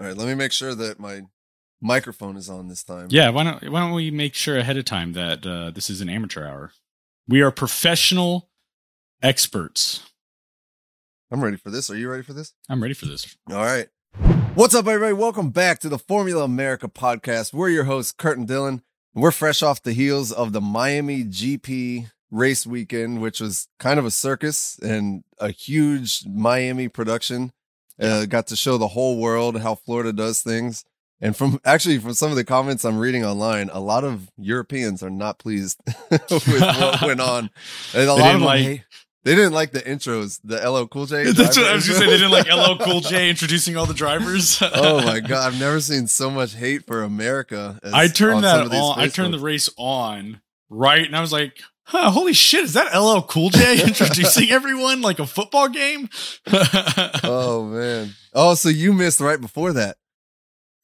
All 0.00 0.06
right, 0.06 0.16
let 0.16 0.26
me 0.28 0.34
make 0.34 0.50
sure 0.50 0.74
that 0.74 0.98
my 0.98 1.24
microphone 1.82 2.38
is 2.38 2.48
on 2.48 2.68
this 2.68 2.82
time. 2.82 3.08
Yeah, 3.10 3.28
why 3.28 3.44
don't 3.44 3.70
why 3.70 3.80
don't 3.80 3.92
we 3.92 4.10
make 4.10 4.34
sure 4.34 4.56
ahead 4.56 4.78
of 4.78 4.86
time 4.86 5.12
that 5.12 5.44
uh, 5.44 5.72
this 5.72 5.90
is 5.90 6.00
an 6.00 6.08
amateur 6.08 6.46
hour? 6.46 6.72
We 7.28 7.42
are 7.42 7.50
professional 7.50 8.48
experts. 9.22 10.08
I'm 11.30 11.44
ready 11.44 11.58
for 11.58 11.68
this. 11.68 11.90
Are 11.90 11.98
you 11.98 12.10
ready 12.10 12.22
for 12.22 12.32
this? 12.32 12.54
I'm 12.66 12.80
ready 12.80 12.94
for 12.94 13.04
this. 13.04 13.36
All 13.50 13.56
right. 13.56 13.88
What's 14.54 14.74
up, 14.74 14.86
everybody? 14.86 15.12
Welcome 15.12 15.50
back 15.50 15.80
to 15.80 15.90
the 15.90 15.98
Formula 15.98 16.44
America 16.44 16.88
podcast. 16.88 17.52
We're 17.52 17.68
your 17.68 17.84
hosts, 17.84 18.12
Kurt 18.12 18.38
and 18.38 18.48
Dylan. 18.48 18.80
We're 19.12 19.30
fresh 19.30 19.62
off 19.62 19.82
the 19.82 19.92
heels 19.92 20.32
of 20.32 20.54
the 20.54 20.62
Miami 20.62 21.24
GP 21.24 22.10
race 22.30 22.66
weekend, 22.66 23.20
which 23.20 23.38
was 23.38 23.68
kind 23.78 23.98
of 23.98 24.06
a 24.06 24.10
circus 24.10 24.78
and 24.78 25.24
a 25.38 25.50
huge 25.50 26.24
Miami 26.26 26.88
production. 26.88 27.52
Uh, 28.00 28.24
got 28.26 28.46
to 28.48 28.56
show 28.56 28.78
the 28.78 28.88
whole 28.88 29.18
world 29.18 29.60
how 29.60 29.74
Florida 29.74 30.12
does 30.12 30.42
things. 30.42 30.84
And 31.20 31.36
from 31.36 31.60
actually 31.66 31.98
from 31.98 32.14
some 32.14 32.30
of 32.30 32.36
the 32.36 32.44
comments 32.44 32.84
I'm 32.84 32.98
reading 32.98 33.24
online, 33.26 33.68
a 33.72 33.80
lot 33.80 34.04
of 34.04 34.30
Europeans 34.38 35.02
are 35.02 35.10
not 35.10 35.38
pleased 35.38 35.78
with 36.10 36.30
what 36.30 37.02
went 37.06 37.20
on. 37.20 37.50
And 37.92 38.02
a 38.02 38.06
They 38.06 38.06
lot 38.06 38.16
didn't 38.16 38.26
of 38.26 38.32
them 38.32 38.42
like- 38.42 38.62
hate- 38.62 38.82
they 39.22 39.34
didn't 39.34 39.52
like 39.52 39.70
the 39.72 39.80
intros, 39.82 40.40
the 40.42 40.56
LL 40.66 40.86
Cool 40.86 41.04
J. 41.04 41.24
That's 41.32 41.54
what 41.58 41.66
I 41.66 41.74
was 41.74 41.86
gonna 41.86 41.98
say. 42.00 42.06
They 42.06 42.12
didn't 42.16 42.30
like 42.30 42.46
LL 42.50 42.82
Cool 42.82 43.00
J 43.00 43.28
introducing 43.28 43.76
all 43.76 43.84
the 43.84 43.92
drivers. 43.92 44.62
oh 44.62 45.04
my 45.04 45.20
god, 45.20 45.46
I've 45.52 45.60
never 45.60 45.78
seen 45.78 46.06
so 46.06 46.30
much 46.30 46.54
hate 46.54 46.86
for 46.86 47.02
America. 47.02 47.78
As 47.82 47.92
I 47.92 48.08
turned 48.08 48.44
that 48.44 48.68
on. 48.72 48.98
I 48.98 49.08
turned 49.08 49.34
the 49.34 49.38
race 49.38 49.68
on 49.76 50.40
right, 50.70 51.04
and 51.04 51.14
I 51.14 51.20
was 51.20 51.32
like, 51.34 51.60
huh, 51.90 52.10
"Holy 52.10 52.32
shit! 52.32 52.64
Is 52.64 52.74
that 52.74 52.96
LL 52.96 53.20
Cool 53.22 53.50
J 53.50 53.82
introducing 53.86 54.50
everyone 54.50 55.02
like 55.02 55.18
a 55.18 55.26
football 55.26 55.68
game?" 55.68 56.08
Oh 57.22 57.66
man. 57.70 58.14
Oh, 58.32 58.54
so 58.54 58.68
you 58.68 58.92
missed 58.92 59.20
right 59.20 59.40
before 59.40 59.72
that. 59.74 59.96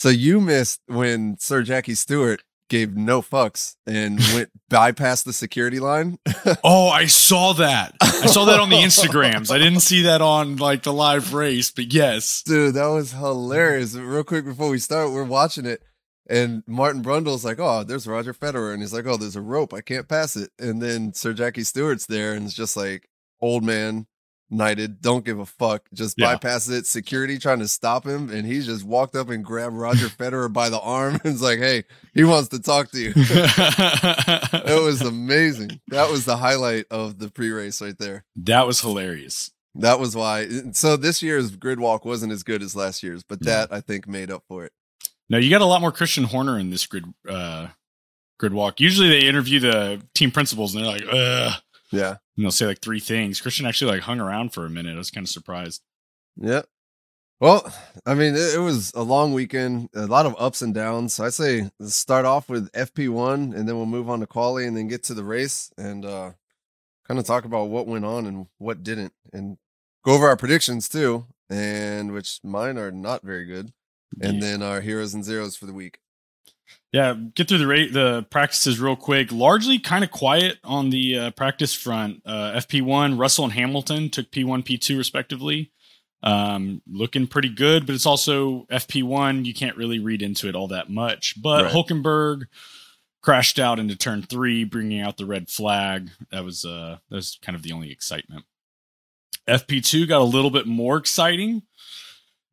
So 0.01 0.09
you 0.09 0.41
missed 0.41 0.80
when 0.87 1.37
Sir 1.38 1.62
Jackie 1.62 1.95
Stewart 1.95 2.42
gave 2.69 2.96
no 2.96 3.23
fucks 3.23 3.76
and 3.87 4.18
went 4.35 4.51
bypass 4.68 5.23
the 5.23 5.32
security 5.32 5.79
line. 5.79 6.18
Oh, 6.65 6.88
I 6.88 7.07
saw 7.07 7.52
that. 7.54 7.95
I 8.01 8.26
saw 8.26 8.45
that 8.46 8.60
on 8.60 8.70
the 8.70 8.76
Instagrams. 8.76 9.51
I 9.51 9.59
didn't 9.59 9.80
see 9.80 10.02
that 10.02 10.20
on 10.20 10.57
like 10.57 10.82
the 10.82 10.93
live 10.93 11.32
race, 11.32 11.70
but 11.70 11.93
yes. 11.93 12.43
Dude, 12.43 12.74
that 12.74 12.88
was 12.88 13.13
hilarious. 13.13 13.95
Real 13.95 14.24
quick 14.24 14.45
before 14.45 14.68
we 14.70 14.79
start, 14.79 15.13
we're 15.13 15.24
watching 15.24 15.65
it. 15.66 15.82
And 16.29 16.63
Martin 16.66 17.02
Brundle's 17.02 17.45
like, 17.45 17.59
oh, 17.60 17.85
there's 17.85 18.07
Roger 18.07 18.35
Federer. 18.35 18.73
And 18.73 18.82
he's 18.82 18.93
like, 18.93 19.07
oh, 19.07 19.16
there's 19.16 19.37
a 19.37 19.41
rope. 19.41 19.73
I 19.73 19.80
can't 19.80 20.09
pass 20.09 20.37
it. 20.37 20.51
And 20.59 20.82
then 20.82 21.13
Sir 21.15 21.32
Jackie 21.32 21.63
Stewart's 21.63 22.07
there 22.07 22.32
and 22.32 22.45
it's 22.46 22.55
just 22.55 22.77
like, 22.77 23.09
old 23.41 23.63
man, 23.65 24.07
knighted, 24.51 25.01
don't 25.01 25.24
give 25.24 25.38
a 25.38 25.47
fuck. 25.47 25.88
Just 25.93 26.16
Yeah. 26.19 26.37
bypasses 26.37 26.71
it. 26.79 26.87
Security 26.87 27.38
trying 27.38 27.59
to 27.60 27.69
stop 27.69 28.04
him. 28.07 28.30
And 28.30 28.47
he 28.47 28.60
just 28.63 28.85
walked 28.85 29.15
up 29.16 29.29
and 29.29 29.45
grabbed 29.45 29.77
Roger 29.77 30.07
Federer 30.07 30.52
by 30.52 30.69
the 30.69 30.80
arm 30.80 31.15
and 31.24 31.32
was 31.35 31.43
like, 31.43 31.59
hey, 31.59 31.85
he 32.15 32.24
wants 32.24 32.49
to 32.51 32.60
talk 32.60 32.91
to 32.93 32.99
you. 33.01 33.13
It 34.69 34.82
was 34.82 35.01
amazing. 35.02 35.80
That 35.88 36.10
was 36.10 36.24
the 36.24 36.37
highlight 36.37 36.87
of 36.91 37.19
the 37.19 37.30
pre 37.30 37.51
race 37.51 37.80
right 37.80 37.97
there. 37.99 38.24
that 38.37 38.66
was 38.66 38.80
hilarious. 38.80 39.52
That 39.77 40.01
was 40.01 40.16
why. 40.16 40.49
So 40.73 40.97
this 40.97 41.23
year's 41.23 41.54
grid 41.54 41.79
walk 41.79 42.04
wasn't 42.04 42.32
as 42.32 42.43
good 42.43 42.63
as 42.63 42.74
last 42.74 43.02
year's, 43.02 43.23
but 43.23 43.45
that 43.45 43.73
I 43.73 43.80
think 43.80 44.09
made 44.09 44.30
up 44.30 44.43
for 44.49 44.65
it. 44.65 44.73
No, 45.29 45.38
you 45.38 45.51
got 45.51 45.60
a 45.60 45.66
lot 45.66 45.80
more 45.80 45.93
Christian 45.93 46.24
Horner 46.24 46.59
in 46.59 46.71
this 46.71 46.87
grid 46.87 47.05
uh 47.29 47.69
grid 48.38 48.52
walk. 48.52 48.80
Usually 48.80 49.09
they 49.09 49.27
interview 49.27 49.60
the 49.60 50.02
team 50.15 50.30
principals 50.30 50.74
and 50.74 50.85
they're 50.85 50.93
like, 50.93 51.05
Ugh, 51.10 51.52
Yeah. 51.91 52.16
and 52.37 52.45
they'll 52.45 52.51
say 52.51 52.66
like 52.66 52.80
three 52.80 53.01
things. 53.01 53.41
Christian 53.41 53.66
actually 53.66 53.93
like 53.93 54.02
hung 54.02 54.21
around 54.21 54.52
for 54.52 54.66
a 54.66 54.71
minute. 54.71 54.95
I 54.95 54.99
was 54.99 55.10
kind 55.10 55.24
of 55.27 55.30
surprised. 55.30 55.82
Yeah. 56.37 56.63
Well, 57.41 57.71
I 58.07 58.15
mean, 58.15 58.35
it, 58.35 58.54
it 58.54 58.60
was 58.60 58.93
a 58.95 59.02
long 59.02 59.35
weekend, 59.35 59.91
a 59.95 60.07
lot 60.07 60.24
of 60.27 60.35
ups 60.38 60.63
and 60.63 60.74
downs. 60.74 61.15
So 61.15 61.24
I 61.24 61.29
say 61.29 61.71
start 61.82 62.24
off 62.24 62.49
with 62.49 62.71
FP1 62.73 63.54
and 63.54 63.69
then 63.69 63.77
we'll 63.77 63.85
move 63.87 64.09
on 64.09 64.21
to 64.21 64.27
quali 64.27 64.66
and 64.66 64.75
then 64.77 64.88
get 64.88 65.03
to 65.04 65.15
the 65.15 65.25
race 65.25 65.71
and 65.77 66.04
uh 66.04 66.32
kind 67.06 67.20
of 67.20 67.26
talk 67.26 67.44
about 67.44 67.69
what 67.69 67.86
went 67.86 68.04
on 68.04 68.26
and 68.26 68.47
what 68.59 68.82
didn't 68.82 69.12
and 69.32 69.59
go 70.04 70.12
over 70.12 70.26
our 70.28 70.36
predictions 70.36 70.88
too, 70.88 71.26
and 71.50 72.12
which 72.12 72.41
mine 72.42 72.78
are 72.78 72.91
not 72.91 73.22
very 73.22 73.44
good. 73.47 73.72
And 74.20 74.34
Yeah. 74.34 74.40
then 74.40 74.62
our 74.62 74.80
heroes 74.80 75.14
and 75.14 75.24
zeros 75.24 75.56
for 75.56 75.66
the 75.66 75.72
week. 75.72 75.98
Yeah, 76.92 77.14
get 77.34 77.48
through 77.48 77.58
the 77.58 77.66
rate 77.66 77.92
the 77.92 78.26
practices 78.30 78.80
real 78.80 78.96
quick. 78.96 79.30
Largely 79.30 79.78
kind 79.78 80.02
of 80.02 80.10
quiet 80.10 80.58
on 80.64 80.90
the 80.90 81.18
uh, 81.18 81.30
practice 81.32 81.74
front. 81.74 82.22
Uh, 82.24 82.52
FP1, 82.56 83.18
Russell 83.18 83.44
and 83.44 83.52
Hamilton 83.52 84.08
took 84.10 84.30
P1, 84.30 84.64
P2 84.64 84.96
respectively. 84.96 85.72
Um, 86.22 86.82
looking 86.90 87.26
pretty 87.26 87.50
good, 87.50 87.86
but 87.86 87.94
it's 87.94 88.06
also 88.06 88.66
FP1. 88.70 89.44
You 89.44 89.52
can't 89.54 89.76
really 89.76 89.98
read 89.98 90.22
into 90.22 90.48
it 90.48 90.54
all 90.56 90.68
that 90.68 90.88
much. 90.90 91.40
But 91.40 91.64
Right. 91.64 91.72
Hulkenberg 91.72 92.44
crashed 93.22 93.58
out 93.58 93.78
into 93.78 93.94
turn 93.96 94.22
three, 94.22 94.64
bringing 94.64 95.00
out 95.00 95.18
the 95.18 95.26
red 95.26 95.50
flag. 95.50 96.10
That 96.30 96.44
was 96.44 96.64
uh, 96.64 96.98
that 97.10 97.16
was 97.16 97.38
kind 97.42 97.54
of 97.54 97.62
the 97.62 97.72
only 97.72 97.92
excitement. 97.92 98.44
FP2 99.48 100.08
got 100.08 100.20
a 100.20 100.24
little 100.24 100.50
bit 100.50 100.66
more 100.66 100.96
exciting. 100.96 101.62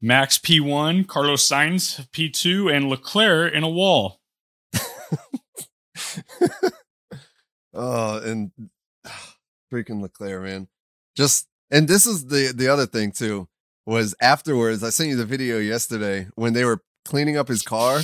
Max 0.03 0.37
P1, 0.37 1.07
Carlos 1.07 1.47
Sainz 1.49 2.05
P2, 2.11 2.75
and 2.75 2.89
Leclerc 2.89 3.53
in 3.53 3.63
a 3.63 3.69
wall. 3.69 4.19
Oh, 7.75 8.19
and 8.23 8.51
freaking 9.73 10.01
Leclerc, 10.01 10.43
man. 10.43 10.67
Just 11.15 11.47
and 11.71 11.87
this 11.87 12.05
is 12.05 12.27
the 12.27 12.51
the 12.55 12.67
other 12.67 12.85
thing 12.85 13.11
too 13.11 13.47
was 13.85 14.13
afterwards. 14.21 14.83
I 14.83 14.89
sent 14.91 15.09
you 15.09 15.15
the 15.15 15.25
video 15.25 15.57
yesterday 15.57 16.27
when 16.35 16.53
they 16.53 16.65
were 16.65 16.81
cleaning 17.03 17.35
up 17.35 17.47
his 17.47 17.63
car. 17.63 18.01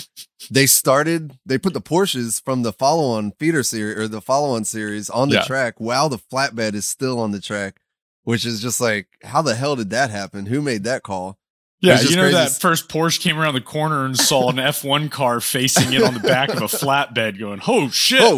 They 0.49 0.65
started. 0.65 1.37
They 1.45 1.57
put 1.59 1.73
the 1.73 1.81
Porsches 1.81 2.43
from 2.43 2.63
the 2.63 2.73
follow-on 2.73 3.33
feeder 3.39 3.61
series 3.63 3.97
or 3.97 4.07
the 4.07 4.21
follow-on 4.21 4.65
series 4.65 5.09
on 5.09 5.29
the 5.29 5.35
Yeah. 5.35 5.43
track 5.45 5.75
while 5.77 6.09
the 6.09 6.17
flatbed 6.17 6.73
is 6.73 6.87
still 6.87 7.19
on 7.19 7.31
the 7.31 7.39
track, 7.39 7.79
which 8.23 8.45
is 8.45 8.61
just 8.61 8.81
like, 8.81 9.07
how 9.23 9.41
the 9.41 9.55
hell 9.55 9.75
did 9.75 9.91
that 9.91 10.09
happen? 10.09 10.47
Who 10.47 10.61
made 10.61 10.83
that 10.85 11.03
call? 11.03 11.37
Yeah, 11.81 12.01
you 12.01 12.15
know 12.17 12.23
crazy. 12.23 12.35
that 12.35 12.51
first 12.61 12.89
Porsche 12.89 13.19
came 13.21 13.37
around 13.39 13.53
the 13.53 13.61
corner 13.61 14.03
and 14.05 14.17
saw 14.17 14.49
an 14.49 14.57
F1 14.57 15.09
car 15.11 15.39
facing 15.39 15.93
it 15.93 16.03
on 16.03 16.13
the 16.13 16.19
back 16.19 16.49
of 16.49 16.57
a 16.61 16.65
flatbed 16.65 17.39
going, 17.39 17.61
oh 17.67 17.89
shit. 17.89 18.19
Oh, 18.21 18.37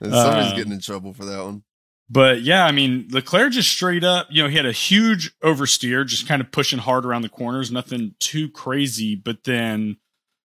And 0.00 0.12
somebody's 0.12 0.52
Uh, 0.52 0.56
getting 0.56 0.72
in 0.72 0.80
trouble 0.80 1.12
for 1.14 1.24
that 1.24 1.42
one. 1.44 1.62
but 2.08 2.42
yeah, 2.42 2.64
I 2.66 2.72
mean, 2.72 3.08
Leclerc 3.10 3.52
just 3.52 3.70
straight 3.70 4.04
up, 4.04 4.26
you 4.30 4.42
know, 4.42 4.48
he 4.48 4.56
had 4.56 4.66
a 4.66 4.72
huge 4.72 5.32
oversteer, 5.40 6.06
just 6.06 6.26
kind 6.28 6.40
of 6.42 6.50
pushing 6.52 6.78
hard 6.78 7.04
around 7.06 7.22
the 7.22 7.28
corners, 7.28 7.70
nothing 7.70 8.14
too 8.18 8.48
crazy, 8.50 9.14
but 9.14 9.44
then, 9.44 9.96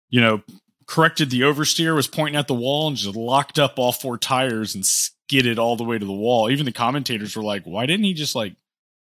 you 0.09 0.21
know, 0.21 0.43
corrected 0.87 1.31
the 1.31 1.43
oversteer, 1.43 1.95
was 1.95 2.09
pointing 2.09 2.37
at 2.39 2.49
the 2.49 2.55
wall 2.55 2.89
and 2.89 2.97
just 2.97 3.15
locked 3.15 3.59
up 3.61 3.79
all 3.79 3.93
four 3.93 4.19
tires 4.19 4.75
and 4.75 4.85
skidded 4.85 5.57
all 5.59 5.77
the 5.77 5.85
way 5.85 5.99
to 5.99 6.05
the 6.07 6.13
wall. 6.13 6.51
Even 6.51 6.65
the 6.67 6.73
commentators 6.73 7.37
were 7.37 7.45
like, 7.45 7.63
why 7.65 7.87
didn't 7.87 8.05
he 8.05 8.13
just 8.15 8.35
like 8.35 8.55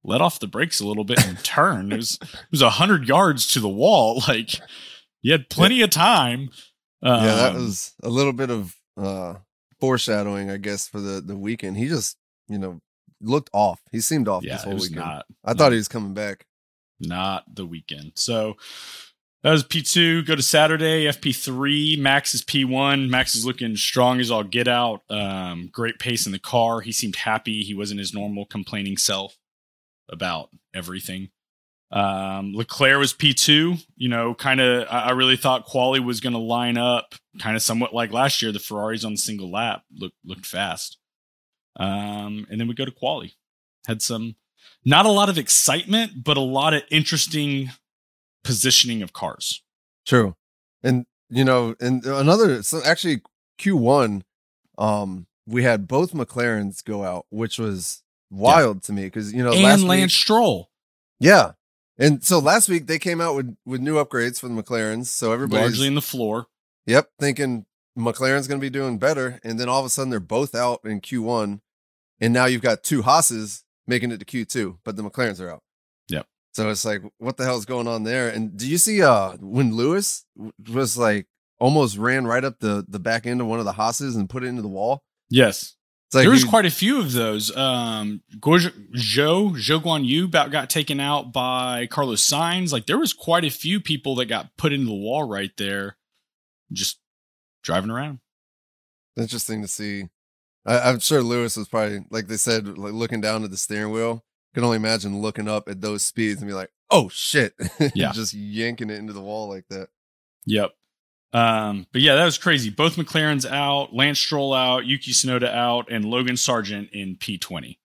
let 0.08 0.22
off 0.22 0.40
the 0.40 0.48
brakes 0.48 0.80
a 0.80 0.88
little 0.88 1.04
bit 1.04 1.24
and 1.28 1.38
turn? 1.44 1.92
It 1.92 1.98
was 1.98 2.18
it 2.24 2.52
was 2.52 2.62
a 2.64 2.72
hundred 2.72 3.08
yards 3.08 3.46
to 3.54 3.60
the 3.60 3.70
wall. 3.70 4.24
Like 4.28 4.60
you 5.22 5.32
had 5.34 5.50
plenty 5.50 5.82
of 5.82 5.90
time. 5.92 6.50
yeah, 7.04 7.36
that 7.36 7.56
Um, 7.56 7.64
was 7.66 7.94
a 8.02 8.10
little 8.10 8.34
bit 8.34 8.50
of 8.50 8.76
uh 8.98 9.36
foreshadowing, 9.80 10.50
I 10.50 10.58
guess, 10.58 10.88
for 10.88 11.00
the 11.00 11.22
the 11.22 11.36
weekend. 11.38 11.78
He 11.78 11.88
just, 11.88 12.18
you 12.48 12.58
know, 12.58 12.80
looked 13.22 13.50
off. 13.54 13.82
He 13.92 14.00
seemed 14.00 14.28
off 14.28 14.44
yeah, 14.44 14.54
this 14.56 14.64
whole 14.64 14.74
weekend. 14.76 14.96
not 14.96 15.26
I 15.46 15.54
thought 15.54 15.72
he 15.72 15.78
was 15.78 15.88
coming 15.88 16.14
back. 16.14 16.46
not 17.00 17.44
the 17.54 17.66
weekend. 17.66 18.14
So 18.16 18.56
that 19.44 19.52
was 19.52 19.64
P2. 19.64 20.26
Go 20.26 20.36
to 20.36 20.42
Saturday, 20.42 21.06
FP3. 21.06 22.00
Max 22.00 22.34
is 22.34 22.42
P1. 22.44 23.08
Max 23.10 23.36
is 23.36 23.46
looking 23.46 23.76
strong 23.76 24.20
as 24.20 24.32
all 24.32 24.44
get 24.44 24.68
out. 24.68 25.02
Um, 25.10 25.70
great 25.72 26.00
pace 26.00 26.26
in 26.26 26.32
the 26.32 26.40
car. 26.40 26.82
He 26.82 26.92
seemed 26.92 27.18
happy. 27.18 27.62
He 27.64 27.76
wasn't 27.76 28.00
his 28.00 28.14
normal 28.14 28.46
complaining 28.46 28.98
self 28.98 29.38
about 30.10 30.50
everything. 30.74 31.30
Um, 31.92 32.54
Leclerc 32.54 33.00
was 33.00 33.14
P2. 33.14 33.84
You 33.96 34.10
know, 34.10 34.34
kind 34.34 34.60
of, 34.60 34.88
I, 34.90 35.04
I 35.04 35.12
really 35.12 35.38
thought 35.38 35.66
Quali 35.66 36.00
was 36.00 36.20
going 36.20 36.34
to 36.34 36.40
line 36.40 36.78
up 36.78 37.16
kind 37.40 37.56
of 37.56 37.62
somewhat 37.62 37.94
like 37.94 38.12
last 38.12 38.42
year. 38.42 38.52
The 38.52 38.60
Ferraris 38.60 39.06
on 39.06 39.14
the 39.14 39.18
single 39.18 39.52
lap 39.52 39.84
looked, 39.96 40.18
looked 40.26 40.46
fast. 40.46 40.98
Um, 41.80 42.48
and 42.50 42.60
then 42.60 42.68
we 42.68 42.74
go 42.74 42.86
to 42.86 42.92
Quali. 42.92 43.34
Had 43.88 44.02
some, 44.02 44.36
not 44.84 45.06
a 45.06 45.12
lot 45.12 45.30
of 45.30 45.38
excitement, 45.38 46.24
but 46.24 46.36
a 46.36 46.42
lot 46.42 46.74
of 46.74 46.84
interesting 46.90 47.72
positioning 48.44 49.02
of 49.02 49.14
cars. 49.14 49.62
True. 50.06 50.36
And 50.82 51.06
you 51.30 51.44
know, 51.44 51.76
and 51.80 52.06
another 52.06 52.64
so 52.64 52.82
actually 52.86 53.22
Q1 53.60 54.22
um 54.78 55.28
we 55.46 55.64
had 55.64 55.88
both 55.88 56.14
McLarens 56.14 56.84
go 56.84 57.04
out, 57.04 57.26
which 57.30 57.60
was 57.60 58.04
wild 58.30 58.84
to 58.84 58.94
me 58.94 59.06
because 59.06 59.34
you 59.34 59.44
know 59.44 59.52
last 59.52 59.80
and 59.80 59.88
Lance 59.88 60.02
week, 60.02 60.12
Stroll. 60.12 60.70
yeah, 61.20 61.52
and 61.98 62.24
so 62.24 62.40
last 62.40 62.70
week 62.70 62.88
they 62.88 63.00
came 63.00 63.22
out 63.22 63.36
with 63.36 63.56
with 63.66 63.82
new 63.82 63.96
upgrades 63.96 64.40
for 64.40 64.48
the 64.48 64.62
McLarens, 64.62 65.08
so 65.08 65.32
everybody's 65.32 65.72
largely 65.72 65.88
in 65.88 65.96
the 65.96 66.02
floor. 66.02 66.48
yep 66.86 67.10
thinking 67.20 67.66
McLaren's 67.98 68.48
going 68.48 68.60
to 68.60 68.66
be 68.66 68.70
doing 68.70 68.98
better, 69.00 69.40
and 69.44 69.60
then 69.60 69.70
all 69.70 69.80
of 69.80 69.86
a 69.86 69.90
sudden 69.90 70.10
they're 70.12 70.20
both 70.20 70.54
out 70.54 70.82
in 70.84 71.02
Q1, 71.02 71.62
and 72.22 72.34
now 72.34 72.46
you've 72.46 72.62
got 72.62 72.84
two 72.84 73.02
Haas's 73.02 73.64
making 73.88 74.12
it 74.12 74.20
to 74.20 74.26
Q2, 74.26 74.78
but 74.84 74.96
the 74.96 75.04
McLarens 75.04 75.40
are 75.42 75.50
out. 75.50 75.64
Yep. 76.10 76.28
So 76.54 76.70
it's 76.70 76.86
like, 76.86 77.02
what 77.18 77.38
the 77.38 77.46
hell 77.46 77.58
is 77.58 77.66
going 77.66 77.88
on 77.88 78.04
there? 78.04 78.30
And 78.30 78.58
do 78.58 78.68
you 78.70 78.78
see 78.78 79.02
uh 79.02 79.38
when 79.40 79.76
Lewis 79.76 80.26
was 80.72 80.98
like 80.98 81.28
almost 81.60 81.98
ran 81.98 82.28
right 82.28 82.44
up 82.44 82.60
the 82.60 82.86
the 82.88 83.00
back 83.00 83.26
end 83.26 83.42
of 83.42 83.48
one 83.48 83.60
of 83.60 83.66
the 83.66 83.74
Haases 83.74 84.16
and 84.16 84.30
put 84.30 84.44
it 84.44 84.48
into 84.48 84.62
the 84.62 84.68
wall? 84.68 85.04
Yes. 85.30 85.77
Like 86.14 86.24
there 86.24 86.32
was 86.32 86.46
quite 86.46 86.66
a 86.66 86.72
few 86.72 87.00
of 87.00 87.12
those. 87.12 87.56
Um, 87.56 88.22
Gorge- 88.40 88.74
Zhou, 88.96 89.52
Zhou 89.58 89.82
Guan 89.82 90.06
Yu 90.06 90.26
about 90.26 90.52
got 90.52 90.70
taken 90.70 91.00
out 91.02 91.34
by 91.34 91.86
Carlos 91.88 92.26
Sainz. 92.26 92.72
Like 92.72 92.86
there 92.86 92.98
was 92.98 93.12
quite 93.12 93.44
a 93.44 93.50
few 93.50 93.82
people 93.82 94.16
that 94.16 94.28
got 94.28 94.56
put 94.58 94.72
into 94.72 94.86
the 94.88 94.94
wall 94.94 95.26
right 95.28 95.52
there, 95.58 95.98
just 96.72 97.00
driving 97.64 97.90
around. 97.90 98.20
interesting 99.18 99.62
to 99.62 99.68
see. 99.68 100.06
I, 100.66 100.80
I'm 100.90 101.00
sure 101.00 101.22
Lewis 101.22 101.58
was 101.58 101.68
probably 101.68 102.06
like 102.10 102.28
they 102.28 102.38
said, 102.38 102.78
like 102.78 102.94
looking 102.94 103.20
down 103.22 103.44
at 103.44 103.52
the 103.52 103.58
steering 103.58 103.92
wheel. 103.92 104.24
Can 104.54 104.64
only 104.64 104.78
imagine 104.78 105.22
looking 105.22 105.48
up 105.50 105.68
at 105.70 105.82
those 105.82 106.04
speeds 106.06 106.42
and 106.42 106.50
be 106.50 106.54
like, 106.56 106.72
"Oh 106.90 107.10
shit!" 107.10 107.54
Yeah. 107.94 108.12
just 108.14 108.34
yanking 108.34 108.90
it 108.90 108.98
into 108.98 109.14
the 109.14 109.22
wall 109.22 109.50
like 109.50 109.66
that. 109.70 109.90
Yep. 110.46 110.72
Um, 111.34 111.86
but 111.92 112.02
yeah, 112.02 112.16
that 112.16 112.26
was 112.26 112.38
crazy. 112.38 112.70
Both 112.70 112.96
McLarens 112.96 113.46
out, 113.50 113.94
Lance 113.94 114.20
Stroll 114.20 114.54
out, 114.54 114.86
Yuki 114.86 115.12
Tsunoda 115.12 115.54
out, 115.54 115.92
and 115.92 116.06
Logan 116.06 116.36
Sargeant 116.36 116.90
in 116.92 117.16
P20. 117.18 117.78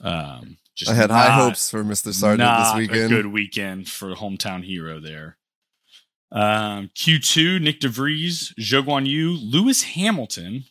Um, 0.00 0.58
just 0.74 0.90
I 0.90 0.94
had 0.94 1.10
high 1.10 1.30
hopes 1.30 1.70
for 1.70 1.84
Mr. 1.84 2.12
Sargeant 2.12 2.64
this 2.64 2.76
weekend. 2.76 3.12
A 3.12 3.16
good 3.16 3.26
weekend 3.26 3.88
for 3.88 4.14
hometown 4.14 4.64
hero 4.64 5.00
there. 5.00 5.36
Um, 6.32 6.90
Q2, 6.96 7.60
Nyck 7.60 7.78
de 7.78 7.88
Vries, 7.88 8.52
Zhou 8.58 8.84
Guan 8.84 9.06
Yu, 9.06 9.30
Lewis 9.30 9.82
Hamilton, 9.84 10.64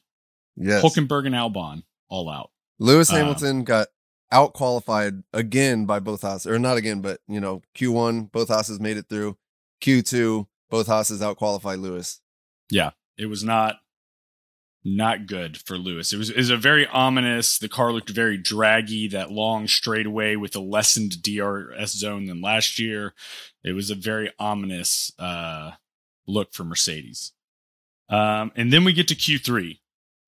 yes, 0.58 0.84
Hulkenberg, 0.84 1.26
and 1.26 1.36
Albon 1.36 1.84
all 2.10 2.30
out. 2.30 2.52
Lewis 2.80 3.10
Um, 3.12 3.18
Hamilton 3.18 3.64
got 3.64 3.88
out 4.32 4.54
qualified 4.54 5.24
again 5.32 5.86
by 5.86 6.00
both 6.00 6.22
Haases, 6.22 6.48
or 6.48 6.60
not 6.60 6.76
again, 6.78 7.02
but 7.02 7.22
you 7.28 7.40
know, 7.40 7.62
Q1, 7.78 8.32
both 8.32 8.50
Haases 8.50 8.80
made 8.80 8.98
it 8.98 9.08
through. 9.08 9.38
Q2, 9.82 10.48
both 10.74 10.88
Haases 10.88 11.22
out 11.22 11.38
qualified 11.38 11.78
Lewis. 11.78 12.20
Yeah. 12.72 12.92
It 13.16 13.28
was 13.28 13.44
not 13.44 13.76
not 14.84 15.28
good 15.28 15.56
for 15.56 15.78
Lewis. 15.78 16.12
It 16.12 16.18
was 16.18 16.32
it 16.32 16.38
was 16.38 16.50
a 16.50 16.58
very 16.58 16.88
ominous. 16.88 17.60
The 17.60 17.70
car 17.70 17.94
looked 17.94 18.10
very 18.10 18.38
draggy. 18.38 19.08
That 19.08 19.30
long 19.30 19.68
straightaway 19.68 20.36
with 20.36 20.56
a 20.56 20.60
lessened 20.60 21.22
DRS 21.22 21.92
zone 21.92 22.26
than 22.26 22.42
last 22.42 22.80
year. 22.80 23.14
It 23.64 23.74
was 23.74 23.92
a 23.92 23.96
very 23.96 24.32
ominous 24.40 25.12
uh, 25.20 25.74
look 26.26 26.54
for 26.54 26.64
Mercedes. 26.64 27.34
Um, 28.10 28.52
and 28.56 28.74
then 28.74 28.84
we 28.84 28.94
get 28.94 29.08
to 29.10 29.16
Q3, 29.16 29.78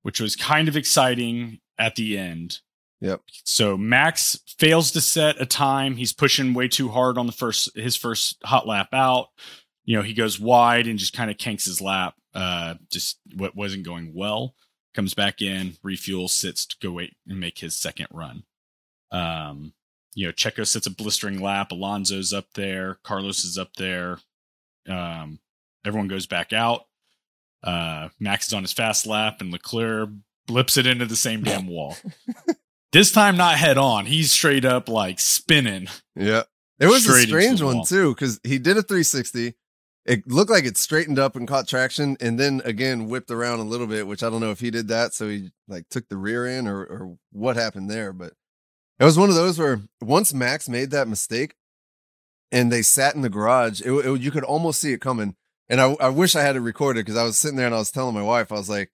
which 0.02 0.20
was 0.20 0.36
kind 0.36 0.68
of 0.68 0.76
exciting 0.76 1.58
at 1.76 1.96
the 1.96 2.16
end. 2.16 2.60
Yep. 3.00 3.20
So 3.42 3.76
Max 3.76 4.38
fails 4.58 4.92
to 4.92 5.00
set 5.00 5.40
a 5.40 5.44
time. 5.44 5.96
He's 5.96 6.12
pushing 6.12 6.54
way 6.54 6.68
too 6.68 6.88
hard 6.88 7.18
on 7.18 7.26
the 7.26 7.32
first 7.32 7.76
his 7.76 7.96
first 7.96 8.38
hot 8.44 8.68
lap 8.68 8.94
out. 8.94 9.30
You 9.86 9.96
know, 9.96 10.02
he 10.02 10.12
goes 10.12 10.38
wide 10.38 10.86
and 10.86 10.98
just 10.98 11.14
kind 11.14 11.30
of 11.30 11.38
kinks 11.38 11.64
his 11.64 11.80
lap. 11.80 12.14
Uh, 12.34 12.74
just 12.90 13.18
what 13.34 13.56
wasn't 13.56 13.84
going 13.84 14.12
well. 14.14 14.54
Comes 14.94 15.14
back 15.14 15.40
in, 15.40 15.76
refuels, 15.84 16.30
sits 16.30 16.66
to 16.66 16.76
go 16.82 16.90
wait 16.92 17.16
and 17.26 17.40
make 17.40 17.58
his 17.58 17.74
second 17.74 18.08
run. 18.10 18.42
Um, 19.10 19.72
you 20.14 20.26
know, 20.26 20.32
Checo 20.32 20.66
sets 20.66 20.86
a 20.86 20.90
blistering 20.90 21.40
lap. 21.40 21.70
Alonso's 21.70 22.32
up 22.32 22.46
there. 22.54 22.98
Carlos 23.02 23.44
is 23.44 23.58
up 23.58 23.74
there. 23.76 24.18
Um, 24.88 25.38
everyone 25.84 26.08
goes 26.08 26.26
back 26.26 26.52
out. 26.52 26.86
Uh, 27.62 28.08
Max 28.18 28.46
is 28.46 28.52
on 28.52 28.62
his 28.62 28.72
fast 28.72 29.06
lap, 29.06 29.40
and 29.40 29.52
Leclerc 29.52 30.10
blips 30.46 30.76
it 30.76 30.86
into 30.86 31.04
the 31.04 31.16
same 31.16 31.42
damn 31.42 31.66
wall. 31.66 31.96
this 32.92 33.12
time, 33.12 33.36
not 33.36 33.56
head 33.58 33.78
on. 33.78 34.06
He's 34.06 34.32
straight 34.32 34.64
up 34.64 34.88
like 34.88 35.20
spinning. 35.20 35.88
Yeah. 36.14 36.44
It 36.78 36.86
was 36.86 37.06
a 37.06 37.20
strange 37.22 37.62
one 37.62 37.76
wall. 37.76 37.84
too, 37.84 38.14
because 38.14 38.40
he 38.42 38.58
did 38.58 38.76
a 38.76 38.82
360. 38.82 39.54
It 40.06 40.26
looked 40.28 40.50
like 40.50 40.64
it 40.64 40.76
straightened 40.76 41.18
up 41.18 41.34
and 41.34 41.48
caught 41.48 41.66
traction, 41.66 42.16
and 42.20 42.38
then 42.38 42.62
again 42.64 43.08
whipped 43.08 43.30
around 43.30 43.58
a 43.58 43.64
little 43.64 43.88
bit, 43.88 44.06
which 44.06 44.22
I 44.22 44.30
don't 44.30 44.40
know 44.40 44.52
if 44.52 44.60
he 44.60 44.70
did 44.70 44.88
that, 44.88 45.12
so 45.14 45.28
he 45.28 45.50
like 45.66 45.88
took 45.88 46.08
the 46.08 46.16
rear 46.16 46.46
end 46.46 46.68
or 46.68 46.80
or 46.84 47.18
what 47.32 47.56
happened 47.56 47.90
there. 47.90 48.12
But 48.12 48.32
it 49.00 49.04
was 49.04 49.18
one 49.18 49.28
of 49.30 49.34
those 49.34 49.58
where 49.58 49.80
once 50.00 50.32
Max 50.32 50.68
made 50.68 50.90
that 50.92 51.08
mistake, 51.08 51.56
and 52.52 52.70
they 52.70 52.82
sat 52.82 53.14
in 53.16 53.22
the 53.22 53.28
garage, 53.28 53.80
it, 53.80 53.90
it- 53.92 54.20
you 54.20 54.30
could 54.30 54.44
almost 54.44 54.80
see 54.80 54.92
it 54.92 55.00
coming. 55.00 55.34
And 55.68 55.80
I, 55.80 55.94
I 55.94 56.08
wish 56.10 56.36
I 56.36 56.42
had 56.42 56.54
it 56.54 56.60
recorded 56.60 57.04
because 57.04 57.18
I 57.18 57.24
was 57.24 57.36
sitting 57.36 57.56
there 57.56 57.66
and 57.66 57.74
I 57.74 57.78
was 57.78 57.90
telling 57.90 58.14
my 58.14 58.22
wife, 58.22 58.52
I 58.52 58.54
was 58.54 58.70
like, 58.70 58.92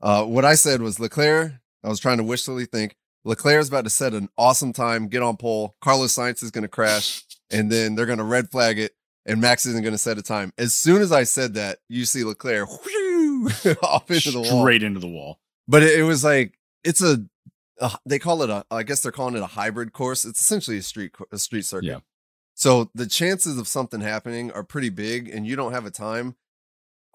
uh, 0.00 0.24
what 0.24 0.46
I 0.46 0.54
said 0.54 0.80
was 0.80 0.98
Leclerc. 0.98 1.52
I 1.84 1.88
was 1.90 2.00
trying 2.00 2.16
to 2.16 2.24
wishfully 2.24 2.64
think 2.64 2.96
Leclerc's 3.22 3.68
about 3.68 3.84
to 3.84 3.90
set 3.90 4.14
an 4.14 4.30
awesome 4.38 4.72
time, 4.72 5.08
get 5.08 5.22
on 5.22 5.36
pole. 5.36 5.76
Carlos 5.82 6.16
Sainz 6.16 6.42
is 6.42 6.50
going 6.50 6.62
to 6.62 6.68
crash, 6.68 7.22
and 7.50 7.70
then 7.70 7.94
they're 7.96 8.06
going 8.06 8.16
to 8.18 8.24
red 8.24 8.50
flag 8.50 8.78
it, 8.78 8.95
and 9.26 9.40
Max 9.40 9.66
isn't 9.66 9.82
going 9.82 9.92
to 9.94 9.98
set 9.98 10.16
a 10.18 10.22
time. 10.22 10.52
As 10.56 10.72
soon 10.72 11.02
as 11.02 11.12
I 11.12 11.24
said 11.24 11.54
that, 11.54 11.78
you 11.88 12.04
see 12.06 12.24
Leclerc 12.24 12.68
whew, 12.84 13.48
off 13.82 14.10
into 14.10 14.30
the 14.30 14.40
wall. 14.40 14.62
straight 14.62 14.82
into 14.82 15.00
the 15.00 15.08
wall. 15.08 15.40
But 15.68 15.82
it, 15.82 15.98
it 16.00 16.02
was 16.04 16.24
like 16.24 16.58
it's 16.84 17.02
a, 17.02 17.24
a 17.80 17.92
they 18.06 18.18
call 18.18 18.42
it 18.42 18.50
a 18.50 18.64
I 18.70 18.82
guess 18.84 19.00
they're 19.00 19.12
calling 19.12 19.36
it 19.36 19.42
a 19.42 19.46
hybrid 19.46 19.92
course. 19.92 20.24
It's 20.24 20.40
essentially 20.40 20.78
a 20.78 20.82
street 20.82 21.12
a 21.32 21.38
street 21.38 21.64
circuit. 21.66 21.86
Yeah. 21.86 21.98
So 22.54 22.90
the 22.94 23.06
chances 23.06 23.58
of 23.58 23.68
something 23.68 24.00
happening 24.00 24.50
are 24.52 24.62
pretty 24.62 24.88
big, 24.88 25.28
and 25.28 25.46
you 25.46 25.56
don't 25.56 25.72
have 25.72 25.84
a 25.84 25.90
time. 25.90 26.36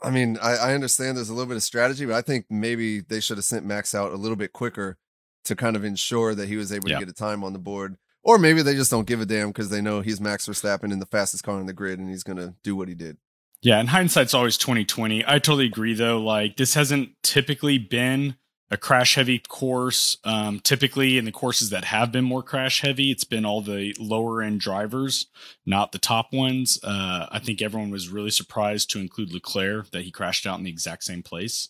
I 0.03 0.09
mean, 0.11 0.37
I, 0.41 0.55
I 0.55 0.73
understand 0.75 1.17
there's 1.17 1.29
a 1.29 1.33
little 1.33 1.47
bit 1.47 1.57
of 1.57 1.63
strategy, 1.63 2.05
but 2.05 2.13
I 2.15 2.21
think 2.21 2.45
maybe 2.49 2.99
they 3.01 3.19
should 3.19 3.37
have 3.37 3.45
sent 3.45 3.65
Max 3.65 3.95
out 3.95 4.11
a 4.11 4.15
little 4.17 4.35
bit 4.35 4.51
quicker 4.53 4.97
to 5.45 5.55
kind 5.55 5.75
of 5.75 5.83
ensure 5.83 6.35
that 6.35 6.47
he 6.47 6.57
was 6.57 6.71
able 6.71 6.89
Yeah. 6.89 6.99
to 6.99 7.05
get 7.05 7.09
a 7.11 7.15
time 7.15 7.43
on 7.43 7.53
the 7.53 7.59
board. 7.59 7.97
Or 8.23 8.38
maybe 8.38 8.62
they 8.62 8.75
just 8.75 8.91
don't 8.91 9.07
give 9.07 9.21
a 9.21 9.25
damn 9.25 9.47
because 9.47 9.69
they 9.69 9.81
know 9.81 10.01
he's 10.01 10.21
Max 10.21 10.47
Verstappen 10.47 10.91
in 10.91 11.00
the 11.00 11.06
fastest 11.06 11.44
car 11.44 11.56
on 11.56 11.65
the 11.65 11.73
grid, 11.73 12.00
and 12.00 12.09
he's 12.09 12.23
gonna 12.23 12.56
do 12.63 12.75
what 12.75 12.88
he 12.88 12.95
did. 12.95 13.18
Yeah, 13.62 13.79
and 13.79 13.89
hindsight's 13.89 14.33
always 14.33 14.57
twenty 14.57 14.85
twenty. 14.85 15.23
I 15.25 15.39
totally 15.39 15.65
agree 15.65 15.94
though. 15.94 16.19
Like 16.21 16.57
this 16.57 16.73
hasn't 16.73 17.12
typically 17.23 17.77
been 17.77 18.35
a 18.71 18.77
crash 18.77 19.15
heavy 19.15 19.38
course. 19.38 20.18
Um, 20.23 20.59
typically 20.62 21.18
in 21.18 21.25
the 21.25 21.31
courses 21.31 21.71
that 21.71 21.83
have 21.85 22.12
been 22.12 22.23
more 22.23 22.41
crash 22.41 22.81
heavy, 22.81 23.12
it's 23.12 23.25
been 23.25 23.45
all 23.45 23.62
the 23.62 23.94
lower 24.00 24.41
end 24.41 24.62
drivers, 24.62 25.27
not 25.65 25.91
the 25.91 26.00
top 26.00 26.31
ones. 26.31 26.79
Uh, 26.83 27.27
I 27.29 27.39
think 27.39 27.62
everyone 27.62 27.91
was 27.91 28.09
really 28.09 28.31
surprised 28.31 28.89
to 28.91 29.00
include 29.00 29.33
Leclerc 29.33 29.91
that 29.91 30.03
he 30.03 30.12
crashed 30.12 30.47
out 30.47 30.57
in 30.57 30.63
the 30.63 30.71
exact 30.71 31.03
same 31.03 31.21
place. 31.21 31.69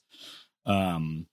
Um, 0.65 1.25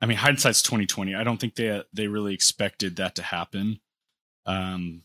I 0.00 0.06
mean, 0.06 0.18
hindsight's 0.18 0.62
twenty 0.62 0.86
twenty. 0.86 1.14
I 1.14 1.24
don't 1.24 1.38
think 1.38 1.56
they 1.56 1.82
they 1.92 2.06
really 2.06 2.32
expected 2.32 2.96
that 2.96 3.14
to 3.16 3.22
happen. 3.22 3.80
Um, 4.46 5.02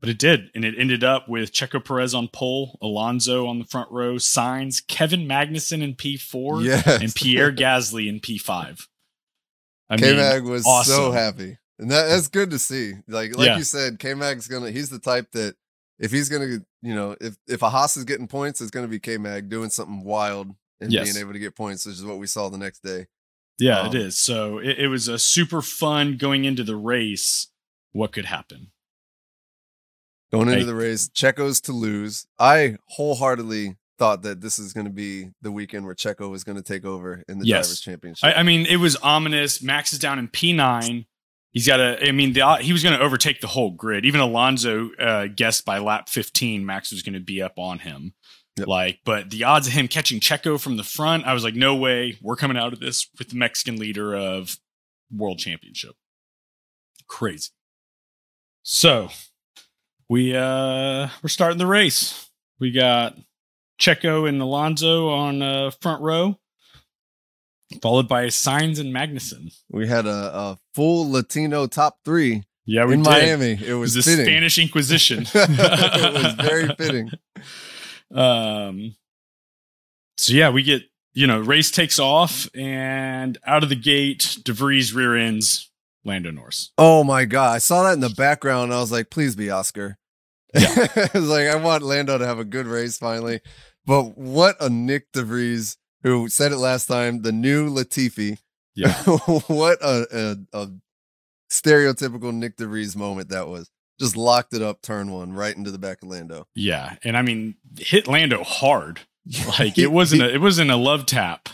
but 0.00 0.08
it 0.08 0.18
did, 0.18 0.50
and 0.54 0.64
it 0.64 0.74
ended 0.78 1.02
up 1.02 1.28
with 1.28 1.50
Checo 1.52 1.84
Perez 1.84 2.14
on 2.14 2.28
pole, 2.28 2.78
Alonso 2.80 3.46
on 3.48 3.58
the 3.58 3.64
front 3.64 3.90
row, 3.90 4.14
Sainz, 4.14 4.86
Kevin 4.86 5.26
Magnussen 5.26 5.82
in 5.82 5.94
P 5.96 6.16
four, 6.16 6.62
Yes. 6.62 6.86
and 6.86 7.12
Pierre 7.14 7.52
Gasly 7.54 8.08
in 8.08 8.20
P 8.20 8.38
five. 8.38 8.88
I 9.90 9.96
K 9.96 10.14
Mag 10.14 10.44
was 10.44 10.64
so 10.86 11.10
happy. 11.10 11.58
And 11.80 11.90
that, 11.90 12.06
that's 12.08 12.28
good 12.28 12.50
to 12.50 12.58
see. 12.58 12.92
Like 13.08 13.36
like 13.36 13.46
Yeah. 13.46 13.56
you 13.58 13.64
said, 13.64 13.98
K 13.98 14.14
Mag's 14.14 14.46
gonna 14.46 14.70
he's 14.70 14.88
the 14.90 14.98
type 14.98 15.32
that 15.32 15.56
if 15.98 16.10
he's 16.12 16.28
gonna 16.28 16.58
you 16.82 16.94
know, 16.94 17.16
if 17.20 17.36
if 17.48 17.62
a 17.62 17.70
Haas 17.70 17.96
is 17.96 18.04
getting 18.04 18.28
points, 18.28 18.60
it's 18.60 18.70
gonna 18.70 18.86
be 18.88 19.00
K 19.00 19.16
Mag 19.18 19.48
doing 19.48 19.70
something 19.70 20.04
wild 20.04 20.54
and 20.80 20.92
Yes. 20.92 21.04
being 21.12 21.20
able 21.24 21.32
to 21.32 21.38
get 21.40 21.56
points, 21.56 21.84
which 21.86 21.96
is 21.96 22.04
what 22.04 22.18
we 22.18 22.26
saw 22.28 22.48
the 22.48 22.58
next 22.58 22.84
day. 22.84 23.06
yeah, 23.58 23.80
um, 23.80 23.86
it 23.88 23.94
is. 23.96 24.16
So 24.18 24.58
it, 24.58 24.78
it 24.78 24.88
was 24.88 25.08
a 25.08 25.18
super 25.18 25.60
fun 25.60 26.16
going 26.18 26.44
into 26.44 26.62
the 26.62 26.76
race. 26.76 27.48
What 27.92 28.12
could 28.12 28.26
happen? 28.26 28.70
Going 30.32 30.48
into 30.48 30.60
Hey. 30.60 30.64
the 30.66 30.74
race, 30.74 31.08
Checo's 31.08 31.60
to 31.62 31.72
lose. 31.72 32.26
I 32.38 32.76
wholeheartedly 32.88 33.76
thought 33.98 34.22
that 34.22 34.40
this 34.40 34.58
is 34.58 34.72
gonna 34.72 34.90
be 34.90 35.30
the 35.42 35.50
weekend 35.50 35.86
where 35.86 35.94
Checo 35.94 36.30
was 36.30 36.44
gonna 36.44 36.62
take 36.62 36.84
over 36.84 37.24
in 37.28 37.38
the 37.38 37.46
Yes. 37.46 37.66
drivers 37.66 37.80
championship. 37.80 38.24
I, 38.28 38.40
I 38.40 38.42
mean, 38.42 38.66
it 38.66 38.76
was 38.76 38.96
ominous. 38.96 39.62
Max 39.62 39.92
is 39.92 39.98
down 39.98 40.18
in 40.18 40.28
P 40.28 40.52
nine. 40.52 41.06
He's 41.52 41.66
got 41.66 41.80
a. 41.80 42.06
I 42.06 42.12
mean, 42.12 42.34
the, 42.34 42.56
he 42.56 42.74
was 42.74 42.82
going 42.82 42.96
to 42.96 43.02
overtake 43.02 43.40
the 43.40 43.46
whole 43.46 43.70
grid. 43.70 44.04
Even 44.04 44.20
Alonso 44.20 44.90
uh, 44.96 45.28
guessed 45.34 45.64
by 45.64 45.78
lap 45.78 46.10
fifteen, 46.10 46.64
Max 46.66 46.92
was 46.92 47.02
going 47.02 47.14
to 47.14 47.20
be 47.20 47.40
up 47.40 47.54
on 47.56 47.78
him. 47.78 48.12
Yep. 48.58 48.68
Like, 48.68 48.98
but 49.04 49.30
the 49.30 49.44
odds 49.44 49.66
of 49.66 49.72
him 49.72 49.88
catching 49.88 50.20
Checo 50.20 50.60
from 50.60 50.76
the 50.76 50.84
front, 50.84 51.24
I 51.24 51.32
was 51.32 51.44
like, 51.44 51.54
no 51.54 51.74
way. 51.74 52.18
We're 52.20 52.36
coming 52.36 52.58
out 52.58 52.74
of 52.74 52.80
this 52.80 53.08
with 53.18 53.30
the 53.30 53.36
Mexican 53.36 53.76
leader 53.76 54.14
of 54.14 54.58
world 55.10 55.38
championship. 55.38 55.92
Crazy. 57.08 57.48
So 58.62 59.08
we 60.08 60.34
uh 60.34 61.08
we're 61.22 61.28
starting 61.28 61.58
the 61.58 61.66
race. 61.66 62.28
We 62.60 62.70
got 62.72 63.16
Checo 63.80 64.28
and 64.28 64.40
Alonso 64.42 65.08
on 65.10 65.40
uh, 65.42 65.70
front 65.80 66.02
row, 66.02 66.38
followed 67.80 68.08
by 68.08 68.26
Sainz 68.26 68.80
and 68.80 68.92
Magnussen. 68.94 69.54
we 69.70 69.86
had 69.86 70.06
a, 70.06 70.10
a 70.10 70.58
full 70.74 71.10
Latino 71.10 71.66
top 71.68 71.98
three 72.04 72.42
Yeah, 72.66 72.82
in 72.84 73.02
did. 73.02 73.10
Miami. 73.10 73.58
It 73.64 73.74
was 73.74 73.94
the. 73.94 74.02
Spanish 74.02 74.58
Inquisition. 74.58 75.26
it 75.34 76.14
was 76.14 76.34
very 76.34 76.68
fitting. 76.76 77.10
Um, 78.10 78.96
so 80.16 80.32
yeah, 80.32 80.48
we 80.48 80.62
get 80.62 80.82
you 81.12 81.26
know 81.26 81.40
race 81.40 81.70
takes 81.70 81.98
off 81.98 82.48
and 82.54 83.36
out 83.46 83.62
of 83.62 83.68
the 83.68 83.76
gate, 83.76 84.38
de 84.44 84.52
Vries 84.54 84.94
rear 84.94 85.14
ends 85.14 85.67
Lando 86.04 86.30
Norris. 86.30 86.72
Oh 86.78 87.04
my 87.04 87.24
god! 87.24 87.56
I 87.56 87.58
saw 87.58 87.84
that 87.84 87.94
in 87.94 88.00
the 88.00 88.10
background. 88.10 88.72
I 88.72 88.80
was 88.80 88.92
like, 88.92 89.10
"Please 89.10 89.36
be 89.36 89.50
Oscar." 89.50 89.98
Yeah. 90.54 90.68
it's 90.96 91.14
like 91.14 91.48
I 91.48 91.56
want 91.56 91.82
Lando 91.82 92.16
to 92.18 92.26
have 92.26 92.38
a 92.38 92.44
good 92.44 92.66
race 92.66 92.98
finally. 92.98 93.40
But 93.84 94.18
what 94.18 94.56
a 94.60 94.68
Nyck 94.68 95.02
de 95.12 95.22
Vries 95.22 95.76
who 96.02 96.28
said 96.28 96.52
it 96.52 96.58
last 96.58 96.86
time, 96.86 97.22
the 97.22 97.32
new 97.32 97.70
Latifi. 97.70 98.38
Yeah. 98.74 98.92
what 99.46 99.78
a, 99.82 100.36
a, 100.52 100.58
a 100.58 100.70
stereotypical 101.50 102.32
Nyck 102.32 102.56
de 102.56 102.66
Vries 102.66 102.96
moment 102.96 103.30
that 103.30 103.48
was. 103.48 103.70
Just 104.00 104.16
locked 104.16 104.54
it 104.54 104.62
up, 104.62 104.80
turn 104.80 105.10
one, 105.10 105.32
right 105.32 105.56
into 105.56 105.72
the 105.72 105.78
back 105.78 106.04
of 106.04 106.08
Lando. 106.08 106.46
Yeah, 106.54 106.94
and 107.02 107.16
I 107.16 107.22
mean, 107.22 107.56
hit 107.76 108.06
Lando 108.06 108.44
hard. 108.44 109.00
Like 109.58 109.76
it 109.76 109.88
wasn't 109.88 110.22
a, 110.22 110.32
it 110.32 110.40
wasn't 110.40 110.70
a 110.70 110.76
love 110.76 111.04
tap. 111.04 111.50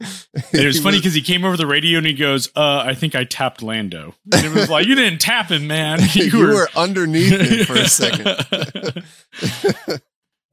It 0.00 0.64
was 0.66 0.80
funny 0.80 0.98
because 0.98 1.14
he 1.14 1.22
came 1.22 1.44
over 1.44 1.56
the 1.56 1.66
radio 1.66 1.98
and 1.98 2.06
he 2.06 2.14
goes, 2.14 2.48
"Uh, 2.54 2.82
I 2.86 2.94
think 2.94 3.14
I 3.14 3.24
tapped 3.24 3.62
Lando." 3.62 4.14
And 4.32 4.44
it 4.44 4.52
was 4.52 4.70
like, 4.70 4.86
"You 4.86 4.94
didn't 4.94 5.20
tap 5.20 5.50
him, 5.50 5.66
man. 5.66 5.98
you, 6.12 6.38
were, 6.38 6.68
underneath 6.76 7.32
me 7.32 7.64
for 7.64 7.74
a 7.74 7.88
second. 7.88 9.04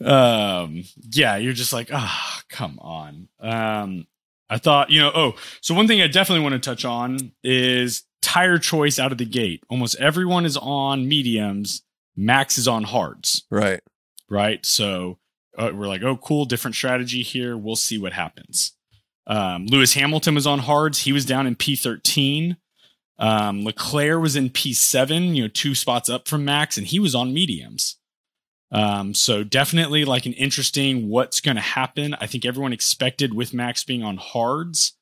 um, 0.04 0.84
yeah, 1.12 1.38
you're 1.38 1.54
just 1.54 1.74
like, 1.74 1.90
ah, 1.94 2.42
come 2.50 2.80
on. 2.80 3.28
Um, 3.40 4.08
I 4.50 4.58
thought, 4.58 4.90
you 4.90 5.02
know, 5.02 5.12
oh, 5.14 5.36
so 5.62 5.74
one 5.74 5.88
thing 5.88 6.02
I 6.02 6.08
definitely 6.08 6.44
want 6.44 6.54
to 6.54 6.70
touch 6.70 6.86
on 6.86 7.32
is 7.44 8.04
tire 8.22 8.58
choice 8.58 9.00
out 9.00 9.12
of 9.12 9.18
the 9.18 9.26
gate. 9.26 9.64
Almost 9.70 10.00
everyone 10.00 10.46
is 10.46 10.58
on 10.58 11.08
mediums. 11.08 11.84
Max 12.16 12.58
is 12.58 12.68
on 12.68 12.84
hards, 12.84 13.44
right. 13.52 13.82
right? 14.30 14.66
So 14.66 15.18
uh, 15.58 15.72
we're 15.74 15.88
like, 15.88 16.04
oh, 16.04 16.18
cool, 16.18 16.46
different 16.46 16.76
strategy 16.76 17.24
here. 17.24 17.58
We'll 17.58 17.76
see 17.76 17.98
what 17.98 18.14
happens. 18.14 18.74
Um, 19.28 19.66
Lewis 19.68 19.94
Hamilton 19.94 20.36
was 20.36 20.48
on 20.48 20.60
hards. 20.60 21.00
He 21.00 21.12
was 21.12 21.26
down 21.26 21.48
in 21.48 21.56
P13. 21.56 22.58
Um, 23.18 23.64
Leclerc 23.64 24.22
was 24.22 24.36
in 24.36 24.50
P7, 24.50 25.36
you 25.36 25.44
know, 25.44 25.48
two 25.48 25.74
spots 25.74 26.10
up 26.10 26.28
from 26.28 26.46
Max, 26.46 26.78
and 26.78 26.86
he 26.86 27.00
was 27.00 27.16
on 27.16 27.34
mediums. 27.34 27.98
Um, 28.72 29.14
so 29.14 29.44
definitely 29.44 30.06
like 30.06 30.26
an 30.26 30.34
interesting 30.34 31.08
what's 31.10 31.40
going 31.40 31.56
to 31.56 31.62
happen. 31.62 32.14
I 32.16 32.28
think 32.28 32.46
everyone 32.46 32.74
expected 32.74 33.34
with 33.34 33.54
Max 33.54 33.84
being 33.84 34.04
on 34.04 34.18
hards 34.18 34.94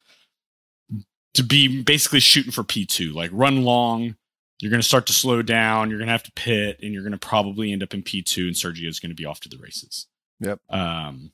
to 1.33 1.43
be 1.43 1.81
basically 1.81 2.19
shooting 2.19 2.51
for 2.51 2.63
P2, 2.63 3.13
like 3.13 3.31
run 3.33 3.63
long. 3.63 4.15
You're 4.59 4.69
going 4.69 4.81
to 4.81 4.87
start 4.87 5.07
to 5.07 5.13
slow 5.13 5.41
down. 5.41 5.89
You're 5.89 5.97
going 5.97 6.07
to 6.07 6.13
have 6.13 6.23
to 6.23 6.31
pit, 6.33 6.79
and 6.81 6.93
you're 6.93 7.03
going 7.03 7.13
to 7.13 7.17
probably 7.17 7.71
end 7.71 7.83
up 7.83 7.93
in 7.93 8.03
P2, 8.03 8.47
and 8.47 8.55
Sergio 8.55 8.87
is 8.87 8.99
going 8.99 9.09
to 9.09 9.15
be 9.15 9.25
off 9.25 9.39
to 9.41 9.49
the 9.49 9.57
races. 9.57 10.07
Yep. 10.39 10.59
Um, 10.69 11.31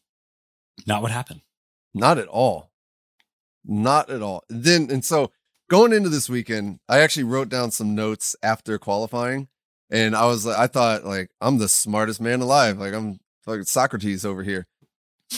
not 0.88 1.01
what 1.01 1.12
happened. 1.12 1.41
Not 1.93 2.17
at 2.17 2.27
all. 2.27 2.68
Not 3.65 4.09
at 4.09 4.21
all. 4.21 4.43
Then 4.49 4.89
and 4.89 5.03
so 5.03 5.31
going 5.69 5.93
into 5.93 6.09
this 6.09 6.29
weekend, 6.29 6.79
I 6.87 6.99
actually 6.99 7.23
wrote 7.23 7.49
down 7.49 7.71
some 7.71 7.95
notes 7.95 8.35
after 8.41 8.77
qualifying, 8.77 9.47
and 9.89 10.15
I 10.15 10.25
was 10.25 10.45
like, 10.45 10.57
I 10.57 10.67
thought 10.67 11.05
like 11.05 11.31
I'm 11.41 11.57
the 11.57 11.69
smartest 11.69 12.21
man 12.21 12.41
alive. 12.41 12.79
Like 12.79 12.93
I'm 12.93 13.19
like 13.45 13.63
Socrates 13.63 14.25
over 14.25 14.43
here. 14.43 14.67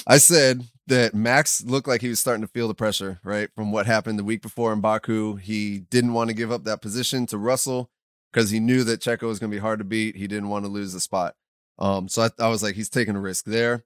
I 0.07 0.17
said 0.17 0.63
that 0.87 1.13
Max 1.13 1.63
looked 1.63 1.87
like 1.87 2.01
he 2.01 2.09
was 2.09 2.19
starting 2.19 2.41
to 2.41 2.47
feel 2.47 2.67
the 2.67 2.73
pressure, 2.73 3.19
right? 3.23 3.49
From 3.55 3.71
what 3.71 3.85
happened 3.85 4.19
the 4.19 4.23
week 4.23 4.41
before 4.41 4.73
in 4.73 4.81
Baku. 4.81 5.35
He 5.35 5.79
didn't 5.79 6.13
want 6.13 6.29
to 6.29 6.35
give 6.35 6.51
up 6.51 6.63
that 6.63 6.81
position 6.81 7.25
to 7.27 7.37
Russell 7.37 7.89
because 8.31 8.49
he 8.49 8.59
knew 8.59 8.83
that 8.85 9.01
Checo 9.01 9.23
was 9.23 9.39
going 9.39 9.51
to 9.51 9.55
be 9.55 9.61
hard 9.61 9.79
to 9.79 9.85
beat. 9.85 10.15
He 10.15 10.27
didn't 10.27 10.49
want 10.49 10.65
to 10.65 10.71
lose 10.71 10.93
the 10.93 10.99
spot. 10.99 11.35
Um, 11.77 12.07
so 12.07 12.23
I, 12.23 12.29
I 12.43 12.47
was 12.49 12.63
like, 12.63 12.75
he's 12.75 12.89
taking 12.89 13.15
a 13.15 13.21
risk 13.21 13.45
there 13.45 13.83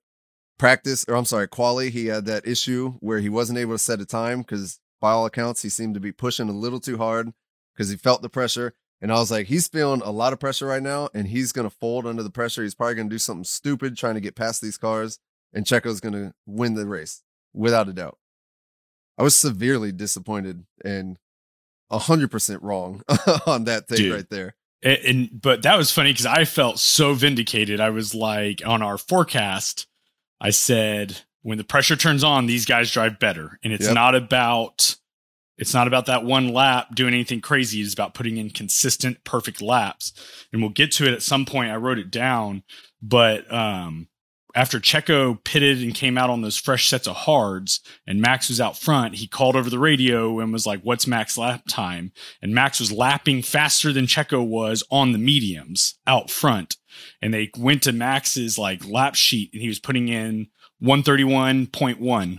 practice 0.57 1.05
or 1.07 1.15
I'm 1.15 1.25
sorry, 1.25 1.47
quali, 1.47 1.89
he 1.89 2.07
had 2.07 2.25
that 2.25 2.47
issue 2.47 2.93
where 2.99 3.19
he 3.19 3.29
wasn't 3.29 3.59
able 3.59 3.73
to 3.73 3.79
set 3.79 4.01
a 4.01 4.05
time 4.05 4.39
because 4.39 4.79
by 5.01 5.11
all 5.11 5.25
accounts 5.25 5.61
he 5.61 5.69
seemed 5.69 5.93
to 5.95 5.99
be 5.99 6.11
pushing 6.11 6.49
a 6.49 6.53
little 6.53 6.79
too 6.79 6.97
hard 6.97 7.33
because 7.73 7.89
he 7.89 7.97
felt 7.97 8.21
the 8.21 8.29
pressure. 8.29 8.73
And 9.01 9.11
I 9.11 9.15
was 9.15 9.29
like, 9.29 9.47
he's 9.47 9.67
feeling 9.67 10.01
a 10.01 10.11
lot 10.11 10.33
of 10.33 10.39
pressure 10.39 10.67
right 10.67 10.81
now, 10.81 11.09
and 11.13 11.27
he's 11.27 11.51
gonna 11.51 11.69
fold 11.69 12.07
under 12.07 12.23
the 12.23 12.29
pressure. 12.29 12.63
He's 12.63 12.73
probably 12.73 12.95
gonna 12.95 13.09
do 13.09 13.19
something 13.19 13.43
stupid 13.43 13.97
trying 13.97 14.15
to 14.15 14.21
get 14.21 14.35
past 14.35 14.61
these 14.61 14.77
cars, 14.77 15.19
and 15.53 15.65
Checo's 15.65 15.99
gonna 15.99 16.33
win 16.45 16.75
the 16.75 16.87
race 16.87 17.21
without 17.53 17.89
a 17.89 17.93
doubt. 17.93 18.17
I 19.17 19.23
was 19.23 19.37
severely 19.37 19.91
disappointed 19.91 20.65
and 20.83 21.17
hundred 21.91 22.29
percent 22.29 22.61
wrong 22.61 23.03
on 23.47 23.65
that 23.65 23.87
thing 23.87 23.97
Dude. 23.97 24.13
right 24.13 24.29
there. 24.29 24.55
And, 24.83 24.97
and 25.05 25.41
but 25.41 25.61
that 25.63 25.77
was 25.77 25.91
funny 25.91 26.11
because 26.11 26.25
I 26.25 26.45
felt 26.45 26.79
so 26.79 27.13
vindicated. 27.13 27.79
I 27.79 27.89
was 27.89 28.13
like 28.15 28.61
on 28.65 28.81
our 28.81 28.97
forecast, 28.97 29.87
I 30.39 30.49
said 30.49 31.21
when 31.41 31.57
the 31.57 31.63
pressure 31.63 31.95
turns 31.95 32.23
on, 32.23 32.45
these 32.45 32.65
guys 32.65 32.91
drive 32.91 33.19
better, 33.19 33.59
and 33.63 33.71
it's 33.73 33.85
Yep. 33.85 33.93
not 33.95 34.15
about 34.15 34.95
it's 35.57 35.73
not 35.73 35.87
about 35.87 36.07
that 36.07 36.25
one 36.25 36.49
lap 36.49 36.93
doing 36.95 37.13
anything 37.13 37.39
crazy. 37.39 37.79
It's 37.79 37.93
about 37.93 38.13
putting 38.13 38.35
in 38.35 38.49
consistent, 38.49 39.23
perfect 39.23 39.61
laps, 39.61 40.11
and 40.51 40.61
we'll 40.61 40.71
get 40.71 40.91
to 40.93 41.07
it 41.07 41.13
at 41.13 41.23
some 41.23 41.45
point. 41.45 41.71
I 41.71 41.77
wrote 41.77 41.97
it 41.97 42.11
down, 42.11 42.63
but 43.01 43.49
um, 43.53 44.09
after 44.55 44.79
Checo 44.79 45.43
pitted 45.43 45.83
and 45.83 45.93
came 45.93 46.17
out 46.17 46.29
on 46.29 46.41
those 46.41 46.57
fresh 46.57 46.87
sets 46.87 47.07
of 47.07 47.15
hards, 47.15 47.81
and 48.07 48.21
Max 48.21 48.47
was 48.47 48.61
out 48.61 48.77
front, 48.77 49.15
he 49.15 49.27
called 49.27 49.57
over 49.57 49.69
the 49.69 49.77
radio 49.77 50.39
and 50.39 50.53
was 50.53 50.65
like, 50.65 50.81
"What's 50.81 51.05
Max 51.05 51.37
lap 51.37 51.63
time?" 51.67 52.13
And 52.41 52.55
Max 52.55 52.79
was 52.79 52.91
lapping 52.91 53.41
faster 53.41 53.91
than 53.91 54.07
Checo 54.07 54.45
was 54.45 54.81
on 54.89 55.11
the 55.11 55.17
mediums 55.17 55.95
out 56.07 56.31
front. 56.31 56.77
And 57.21 57.33
they 57.33 57.51
went 57.57 57.83
to 57.83 57.91
Max's 57.91 58.57
like 58.57 58.87
lap 58.87 59.15
sheet, 59.15 59.49
and 59.51 59.61
he 59.61 59.67
was 59.67 59.79
putting 59.79 60.07
in 60.07 60.47
131.1, 60.81 61.97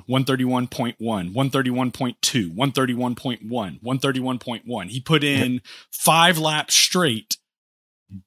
131.1, 0.08 0.96
131.2, 0.99 2.54
131.1, 2.54 3.80
131.1. 3.82 4.88
He 4.88 5.00
put 5.00 5.23
in 5.23 5.61
five 5.92 6.38
laps 6.38 6.75
straight, 6.75 7.37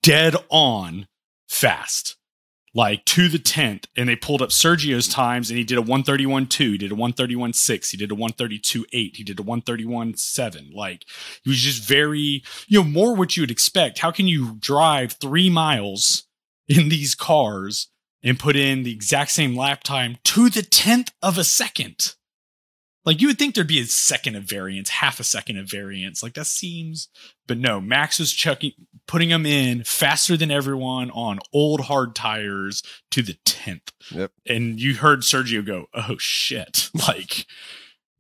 dead 0.03 0.36
on 0.50 1.08
fast 1.48 2.18
like 2.73 3.05
to 3.05 3.29
the 3.29 3.39
tenth, 3.39 3.88
and 3.95 4.07
they 4.07 4.15
pulled 4.15 4.41
up 4.41 4.49
Sergio's 4.49 5.07
times, 5.07 5.49
and 5.49 5.57
he 5.57 5.63
did 5.63 5.77
a 5.77 5.81
one 5.81 6.03
thirty 6.03 6.25
one 6.25 6.47
two, 6.47 6.71
he 6.71 6.77
did 6.77 6.91
a 6.91 6.95
one 6.95 7.13
thirty 7.13 7.35
one 7.35 7.53
six, 7.53 7.91
he 7.91 7.97
did 7.97 8.11
a 8.11 8.15
one 8.15 8.31
thirty 8.31 8.59
two 8.59 8.85
eight, 8.93 9.15
he 9.15 9.23
did 9.23 9.39
a 9.39 9.43
one 9.43 9.61
thirty 9.61 9.85
one 9.85 10.15
seven. 10.15 10.71
Like 10.73 11.05
he 11.43 11.49
was 11.49 11.59
just 11.59 11.83
very, 11.83 12.43
you 12.67 12.79
know, 12.79 12.83
more 12.83 13.15
what 13.15 13.35
you 13.35 13.43
would 13.43 13.51
expect. 13.51 13.99
How 13.99 14.11
can 14.11 14.27
you 14.27 14.55
drive 14.59 15.13
three 15.13 15.49
miles 15.49 16.27
in 16.67 16.89
these 16.89 17.15
cars 17.15 17.88
and 18.21 18.38
put 18.38 18.55
in 18.55 18.83
the 18.83 18.93
exact 18.93 19.31
same 19.31 19.55
lap 19.55 19.83
time 19.83 20.17
to 20.25 20.49
the 20.49 20.61
tenth 20.61 21.11
of 21.21 21.38
a 21.38 21.43
second? 21.43 22.15
Like 23.06 23.22
you 23.22 23.27
would 23.27 23.39
think 23.39 23.56
there'd 23.56 23.68
be 23.68 23.79
a 23.79 23.86
second 23.86 24.36
of 24.36 24.44
variance, 24.44 24.89
half 24.89 25.20
a 25.20 25.24
second 25.24 25.58
of 25.58 25.70
variance. 25.70 26.22
Like 26.22 26.34
that 26.34 26.48
seems, 26.48 27.08
but 27.48 27.58
no. 27.58 27.79
Max 27.79 28.20
was 28.20 28.34
chucking, 28.34 28.74
putting 29.08 29.29
them 29.29 29.46
in 29.46 29.84
faster 29.84 30.36
than 30.36 30.51
everyone 30.51 31.10
on 31.12 31.39
old 31.53 31.82
hard 31.82 32.13
tires 32.13 32.84
to 33.12 33.22
the 33.22 33.38
tenth. 33.46 33.91
Yep. 34.12 34.32
And 34.46 34.79
you 34.79 34.96
heard 34.96 35.22
Sergio 35.22 35.65
go, 35.65 35.88
"Oh 35.94 36.18
shit!" 36.18 36.89
Like 37.08 37.46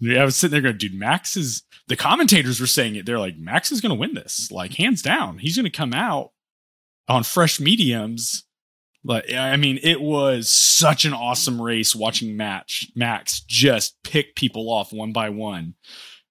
I 0.01 0.23
was 0.23 0.37
sitting 0.37 0.53
there 0.53 0.61
going, 0.61 0.77
"Dude, 0.77 0.93
Max 0.93 1.35
is." 1.35 1.63
The 1.87 1.95
commentators 1.95 2.59
were 2.61 2.67
saying 2.67 2.95
it. 2.95 3.05
They're 3.05 3.19
like, 3.19 3.37
"Max 3.37 3.71
is 3.71 3.81
going 3.81 3.89
to 3.89 3.99
win 3.99 4.13
this, 4.13 4.51
like 4.51 4.75
hands 4.75 5.01
down. 5.01 5.39
He's 5.39 5.55
going 5.55 5.65
to 5.65 5.69
come 5.69 5.93
out 5.93 6.31
on 7.07 7.23
fresh 7.23 7.59
mediums." 7.59 8.45
Like 9.03 9.31
I 9.33 9.55
mean, 9.55 9.79
it 9.81 10.01
was 10.01 10.49
such 10.49 11.05
an 11.05 11.13
awesome 11.13 11.61
race 11.61 11.95
watching 11.95 12.35
match 12.35 12.87
Max 12.95 13.39
just 13.41 13.95
pick 14.03 14.35
people 14.35 14.69
off 14.71 14.91
one 14.91 15.13
by 15.13 15.29
one. 15.29 15.75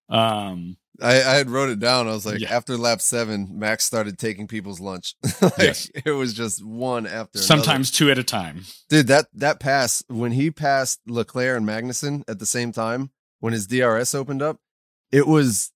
Um, 0.09 0.77
I, 1.01 1.17
I 1.23 1.35
had 1.37 1.49
wrote 1.51 1.69
it 1.71 1.79
down. 1.79 2.09
I 2.09 2.13
was 2.13 2.27
like, 2.27 2.41
Yeah. 2.41 2.55
after 2.55 2.77
lap 2.77 3.01
seven, 3.01 3.59
Max 3.59 3.85
started 3.85 4.19
taking 4.19 4.49
people's 4.49 4.81
lunch. 4.81 5.15
like 5.41 5.53
Yes. 5.59 5.91
it 6.05 6.11
was 6.11 6.35
just 6.35 6.65
one 6.65 7.07
after 7.07 7.39
another. 7.39 7.47
sometimes 7.47 7.91
two 7.91 8.11
at 8.11 8.19
a 8.19 8.25
time. 8.25 8.63
Dude, 8.89 9.07
that 9.07 9.27
that 9.35 9.61
pass 9.61 10.03
when 10.09 10.33
he 10.33 10.51
passed 10.51 11.01
Leclerc 11.07 11.57
and 11.57 11.67
Magnussen 11.67 12.23
at 12.29 12.39
the 12.39 12.47
same 12.47 12.73
time 12.73 13.11
when 13.41 13.53
his 13.53 13.67
DRS 13.67 14.15
opened 14.15 14.43
up, 14.43 14.59
it 15.13 15.27
was 15.27 15.73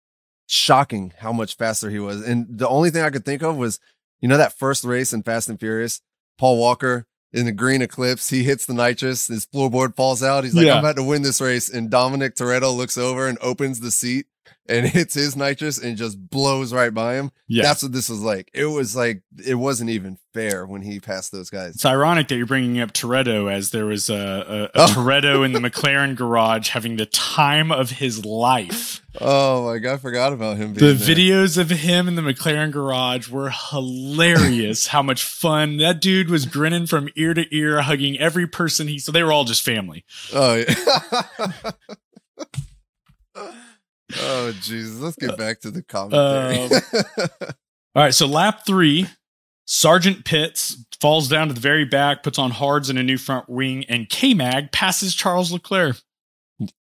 shocking 0.47 1.13
how 1.19 1.33
much 1.33 1.57
faster 1.57 1.91
he 1.91 1.99
was. 1.99 2.23
And 2.27 2.47
the 2.51 2.69
only 2.69 2.91
thing 2.91 3.03
I 3.03 3.11
could 3.11 3.25
think 3.25 3.43
of 3.43 3.57
was, 3.57 3.79
you 4.21 4.29
know, 4.29 4.39
that 4.39 4.59
first 4.59 4.85
race 4.85 5.13
in 5.13 5.23
Fast 5.23 5.49
and 5.49 5.61
Furious, 5.61 6.01
Paul 6.41 6.57
Walker 6.59 7.07
in 7.33 7.45
the 7.45 7.53
green 7.53 7.83
eclipse, 7.83 8.31
he 8.31 8.43
hits 8.43 8.65
the 8.67 8.73
nitrous, 8.73 9.29
his 9.29 9.45
floorboard 9.47 9.95
falls 9.95 10.23
out. 10.23 10.43
He's 10.43 10.55
like, 10.55 10.65
Yeah. 10.67 10.73
I'm 10.73 10.79
about 10.79 10.97
to 10.97 11.03
win 11.05 11.21
this 11.23 11.41
race. 11.41 11.69
And 11.69 11.91
Dominic 11.91 12.35
Toretto 12.35 12.75
looks 12.75 12.97
over 12.97 13.29
and 13.29 13.39
opens 13.43 13.81
the 13.81 13.91
seat 13.91 14.25
and 14.69 14.87
hits 14.89 15.15
his 15.15 15.37
nitrous 15.37 15.79
and 15.79 15.97
just 15.97 16.19
blows 16.31 16.73
right 16.73 16.93
by 16.95 17.15
him. 17.15 17.31
Yeah, 17.49 17.65
That's 17.65 17.83
what 17.83 17.93
this 17.93 18.09
was 18.09 18.21
like. 18.21 18.51
It 18.55 18.67
was 18.67 18.95
like 18.95 19.23
it 19.45 19.55
wasn't 19.57 19.91
even 19.91 20.19
fair 20.33 20.65
when 20.65 20.83
he 20.83 21.01
passed 21.01 21.33
those 21.33 21.51
guys. 21.51 21.75
It's 21.75 21.85
ironic 21.85 22.29
that 22.29 22.37
you're 22.37 22.47
bringing 22.47 22.79
up 22.81 22.93
Toretto 22.93 23.53
as 23.53 23.71
there 23.73 23.87
was 23.87 24.09
a, 24.09 24.15
a, 24.15 24.63
a 24.65 24.71
Oh. 24.83 24.87
Toretto 24.87 25.45
in 25.45 25.53
the 25.53 25.59
McLaren 25.71 26.15
garage 26.15 26.69
having 26.69 26.97
the 26.97 27.07
time 27.07 27.73
of 27.73 27.91
his 27.91 28.25
life. 28.25 29.03
Oh 29.21 29.65
my 29.67 29.79
god, 29.79 29.95
I 29.95 29.97
forgot 29.97 30.33
about 30.33 30.57
him. 30.57 30.75
The 30.75 30.93
there. 30.93 31.17
videos 31.17 31.59
of 31.59 31.71
him 31.71 32.07
in 32.07 32.15
the 32.15 32.23
McLaren 32.23 32.71
garage 32.71 33.29
were 33.29 33.51
hilarious. 33.51 34.87
How 34.89 35.03
much 35.03 35.25
fun 35.25 35.79
that 35.79 36.01
dude 36.01 36.31
was 36.31 36.47
grinning 36.47 36.87
from 36.87 37.09
ear 37.17 37.35
to 37.35 37.45
ear, 37.55 37.81
hugging 37.83 38.17
every 38.21 38.47
person 38.47 38.87
he. 38.87 39.01
So 39.01 39.11
they 39.11 39.25
were 39.25 39.33
all 39.33 39.45
just 39.45 39.65
family. 39.65 40.05
Oh 40.33 40.55
yeah. 40.55 41.53
oh 44.19 44.53
Jesus. 44.61 44.99
Let's 45.01 45.17
get 45.17 45.33
uh, 45.33 45.37
back 45.37 45.61
to 45.61 45.71
the 45.71 45.83
commentary. 45.83 46.59
Um, 46.59 46.71
all 47.95 48.03
right, 48.03 48.15
so 48.15 48.27
lap 48.27 48.67
three, 48.67 49.07
Sargeant 49.67 50.25
Pitts 50.25 50.85
falls 51.01 51.29
down 51.29 51.49
to 51.49 51.55
the 51.55 51.61
very 51.61 51.85
back, 51.85 52.23
puts 52.23 52.39
on 52.39 52.51
hards 52.51 52.91
and 52.91 52.99
a 52.99 53.03
new 53.03 53.19
front 53.19 53.49
wing, 53.49 53.85
and 53.89 54.09
K 54.09 54.35
Mag 54.35 54.73
passes 54.73 55.15
Charles 55.15 55.53
Leclerc. 55.53 55.97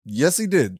Yes, 0.05 0.37
he 0.37 0.47
did. 0.47 0.79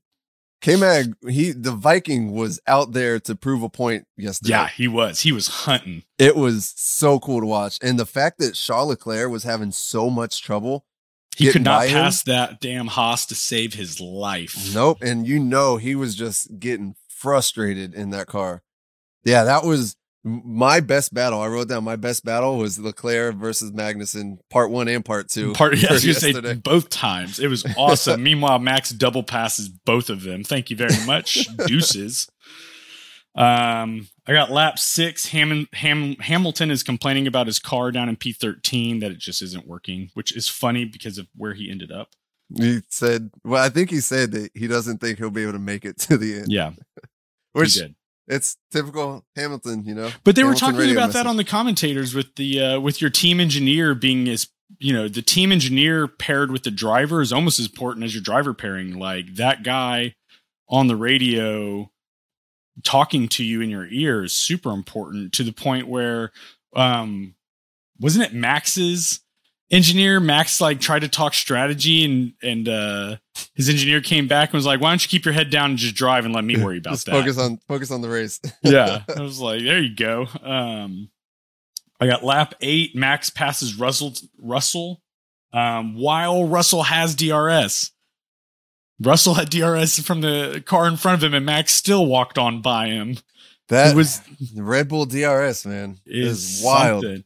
K 0.63 0.77
Mag, 0.77 1.15
he 1.29 1.51
the 1.51 1.73
Viking 1.73 2.33
was 2.33 2.61
out 2.69 2.93
there 2.93 3.19
to 3.21 3.35
prove 3.35 3.63
a 3.63 3.69
point 3.69 4.07
yesterday. 4.17 4.51
Yeah, 4.51 4.69
he 4.69 4.87
was. 4.87 5.21
He 5.21 5.33
was 5.33 5.49
hunting. 5.49 6.05
It 6.19 6.37
was 6.37 6.73
so 6.77 7.19
cool 7.19 7.41
to 7.41 7.47
watch. 7.47 7.79
And 7.83 7.99
the 7.99 8.07
fact 8.07 8.39
that 8.39 8.55
Charles 8.55 8.91
Leclerc 8.91 9.31
was 9.31 9.43
having 9.43 9.73
so 9.73 10.09
much 10.09 10.41
trouble. 10.41 10.87
He 11.37 11.51
could 11.51 11.63
not 11.65 11.81
by 11.81 11.87
him- 11.87 11.95
pass 12.03 12.23
that 12.25 12.61
damn 12.61 12.87
Haas 12.89 13.27
to 13.27 13.35
save 13.35 13.75
his 13.75 14.01
life. 14.01 14.73
Nope. 14.75 14.99
And 15.03 15.27
you 15.27 15.39
know 15.39 15.77
he 15.79 15.95
was 15.95 16.15
just 16.15 16.59
getting 16.59 16.95
frustrated 17.09 17.95
in 17.95 18.11
that 18.11 18.27
car. 18.27 18.63
Yeah, 19.25 19.45
that 19.45 19.65
was 19.65 19.97
my 20.25 20.81
best 20.81 21.13
battle. 21.13 21.41
I 21.41 21.47
wrote 21.49 21.69
down 21.69 21.85
my 21.85 21.97
best 21.97 22.25
battle 22.25 22.59
was 22.59 22.79
Leclerc 22.79 23.35
versus 23.37 23.73
Magnussen, 23.73 24.39
part 24.51 24.71
one 24.71 24.89
and 24.89 25.05
part 25.05 25.29
two. 25.29 25.53
Part, 25.53 25.77
yeah, 25.79 25.89
I 25.91 25.93
was 25.95 26.03
say 26.03 26.09
yesterday. 26.31 26.55
both 26.55 26.91
times. 26.91 27.39
It 27.41 27.49
was 27.49 27.65
awesome. 27.77 28.23
Meanwhile, 28.23 28.59
Max 28.61 28.91
double 28.91 29.23
passes 29.23 29.69
both 29.69 30.11
of 30.11 30.23
them. 30.23 30.45
Thank 30.45 30.71
you 30.71 30.77
very 30.77 30.95
much. 31.07 31.47
Deuces. 31.67 32.29
Um, 33.35 34.09
I 34.27 34.33
got 34.33 34.51
lap 34.51 34.79
six. 34.79 35.27
Ham, 35.29 35.67
Ham, 35.73 36.17
Hamilton 36.17 36.71
is 36.71 36.83
complaining 36.83 37.27
about 37.27 37.47
his 37.47 37.59
car 37.59 37.91
down 37.91 38.09
in 38.09 38.17
P13 38.17 39.01
that 39.01 39.11
it 39.11 39.19
just 39.19 39.41
isn't 39.43 39.67
working, 39.67 40.11
which 40.15 40.37
is 40.37 40.49
funny 40.49 40.85
because 40.85 41.19
of 41.19 41.29
where 41.37 41.55
he 41.55 41.71
ended 41.71 41.91
up. 41.91 42.11
He 42.55 42.83
said, 42.91 43.31
well, 43.45 43.63
I 43.65 43.71
think 43.71 43.89
he 43.91 44.01
said 44.01 44.33
that 44.33 44.51
he 44.55 44.67
doesn't 44.67 44.99
think 44.99 45.19
he'll 45.19 45.31
be 45.31 45.43
able 45.43 45.53
to 45.53 45.59
make 45.59 45.85
it 45.87 45.99
to 46.01 46.19
the 46.19 46.41
end, 46.41 46.47
Yeah, 46.53 46.73
which 47.53 47.75
he 47.75 47.81
did. 47.81 47.95
it's 48.29 48.59
typical 48.71 49.25
Hamilton, 49.37 49.85
you 49.87 49.95
know. 49.95 50.11
But 50.25 50.37
they 50.37 50.45
were 50.45 50.55
talking 50.55 50.91
about 50.91 51.15
that 51.15 51.27
on 51.27 51.39
the 51.39 51.45
commentators 51.45 52.15
with 52.15 52.35
the 52.37 52.61
uh, 52.61 52.81
with 52.81 53.01
your 53.01 53.11
team 53.11 53.41
engineer 53.41 53.95
being 53.95 54.29
as 54.29 54.49
you 54.79 54.93
know 54.93 55.09
the 55.09 55.23
team 55.23 55.53
engineer 55.53 56.07
paired 56.07 56.51
with 56.51 56.65
the 56.65 56.71
driver 56.71 57.23
is 57.23 57.33
almost 57.33 57.59
as 57.59 57.67
important 57.67 58.05
as 58.05 58.15
your 58.15 58.23
driver 58.23 58.53
pairing. 58.53 58.99
Like 58.99 59.37
that 59.37 59.63
guy 59.63 60.15
on 60.69 60.89
the 60.89 60.97
radio 60.97 61.91
talking 62.85 63.29
to 63.29 63.45
you 63.45 63.61
in 63.61 63.71
your 63.71 63.87
ear 63.87 64.25
is 64.25 64.33
super 64.33 64.71
important 64.71 65.33
to 65.35 65.45
the 65.45 65.53
point 65.53 65.89
where 65.89 66.33
um 66.75 67.35
wasn't 68.01 68.25
it 68.25 68.35
Max's 68.35 69.21
engineer 69.71 70.21
Max 70.21 70.61
like 70.61 70.81
tried 70.81 71.01
to 71.01 71.09
talk 71.09 71.35
strategy 71.35 72.05
and 72.05 72.33
and 72.43 72.69
uh 72.69 73.17
his 73.55 73.69
engineer 73.69 74.01
came 74.01 74.29
back 74.29 74.51
and 74.51 74.55
was 74.55 74.67
like 74.67 74.81
why 74.81 74.91
don't 74.91 75.03
you 75.03 75.09
keep 75.09 75.25
your 75.25 75.35
head 75.35 75.51
down 75.51 75.71
and 75.71 75.79
just 75.79 75.95
drive 75.95 76.25
and 76.25 76.35
let 76.35 76.45
me 76.45 76.63
worry 76.63 76.79
about 76.79 76.93
Just 76.93 77.07
that 77.07 77.13
focus 77.13 77.39
on 77.39 77.59
focus 77.69 77.91
on 77.91 78.01
the 78.01 78.09
race. 78.09 78.41
yeah. 78.63 79.03
I 79.17 79.21
was 79.21 79.41
like, 79.41 79.63
there 79.63 79.81
you 79.81 79.95
go. 79.95 80.27
Um, 80.43 81.11
I 82.01 82.07
got 82.07 82.25
lap 82.25 82.55
eight. 82.61 82.97
Max 82.97 83.31
passes 83.31 83.77
Russell. 83.77 84.15
Russell, 84.39 85.01
um, 85.53 85.95
while 85.95 86.49
Russell 86.49 86.83
has 86.83 87.15
DRS. 87.15 87.93
Russell 89.01 89.35
had 89.35 89.51
DRS 89.51 90.01
from 90.01 90.21
the 90.21 90.63
car 90.65 90.87
in 90.87 90.97
front 90.97 91.23
of 91.23 91.25
him, 91.25 91.35
and 91.35 91.47
Max 91.47 91.73
still 91.73 92.07
walked 92.07 92.39
on 92.39 92.63
by 92.63 92.89
him. 92.89 93.17
That 93.69 93.93
it 93.93 93.97
was 93.97 94.21
Red 94.55 94.89
Bull 94.89 95.07
DRS, 95.07 95.65
man, 95.67 95.99
is 96.07 96.59
is 96.59 96.65
wild. 96.65 97.03
something. 97.03 97.25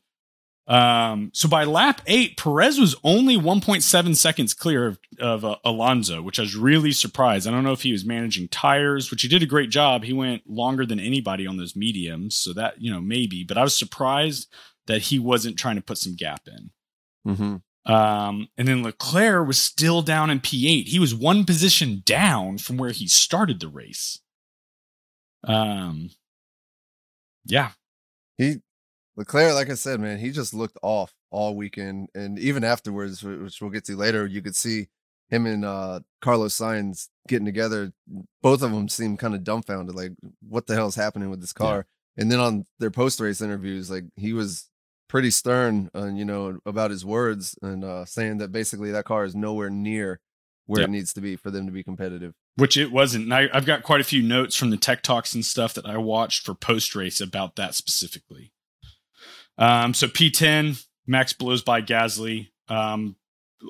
Um, 0.68 1.30
so 1.32 1.48
by 1.48 1.64
lap 1.64 2.02
eight, 2.06 2.36
Perez 2.36 2.78
was 2.78 2.96
only 3.04 3.36
1.7 3.36 4.16
seconds 4.16 4.52
clear 4.52 4.86
of, 4.86 4.98
of 5.20 5.44
uh, 5.44 5.56
Alonso, 5.64 6.22
which 6.22 6.40
I 6.40 6.42
was 6.42 6.56
really 6.56 6.90
surprised. 6.90 7.46
I 7.46 7.52
don't 7.52 7.62
know 7.62 7.72
if 7.72 7.82
he 7.82 7.92
was 7.92 8.04
managing 8.04 8.48
tires, 8.48 9.10
which 9.10 9.22
he 9.22 9.28
did 9.28 9.44
a 9.44 9.46
great 9.46 9.70
job. 9.70 10.02
He 10.02 10.12
went 10.12 10.48
longer 10.48 10.84
than 10.84 10.98
anybody 10.98 11.46
on 11.46 11.56
those 11.56 11.76
mediums, 11.76 12.36
so 12.36 12.52
that 12.54 12.80
you 12.80 12.92
know 12.92 13.00
maybe. 13.00 13.44
But 13.44 13.58
I 13.58 13.62
was 13.62 13.76
surprised 13.76 14.48
that 14.86 15.02
he 15.02 15.18
wasn't 15.18 15.58
trying 15.58 15.76
to 15.76 15.82
put 15.82 15.98
some 15.98 16.16
gap 16.16 16.48
in. 16.48 16.70
hmm 17.34 17.56
Um, 17.86 18.48
and 18.58 18.66
then 18.66 18.82
Leclerc 18.82 19.46
was 19.46 19.58
still 19.58 20.02
down 20.02 20.28
in 20.28 20.40
P8. 20.40 20.86
He 20.88 20.98
was 20.98 21.14
one 21.14 21.44
position 21.44 22.02
down 22.04 22.58
from 22.58 22.76
where 22.76 22.90
he 22.90 23.06
started 23.06 23.60
the 23.60 23.68
race. 23.68 24.20
Um, 25.44 26.10
yeah, 27.44 27.70
He 28.36 28.56
Leclerc, 29.16 29.54
like 29.54 29.70
I 29.70 29.74
said, 29.74 30.00
man, 30.00 30.18
he 30.18 30.30
just 30.30 30.52
looked 30.52 30.76
off 30.82 31.14
all 31.30 31.54
weekend, 31.54 32.08
and 32.14 32.38
even 32.38 32.64
afterwards, 32.64 33.22
which 33.22 33.60
we'll 33.60 33.70
get 33.70 33.84
to 33.86 33.96
later, 33.96 34.26
you 34.26 34.42
could 34.42 34.56
see 34.56 34.88
him 35.28 35.46
and 35.46 35.64
uh, 35.64 36.00
Carlos 36.20 36.56
Sainz 36.56 37.08
getting 37.28 37.46
together. 37.46 37.92
Both 38.42 38.62
of 38.62 38.72
them 38.72 38.88
seemed 38.88 39.18
kind 39.18 39.34
of 39.34 39.44
dumbfounded, 39.44 39.94
like 39.94 40.12
what 40.46 40.66
the 40.66 40.74
hell 40.74 40.88
is 40.88 40.94
happening 40.94 41.30
with 41.30 41.40
this 41.40 41.52
car. 41.52 41.86
And 42.16 42.30
then 42.30 42.40
on 42.40 42.64
their 42.78 42.90
post 42.90 43.20
race 43.20 43.40
interviews, 43.40 43.90
like 43.90 44.04
he 44.16 44.32
was 44.32 44.68
pretty 45.08 45.30
stern, 45.30 45.90
uh, 45.94 46.06
you 46.06 46.24
know, 46.24 46.58
about 46.66 46.90
his 46.90 47.04
words 47.04 47.56
and 47.62 47.84
uh, 47.84 48.04
saying 48.04 48.38
that 48.38 48.52
basically 48.52 48.90
that 48.92 49.04
car 49.04 49.24
is 49.24 49.34
nowhere 49.34 49.70
near 49.70 50.20
where 50.66 50.80
Yep. 50.80 50.88
it 50.88 50.92
needs 50.92 51.12
to 51.12 51.20
be 51.20 51.36
for 51.36 51.50
them 51.50 51.66
to 51.66 51.72
be 51.72 51.84
competitive. 51.84 52.34
which 52.56 52.76
it 52.76 52.90
wasn't. 52.90 53.24
And 53.24 53.34
I, 53.34 53.48
I've 53.52 53.66
got 53.66 53.82
quite 53.84 54.00
a 54.00 54.04
few 54.04 54.22
notes 54.22 54.56
from 54.56 54.70
the 54.70 54.76
tech 54.76 55.02
talks 55.02 55.34
and 55.34 55.44
stuff 55.44 55.74
that 55.74 55.86
I 55.86 55.96
watched 55.98 56.44
for 56.44 56.54
post 56.54 56.94
race 56.96 57.20
about 57.20 57.54
that 57.56 57.74
specifically. 57.74 58.52
Um, 59.58 59.94
so 59.94 60.06
P10, 60.06 60.84
Max 61.06 61.32
blows 61.32 61.62
by 61.62 61.82
Gasly. 61.82 62.48
Um, 62.68 63.16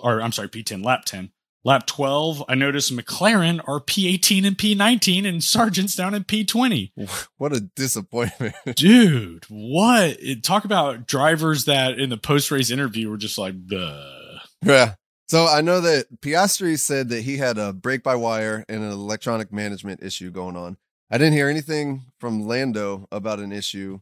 or 0.03 0.21
I'm 0.23 0.33
sorry, 0.33 0.49
P10, 0.49 0.85
lap 0.85 1.05
10. 1.05 1.31
Lap 1.67 1.85
12, 1.89 2.45
I 2.49 2.55
noticed 2.55 2.95
McLaren 2.95 3.59
are 3.67 3.81
P18 3.81 4.47
and 4.47 4.57
P19 4.57 5.27
and 5.27 5.41
Sargeant's 5.43 5.97
down 5.97 6.15
in 6.15 6.23
P20. 6.23 6.93
What 7.39 7.53
a 7.53 7.59
disappointment! 7.61 8.55
Dude, 8.77 9.47
what? 9.49 10.17
Talk 10.45 10.65
about 10.65 11.09
drivers 11.09 11.65
that 11.65 11.99
in 11.99 12.09
the 12.09 12.17
post 12.17 12.53
race 12.53 12.71
interview 12.71 13.11
were 13.11 13.17
just 13.17 13.37
like, 13.37 13.67
Duh. 13.67 14.39
Yeah. 14.65 14.95
So 15.27 15.49
I 15.49 15.61
know 15.61 15.81
that 15.81 16.21
Piastri 16.21 16.79
said 16.79 17.09
that 17.09 17.23
he 17.23 17.37
had 17.37 17.59
a 17.59 17.73
brake 17.73 18.05
by 18.05 18.15
wire 18.15 18.65
and 18.69 18.85
an 18.85 18.93
electronic 18.93 19.53
management 19.53 20.05
issue 20.05 20.31
going 20.31 20.57
on. 20.57 20.77
I 21.11 21.19
didn't 21.19 21.33
hear 21.33 21.49
anything 21.49 22.05
from 22.21 22.47
Lando 22.47 23.09
about 23.11 23.41
an 23.41 23.51
issue. 23.51 23.99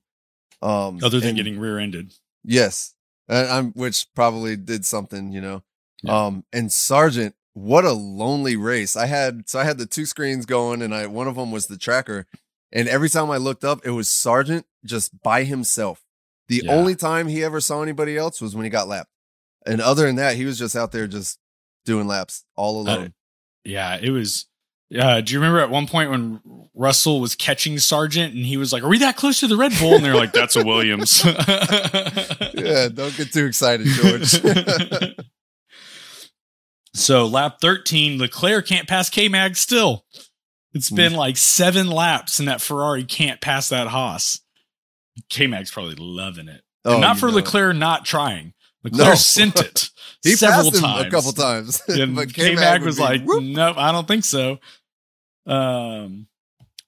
Um, 0.60 0.98
other 1.02 1.18
than 1.18 1.30
and- 1.30 1.36
getting 1.38 1.58
rear 1.58 1.78
ended. 1.78 2.12
yes, 2.44 2.94
and 3.26 3.48
I'm, 3.48 3.72
which 3.72 4.06
probably 4.14 4.54
did 4.54 4.84
something, 4.84 5.32
you 5.32 5.40
know. 5.40 5.62
Yeah. 6.02 6.26
Um, 6.26 6.44
and 6.52 6.68
Sargeant, 6.68 7.32
what 7.54 7.84
a 7.84 7.92
lonely 7.92 8.56
race. 8.56 8.94
I 8.96 9.06
had 9.06 9.48
so 9.48 9.58
I 9.58 9.64
had 9.64 9.78
the 9.78 9.86
two 9.86 10.04
screens 10.06 10.44
going, 10.46 10.82
and 10.82 10.94
I 10.94 11.06
one 11.06 11.26
of 11.28 11.36
them 11.36 11.50
was 11.50 11.66
the 11.66 11.78
tracker, 11.78 12.26
and 12.72 12.88
every 12.88 13.08
time 13.08 13.30
I 13.30 13.36
looked 13.38 13.64
up, 13.64 13.80
it 13.84 13.90
was 13.90 14.08
Sargeant 14.08 14.64
just 14.84 15.22
by 15.22 15.44
himself. 15.44 16.02
The 16.48 16.62
Yeah. 16.64 16.72
only 16.72 16.94
time 16.94 17.28
he 17.28 17.42
ever 17.42 17.60
saw 17.60 17.82
anybody 17.82 18.16
else 18.18 18.40
was 18.40 18.54
when 18.54 18.64
he 18.64 18.70
got 18.70 18.86
lapped, 18.88 19.10
and 19.64 19.80
other 19.80 20.06
than 20.06 20.16
that, 20.16 20.36
he 20.36 20.44
was 20.44 20.58
just 20.58 20.76
out 20.76 20.92
there 20.92 21.06
just 21.06 21.38
doing 21.86 22.06
laps 22.06 22.44
all 22.56 22.80
alone. 22.80 23.14
Yeah, 23.64 23.98
it 24.00 24.10
was. 24.10 24.46
Uh, 24.96 25.20
do 25.22 25.32
you 25.32 25.40
remember 25.40 25.60
at 25.60 25.70
one 25.70 25.86
point 25.86 26.10
when 26.10 26.40
Russell 26.74 27.18
was 27.20 27.34
catching 27.34 27.76
Sargeant 27.76 28.26
and 28.32 28.44
he 28.46 28.56
was 28.56 28.72
like, 28.72 28.82
"Are 28.82 28.88
we 28.88 28.98
that 28.98 29.16
close 29.16 29.40
to 29.40 29.46
the 29.48 29.56
Red 29.56 29.72
Bull?" 29.80 29.94
And 29.94 30.04
they're 30.04 30.14
like, 30.14 30.32
"That's 30.32 30.54
a 30.56 30.64
Williams." 30.64 31.24
yeah, 31.24 32.88
don't 32.92 33.16
get 33.16 33.32
too 33.32 33.46
excited, 33.46 33.86
George. 33.86 34.34
so 36.94 37.26
lap 37.26 37.58
thirteen, 37.60 38.18
Leclerc 38.18 38.66
can't 38.66 38.88
pass 38.88 39.10
K 39.10 39.28
Mag. 39.28 39.56
Still, 39.56 40.04
It's 40.72 40.90
been 40.90 41.14
like 41.14 41.36
seven 41.36 41.90
laps, 41.90 42.38
and 42.38 42.48
that 42.48 42.60
Ferrari 42.60 43.04
can't 43.04 43.40
pass 43.40 43.68
that 43.68 43.88
Haas. 43.88 44.40
K 45.28 45.46
Mag's 45.46 45.70
probably 45.70 45.96
loving 45.96 46.48
it. 46.48 46.62
Oh, 46.84 46.98
not 47.00 47.18
for 47.18 47.28
know. 47.28 47.36
Leclerc 47.36 47.76
not 47.76 48.04
trying. 48.04 48.52
Leclerc 48.82 49.08
No. 49.08 49.14
sent 49.14 49.58
it 49.60 49.88
He 50.22 50.36
several 50.36 50.70
passed 50.70 50.76
him 50.76 50.82
times 50.82 51.06
a 51.06 51.10
couple 51.10 51.32
times, 51.32 51.82
and 51.88 52.14
but 52.16 52.32
K 52.32 52.50
K-Mag 52.50 52.82
was 52.82 52.96
be, 52.96 53.02
like, 53.02 53.22
"Whoop." 53.24 53.42
nope, 53.42 53.76
I 53.78 53.92
don't 53.92 54.08
think 54.08 54.24
so. 54.24 54.58
Um, 55.46 56.26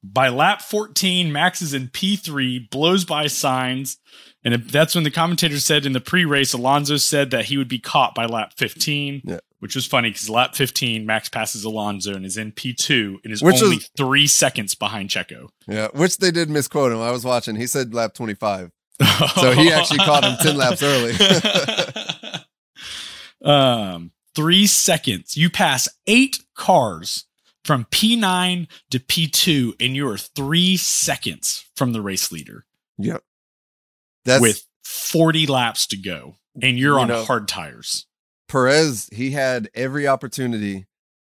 by 0.03 0.29
lap 0.29 0.63
14, 0.63 1.33
Max 1.33 1.61
is 1.61 1.75
in 1.75 1.89
P3, 1.89 2.71
blows 2.71 3.05
by 3.05 3.25
Sainz. 3.27 3.97
And 4.45 4.55
that's 4.71 4.95
when 4.95 5.05
the 5.05 5.11
commentator 5.11 5.59
said 5.59 5.85
in 5.85 5.93
the 5.93 6.01
pre 6.01 6.25
race, 6.25 6.53
Alonso 6.53 6.97
said 6.97 7.31
that 7.33 7.47
he 7.47 7.57
would 7.59 7.69
be 7.69 7.79
caught 7.81 8.15
by 8.15 8.27
lap 8.27 8.53
15, 8.57 9.23
Yeah. 9.25 9.39
Which 9.61 9.75
was 9.75 9.87
funny 9.87 10.11
because 10.11 10.29
lap 10.29 10.55
15, 10.55 11.07
Max 11.07 11.29
passes 11.29 11.65
Alonso 11.65 12.15
and 12.15 12.25
is 12.27 12.37
in 12.37 12.53
P2 12.53 13.17
and 13.25 13.33
is 13.33 13.43
Which 13.43 13.63
only 13.63 13.79
three 13.97 14.27
seconds 14.27 14.75
behind 14.75 15.09
Checo. 15.11 15.49
Yeah, 15.67 15.89
which 15.95 16.19
they 16.19 16.31
did 16.31 16.51
misquote 16.51 16.93
him. 16.93 17.01
I 17.01 17.11
was 17.11 17.25
watching. 17.25 17.57
He 17.57 17.67
said 17.67 17.95
lap 17.95 18.15
25. 18.15 18.71
So 19.41 19.53
he 19.53 19.71
actually 19.73 19.99
caught 19.99 20.25
him 20.25 20.37
10 20.41 20.57
laps 20.57 20.83
early. 20.83 21.13
um, 23.45 24.13
three 24.35 24.67
seconds. 24.67 25.37
You 25.37 25.51
pass 25.51 25.89
eight 26.07 26.41
cars 26.55 27.25
from 27.65 27.85
P9 27.87 28.69
to 28.91 28.99
P2, 28.99 29.75
and 29.81 29.97
you 29.97 30.09
are 30.09 30.17
three 30.19 30.77
seconds 30.77 31.65
from 31.75 31.93
the 31.93 32.01
race 32.01 32.31
leader 32.31 32.65
Yep. 32.99 33.23
That's 34.25 34.41
with 34.41 34.65
40 34.85 35.47
laps 35.47 35.87
to 35.89 35.97
go, 35.97 36.37
and 36.63 36.79
you're 36.79 36.95
You 36.95 37.01
on 37.01 37.09
know- 37.09 37.25
hard 37.25 37.49
tires. 37.49 38.07
Perez. 38.49 39.09
He 39.13 39.33
had 39.33 39.69
every 39.75 40.07
opportunity 40.07 40.87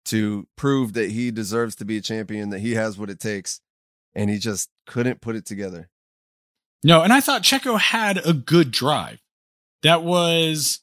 to 0.06 0.46
prove 0.56 0.94
that 0.94 1.10
he 1.10 1.30
deserves 1.30 1.74
to 1.76 1.84
be 1.84 1.98
a 1.98 2.02
champion, 2.02 2.50
that 2.50 2.60
he 2.60 2.74
has 2.74 2.98
what 2.98 3.10
it 3.10 3.20
takes, 3.20 3.60
and 4.14 4.30
he 4.30 4.38
just 4.38 4.70
couldn't 4.86 5.20
put 5.20 5.36
it 5.36 5.44
together. 5.44 5.88
No, 6.82 7.02
and 7.02 7.12
I 7.12 7.20
thought 7.20 7.42
Checo 7.42 7.78
had 7.78 8.24
a 8.24 8.32
good 8.32 8.70
drive. 8.70 9.20
That 9.82 10.02
was 10.02 10.80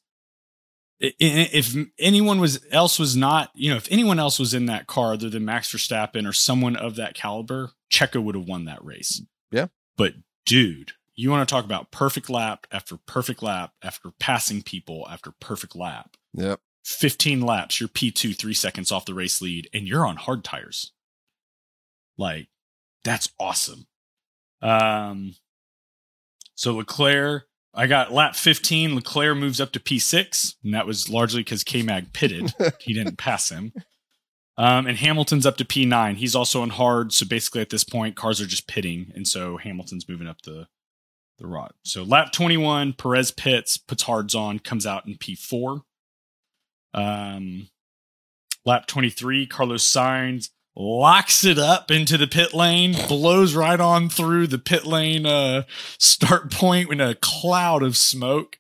if 0.99 1.75
anyone 1.99 2.39
was 2.39 2.65
else 2.71 2.97
was 2.97 3.15
not, 3.15 3.51
you 3.53 3.69
know, 3.69 3.77
if 3.77 3.87
anyone 3.91 4.19
else 4.19 4.39
was 4.39 4.53
in 4.53 4.65
that 4.67 4.87
car 4.87 5.13
other 5.13 5.29
than 5.29 5.45
Max 5.45 5.71
Verstappen 5.71 6.27
or 6.27 6.33
someone 6.33 6.75
of 6.75 6.95
that 6.95 7.15
caliber, 7.15 7.71
Checo 7.91 8.23
would 8.23 8.35
have 8.35 8.47
won 8.47 8.65
that 8.65 8.83
race. 8.83 9.21
Yeah. 9.51 9.67
But 9.97 10.13
dude, 10.45 10.93
you 11.15 11.29
want 11.29 11.47
to 11.47 11.53
talk 11.53 11.65
about 11.65 11.91
perfect 11.91 12.29
lap 12.29 12.67
after 12.71 12.97
perfect 13.05 13.41
lap 13.41 13.73
after 13.83 14.11
passing 14.19 14.61
people 14.61 15.07
after 15.09 15.31
perfect 15.39 15.75
lap. 15.75 16.17
Yep. 16.33 16.59
15 16.83 17.41
laps, 17.41 17.79
you're 17.79 17.89
P2 17.89 18.37
3 18.37 18.53
seconds 18.53 18.91
off 18.91 19.05
the 19.05 19.13
race 19.13 19.41
lead 19.41 19.69
and 19.73 19.87
you're 19.87 20.05
on 20.05 20.17
hard 20.17 20.43
tires. 20.43 20.91
Like 22.17 22.47
that's 23.03 23.29
awesome. 23.39 23.87
Um 24.61 25.35
so 26.55 26.75
Leclerc 26.75 27.47
I 27.75 27.87
got 27.87 28.13
lap 28.13 28.35
15. 28.35 28.95
Leclerc 28.95 29.37
moves 29.37 29.59
up 29.59 29.73
to 29.73 29.79
P6, 29.81 30.55
and 30.63 30.73
that 30.73 30.87
was 30.87 31.09
largely 31.09 31.41
because 31.41 31.63
K 31.63 31.81
Mag 31.81 32.13
pitted. 32.13 32.53
he 32.79 32.93
didn't 32.93 33.17
pass 33.17 33.49
him. 33.49 33.73
Um, 34.57 34.87
and 34.87 34.97
Hamilton's 34.97 35.45
up 35.45 35.57
to 35.57 35.65
P9. 35.65 36.15
He's 36.15 36.35
also 36.35 36.61
on 36.61 36.69
hard. 36.69 37.11
So 37.11 37.25
basically, 37.25 37.59
at 37.59 37.69
this 37.69 37.83
point, 37.83 38.15
cars 38.15 38.39
are 38.39 38.45
just 38.45 38.67
pitting. 38.67 39.11
And 39.13 39.27
so 39.27 39.57
Hamilton's 39.57 40.07
moving 40.07 40.27
up 40.27 40.41
the, 40.43 40.67
the 41.39 41.47
rod. 41.47 41.73
So 41.83 42.03
lap 42.03 42.31
21, 42.31 42.93
Perez 42.93 43.31
pits, 43.31 43.77
puts 43.77 44.03
hards 44.03 44.35
on, 44.35 44.59
comes 44.59 44.85
out 44.85 45.07
in 45.07 45.15
P4. 45.15 45.81
Um, 46.93 47.69
lap 48.65 48.87
23, 48.87 49.45
Carlos 49.47 49.83
Sainz 49.83 50.49
locks 50.75 51.45
it 51.45 51.57
up 51.57 51.89
into 51.89 52.17
the 52.17 52.27
pit 52.27 52.53
lane, 52.53 52.95
blows 53.07 53.55
right 53.55 53.79
on 53.79 54.09
through 54.09 54.47
the 54.47 54.59
pit 54.59 54.85
lane 54.85 55.25
uh, 55.25 55.63
start 55.97 56.51
point 56.51 56.91
in 56.91 57.01
a 57.01 57.15
cloud 57.15 57.83
of 57.83 57.97
smoke, 57.97 58.57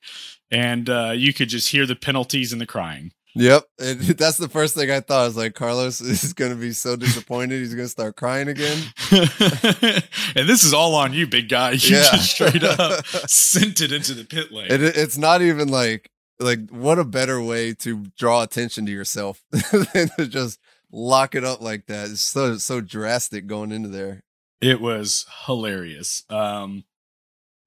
and 0.51 0.89
uh, 0.89 1.13
you 1.15 1.33
could 1.33 1.49
just 1.49 1.69
hear 1.69 1.85
the 1.85 1.95
penalties 1.95 2.51
and 2.51 2.61
the 2.61 2.65
crying. 2.65 3.11
Yep, 3.35 3.65
and 3.79 3.99
that's 4.17 4.37
the 4.37 4.47
first 4.47 4.75
thing 4.75 4.89
I 4.89 5.01
thought. 5.01 5.23
I 5.23 5.27
was 5.27 5.37
like, 5.37 5.53
Carlos 5.53 6.01
is 6.23 6.33
going 6.33 6.51
to 6.51 6.57
be 6.57 6.71
so 6.71 6.95
disappointed. 6.95 7.59
He's 7.59 7.75
going 7.75 7.85
to 7.85 7.89
start 7.89 8.15
crying 8.15 8.47
again. 8.47 8.81
and 9.11 10.49
this 10.49 10.63
is 10.63 10.73
all 10.73 10.95
on 10.95 11.13
you, 11.13 11.27
big 11.27 11.49
guy. 11.49 11.71
You 11.71 11.97
yeah. 11.97 12.03
just 12.11 12.31
straight 12.31 12.63
up 12.63 13.05
sent 13.29 13.81
it 13.81 13.91
into 13.91 14.13
the 14.13 14.23
pit 14.23 14.51
lane. 14.51 14.71
It, 14.71 14.81
it's 14.81 15.17
not 15.17 15.41
even 15.41 15.67
like 15.67 16.09
like 16.39 16.69
what 16.69 16.99
a 16.99 17.03
better 17.05 17.41
way 17.41 17.73
to 17.73 18.05
draw 18.17 18.41
attention 18.41 18.85
to 18.85 18.91
yourself 18.91 19.43
than 19.51 20.09
to 20.17 20.27
just 20.27 20.59
lock 20.91 21.35
it 21.35 21.43
up 21.43 21.61
like 21.61 21.87
that. 21.87 22.09
It's 22.09 22.21
so 22.21 22.57
so 22.57 22.81
drastic 22.81 23.47
going 23.47 23.71
into 23.71 23.89
there. 23.89 24.23
It 24.61 24.79
was 24.79 25.25
hilarious. 25.45 26.23
Um, 26.29 26.85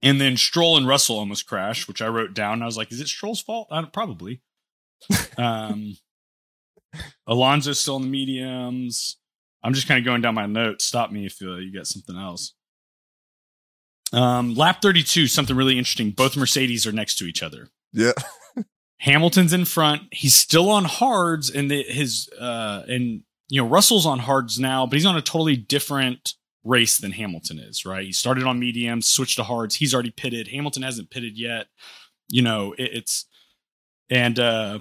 and 0.02 0.20
then 0.20 0.36
Stroll 0.36 0.76
and 0.76 0.88
Russell 0.88 1.18
almost 1.18 1.46
crashed, 1.46 1.88
which 1.88 2.00
I 2.00 2.08
wrote 2.08 2.32
down. 2.32 2.62
I 2.62 2.66
was 2.66 2.76
like, 2.76 2.90
"Is 2.90 3.00
it 3.00 3.08
Stroll's 3.08 3.40
fault?" 3.40 3.68
I, 3.70 3.82
probably. 3.82 4.40
Um, 5.36 5.96
Alonso's 7.26 7.78
still 7.78 7.96
in 7.96 8.02
the 8.02 8.08
mediums. 8.08 9.16
I'm 9.62 9.74
just 9.74 9.88
kind 9.88 9.98
of 9.98 10.04
going 10.04 10.22
down 10.22 10.34
my 10.34 10.46
notes. 10.46 10.84
Stop 10.84 11.10
me 11.10 11.26
if 11.26 11.36
uh, 11.42 11.56
you 11.56 11.72
got 11.72 11.86
something 11.86 12.16
else. 12.16 12.54
Um, 14.12 14.54
lap 14.54 14.80
32, 14.80 15.26
something 15.26 15.56
really 15.56 15.76
interesting. 15.76 16.10
Both 16.10 16.36
Mercedes 16.36 16.86
are 16.86 16.92
next 16.92 17.18
to 17.18 17.24
each 17.24 17.42
other. 17.42 17.68
Yeah. 17.92 18.12
Hamilton's 19.00 19.52
in 19.52 19.64
front. 19.64 20.02
He's 20.10 20.34
still 20.34 20.70
on 20.70 20.84
hards, 20.84 21.50
and 21.50 21.70
the, 21.70 21.82
his 21.84 22.28
uh, 22.38 22.82
and 22.88 23.22
you 23.48 23.62
know 23.62 23.68
Russell's 23.68 24.06
on 24.06 24.18
hards 24.20 24.58
now, 24.58 24.86
but 24.86 24.94
he's 24.94 25.06
on 25.06 25.16
a 25.16 25.22
totally 25.22 25.56
different 25.56 26.34
race 26.64 26.98
than 26.98 27.12
Hamilton 27.12 27.60
is. 27.60 27.84
Right? 27.84 28.06
He 28.06 28.12
started 28.12 28.44
on 28.44 28.58
mediums, 28.58 29.06
switched 29.06 29.36
to 29.36 29.44
hards. 29.44 29.76
He's 29.76 29.94
already 29.94 30.10
pitted. 30.10 30.48
Hamilton 30.48 30.82
hasn't 30.82 31.10
pitted 31.10 31.38
yet. 31.38 31.66
You 32.28 32.42
know, 32.42 32.72
it, 32.72 32.90
it's 32.92 33.26
and 34.10 34.38
uh, 34.38 34.80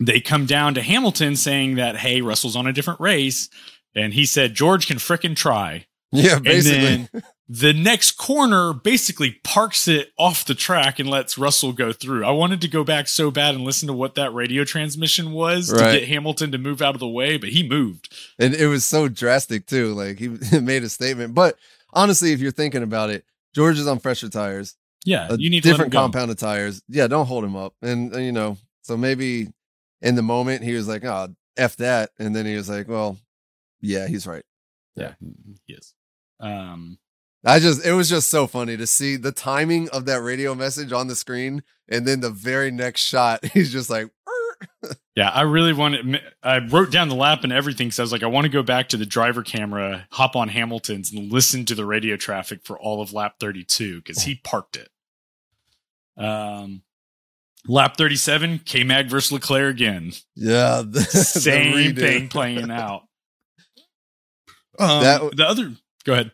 they 0.00 0.20
come 0.20 0.46
down 0.46 0.74
to 0.74 0.82
Hamilton 0.82 1.36
saying 1.36 1.76
that 1.76 1.96
hey, 1.96 2.22
Russell's 2.22 2.56
on 2.56 2.66
a 2.66 2.72
different 2.72 3.00
race, 3.00 3.48
and 3.94 4.14
he 4.14 4.26
said 4.26 4.54
George 4.54 4.86
can 4.86 4.96
fricking 4.96 5.36
try. 5.36 5.86
Yeah, 6.12 6.38
basically. 6.38 6.86
And 6.86 7.08
then 7.12 7.22
the 7.48 7.72
next 7.72 8.12
corner 8.12 8.72
basically 8.72 9.40
parks 9.44 9.86
it 9.86 10.12
off 10.18 10.44
the 10.44 10.54
track 10.54 10.98
and 10.98 11.08
lets 11.08 11.38
Russell 11.38 11.72
go 11.72 11.92
through. 11.92 12.24
I 12.24 12.30
wanted 12.30 12.60
to 12.62 12.68
go 12.68 12.82
back 12.82 13.08
so 13.08 13.30
bad 13.30 13.54
and 13.54 13.64
listen 13.64 13.86
to 13.88 13.92
what 13.92 14.14
that 14.16 14.32
radio 14.32 14.64
transmission 14.64 15.32
was 15.32 15.72
right. 15.72 15.92
to 15.92 16.00
get 16.00 16.08
Hamilton 16.08 16.52
to 16.52 16.58
move 16.58 16.82
out 16.82 16.94
of 16.94 17.00
the 17.00 17.08
way, 17.08 17.36
but 17.36 17.50
he 17.50 17.68
moved. 17.68 18.12
And 18.38 18.54
it 18.54 18.66
was 18.66 18.84
so 18.84 19.08
drastic 19.08 19.66
too. 19.66 19.94
Like 19.94 20.18
he 20.18 20.28
made 20.60 20.82
a 20.82 20.88
statement. 20.88 21.34
But 21.34 21.56
honestly, 21.92 22.32
if 22.32 22.40
you're 22.40 22.52
thinking 22.52 22.82
about 22.82 23.10
it, 23.10 23.24
George 23.54 23.78
is 23.78 23.86
on 23.86 23.98
fresher 23.98 24.28
tires. 24.28 24.76
Yeah, 25.04 25.34
you 25.38 25.48
need 25.48 25.62
different 25.62 25.92
compound 25.92 26.30
of 26.30 26.36
tires. 26.36 26.82
Yeah, 26.88 27.06
don't 27.06 27.26
hold 27.26 27.42
him 27.42 27.56
up. 27.56 27.74
And 27.80 28.14
uh, 28.14 28.18
you 28.18 28.32
know, 28.32 28.58
so 28.82 28.98
maybe 28.98 29.48
in 30.02 30.14
the 30.14 30.22
moment 30.22 30.62
he 30.62 30.74
was 30.74 30.88
like, 30.88 31.04
"Oh, 31.04 31.34
f 31.56 31.76
that," 31.76 32.10
and 32.18 32.34
then 32.34 32.46
he 32.46 32.56
was 32.56 32.68
like, 32.68 32.88
"Well, 32.88 33.18
yeah, 33.80 34.06
he's 34.06 34.26
right." 34.26 34.44
Yeah, 34.96 35.14
he 35.66 35.74
is. 35.74 35.94
Um, 36.40 36.98
I 37.44 37.58
just 37.58 37.84
it 37.84 37.92
was 37.92 38.08
just 38.08 38.28
so 38.28 38.46
funny 38.46 38.76
to 38.76 38.86
see 38.86 39.16
the 39.16 39.32
timing 39.32 39.88
of 39.90 40.04
that 40.06 40.22
radio 40.22 40.54
message 40.54 40.92
on 40.92 41.06
the 41.06 41.16
screen 41.16 41.62
and 41.88 42.06
then 42.06 42.20
the 42.20 42.30
very 42.30 42.70
next 42.70 43.02
shot 43.02 43.44
he's 43.52 43.72
just 43.72 43.90
like 43.90 44.10
yeah, 45.16 45.30
I 45.30 45.42
really 45.42 45.72
wanted. 45.72 46.20
I 46.42 46.58
wrote 46.58 46.90
down 46.90 47.08
the 47.08 47.14
lap 47.14 47.44
and 47.44 47.52
everything 47.52 47.88
because 47.88 47.98
I 47.98 48.02
was 48.02 48.12
like, 48.12 48.22
I 48.22 48.26
want 48.26 48.44
to 48.44 48.50
go 48.50 48.62
back 48.62 48.88
to 48.90 48.96
the 48.96 49.06
driver 49.06 49.42
camera, 49.42 50.06
hop 50.10 50.36
on 50.36 50.48
Hamilton's, 50.48 51.12
and 51.12 51.30
listen 51.30 51.64
to 51.66 51.74
the 51.74 51.84
radio 51.84 52.16
traffic 52.16 52.60
for 52.64 52.78
all 52.78 53.02
of 53.02 53.12
lap 53.12 53.36
32 53.40 53.96
because 53.98 54.22
he 54.22 54.34
parked 54.44 54.76
it. 54.76 54.88
Um, 56.22 56.82
lap 57.66 57.96
37, 57.96 58.60
K 58.64 58.84
Mag 58.84 59.08
versus 59.08 59.32
Leclerc 59.32 59.74
again. 59.74 60.12
Yeah, 60.34 60.82
the, 60.86 61.02
same 61.02 61.94
the 61.94 62.00
thing 62.00 62.28
playing 62.28 62.70
out. 62.70 63.02
Um, 64.78 65.02
that, 65.02 65.36
the 65.36 65.46
other, 65.46 65.72
go 66.04 66.14
ahead. 66.14 66.32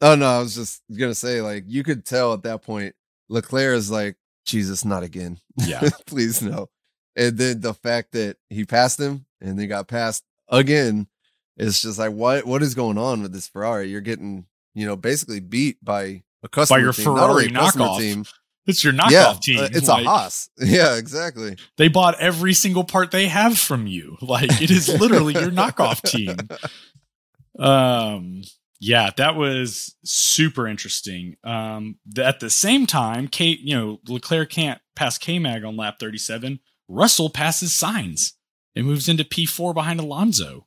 Oh 0.00 0.14
no, 0.14 0.24
I 0.26 0.38
was 0.38 0.54
just 0.54 0.80
gonna 0.96 1.14
say, 1.14 1.42
like, 1.42 1.64
you 1.66 1.82
could 1.82 2.06
tell 2.06 2.32
at 2.32 2.44
that 2.44 2.62
point, 2.62 2.94
Leclerc 3.28 3.76
is 3.76 3.90
like, 3.90 4.16
Jesus, 4.46 4.84
not 4.84 5.02
again. 5.02 5.38
Yeah. 5.56 5.88
Please 6.06 6.40
no. 6.40 6.68
And 7.16 7.36
then 7.36 7.60
the 7.60 7.74
fact 7.74 8.12
that 8.12 8.36
he 8.50 8.64
passed 8.64 8.98
him 8.98 9.26
and 9.40 9.58
they 9.58 9.66
got 9.66 9.88
passed 9.88 10.24
again, 10.48 11.08
it's 11.56 11.82
just 11.82 11.98
like, 11.98 12.12
what 12.12 12.46
what 12.46 12.62
is 12.62 12.74
going 12.74 12.98
on 12.98 13.22
with 13.22 13.32
this 13.32 13.48
Ferrari? 13.48 13.88
You're 13.88 14.00
getting, 14.00 14.46
you 14.74 14.86
know, 14.86 14.96
basically 14.96 15.40
beat 15.40 15.82
by 15.82 16.22
a 16.42 16.48
customer 16.48 16.78
by 16.78 16.82
your 16.82 16.92
team, 16.92 17.04
Ferrari 17.04 17.48
knockoff 17.48 17.98
team. 17.98 18.24
It's 18.66 18.82
your 18.82 18.92
knockoff 18.92 19.10
yeah, 19.10 19.34
team. 19.40 19.60
Uh, 19.60 19.68
it's 19.72 19.88
like, 19.88 20.04
a 20.04 20.08
Haas. 20.08 20.48
Yeah, 20.58 20.96
exactly. 20.96 21.56
They 21.76 21.88
bought 21.88 22.18
every 22.18 22.54
single 22.54 22.84
part 22.84 23.10
they 23.10 23.28
have 23.28 23.58
from 23.58 23.86
you. 23.86 24.16
Like 24.22 24.62
it 24.62 24.70
is 24.70 24.88
literally 24.88 25.34
your 25.34 25.50
knockoff 25.50 26.02
team. 26.10 26.36
Um 27.58 28.42
yeah, 28.80 29.10
that 29.16 29.36
was 29.36 29.96
super 30.04 30.66
interesting. 30.68 31.36
Um, 31.42 31.96
at 32.18 32.40
the 32.40 32.50
same 32.50 32.86
time, 32.86 33.28
Kate, 33.28 33.60
you 33.60 33.74
know, 33.74 34.00
Leclerc 34.06 34.50
can't 34.50 34.78
pass 34.94 35.16
K 35.16 35.38
Mag 35.38 35.64
on 35.64 35.76
lap 35.76 35.98
37. 35.98 36.60
Russell 36.88 37.30
passes 37.30 37.70
Sainz 37.70 38.32
and 38.76 38.86
moves 38.86 39.08
into 39.08 39.24
P4 39.24 39.72
behind 39.72 40.00
Alonso. 40.00 40.66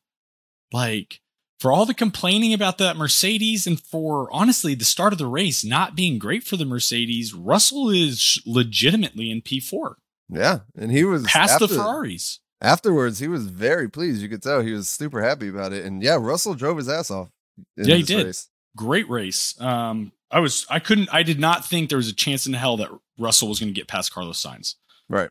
Like, 0.72 1.20
for 1.60 1.72
all 1.72 1.86
the 1.86 1.94
complaining 1.94 2.54
about 2.54 2.78
that 2.78 2.98
Mercedes 2.98 3.66
and 3.66 3.80
for 3.80 4.30
honestly 4.32 4.76
the 4.76 4.86
start 4.86 5.14
of 5.14 5.20
the 5.20 5.28
race 5.28 5.64
not 5.64 5.96
being 5.96 6.20
great 6.20 6.44
for 6.44 6.58
the 6.58 6.66
Mercedes, 6.66 7.34
Russell 7.34 7.90
is 7.90 8.42
legitimately 8.46 9.32
in 9.32 9.42
P4. 9.42 9.96
Yeah, 10.30 10.60
and 10.76 10.92
he 10.92 11.04
was 11.04 11.24
past 11.24 11.54
after, 11.54 11.68
the 11.68 11.76
Ferraris. 11.76 12.40
Afterwards, 12.62 13.20
he 13.20 13.28
was 13.28 13.48
very 13.48 13.90
pleased. 13.90 14.22
You 14.22 14.30
could 14.30 14.44
tell 14.44 14.62
he 14.62 14.74
was 14.74 14.90
super 14.90 15.22
happy 15.22 15.48
about 15.48 15.74
it. 15.74 15.86
And 15.86 16.04
yeah, 16.04 16.18
Russell 16.20 16.54
drove 16.54 16.78
his 16.78 16.90
ass 16.90 17.10
off 17.10 17.30
yeah, 17.76 17.96
he 17.96 18.04
did. 18.04 18.26
Race. 18.26 18.50
Great 18.76 19.10
race. 19.10 19.60
Um, 19.60 20.12
I 20.30 20.40
was, 20.40 20.66
I 20.70 20.80
couldn't, 20.80 21.10
I 21.12 21.24
did 21.24 21.40
not 21.40 21.66
think 21.66 21.90
there 21.90 21.98
was 21.98 22.10
a 22.10 22.16
chance 22.16 22.46
in 22.46 22.54
hell 22.54 22.78
that 22.78 22.90
Russell 23.18 23.48
was 23.48 23.60
going 23.60 23.74
to 23.74 23.80
get 23.80 23.88
past 23.88 24.14
Carlos 24.14 24.42
Sainz. 24.44 24.76
Right. 25.10 25.30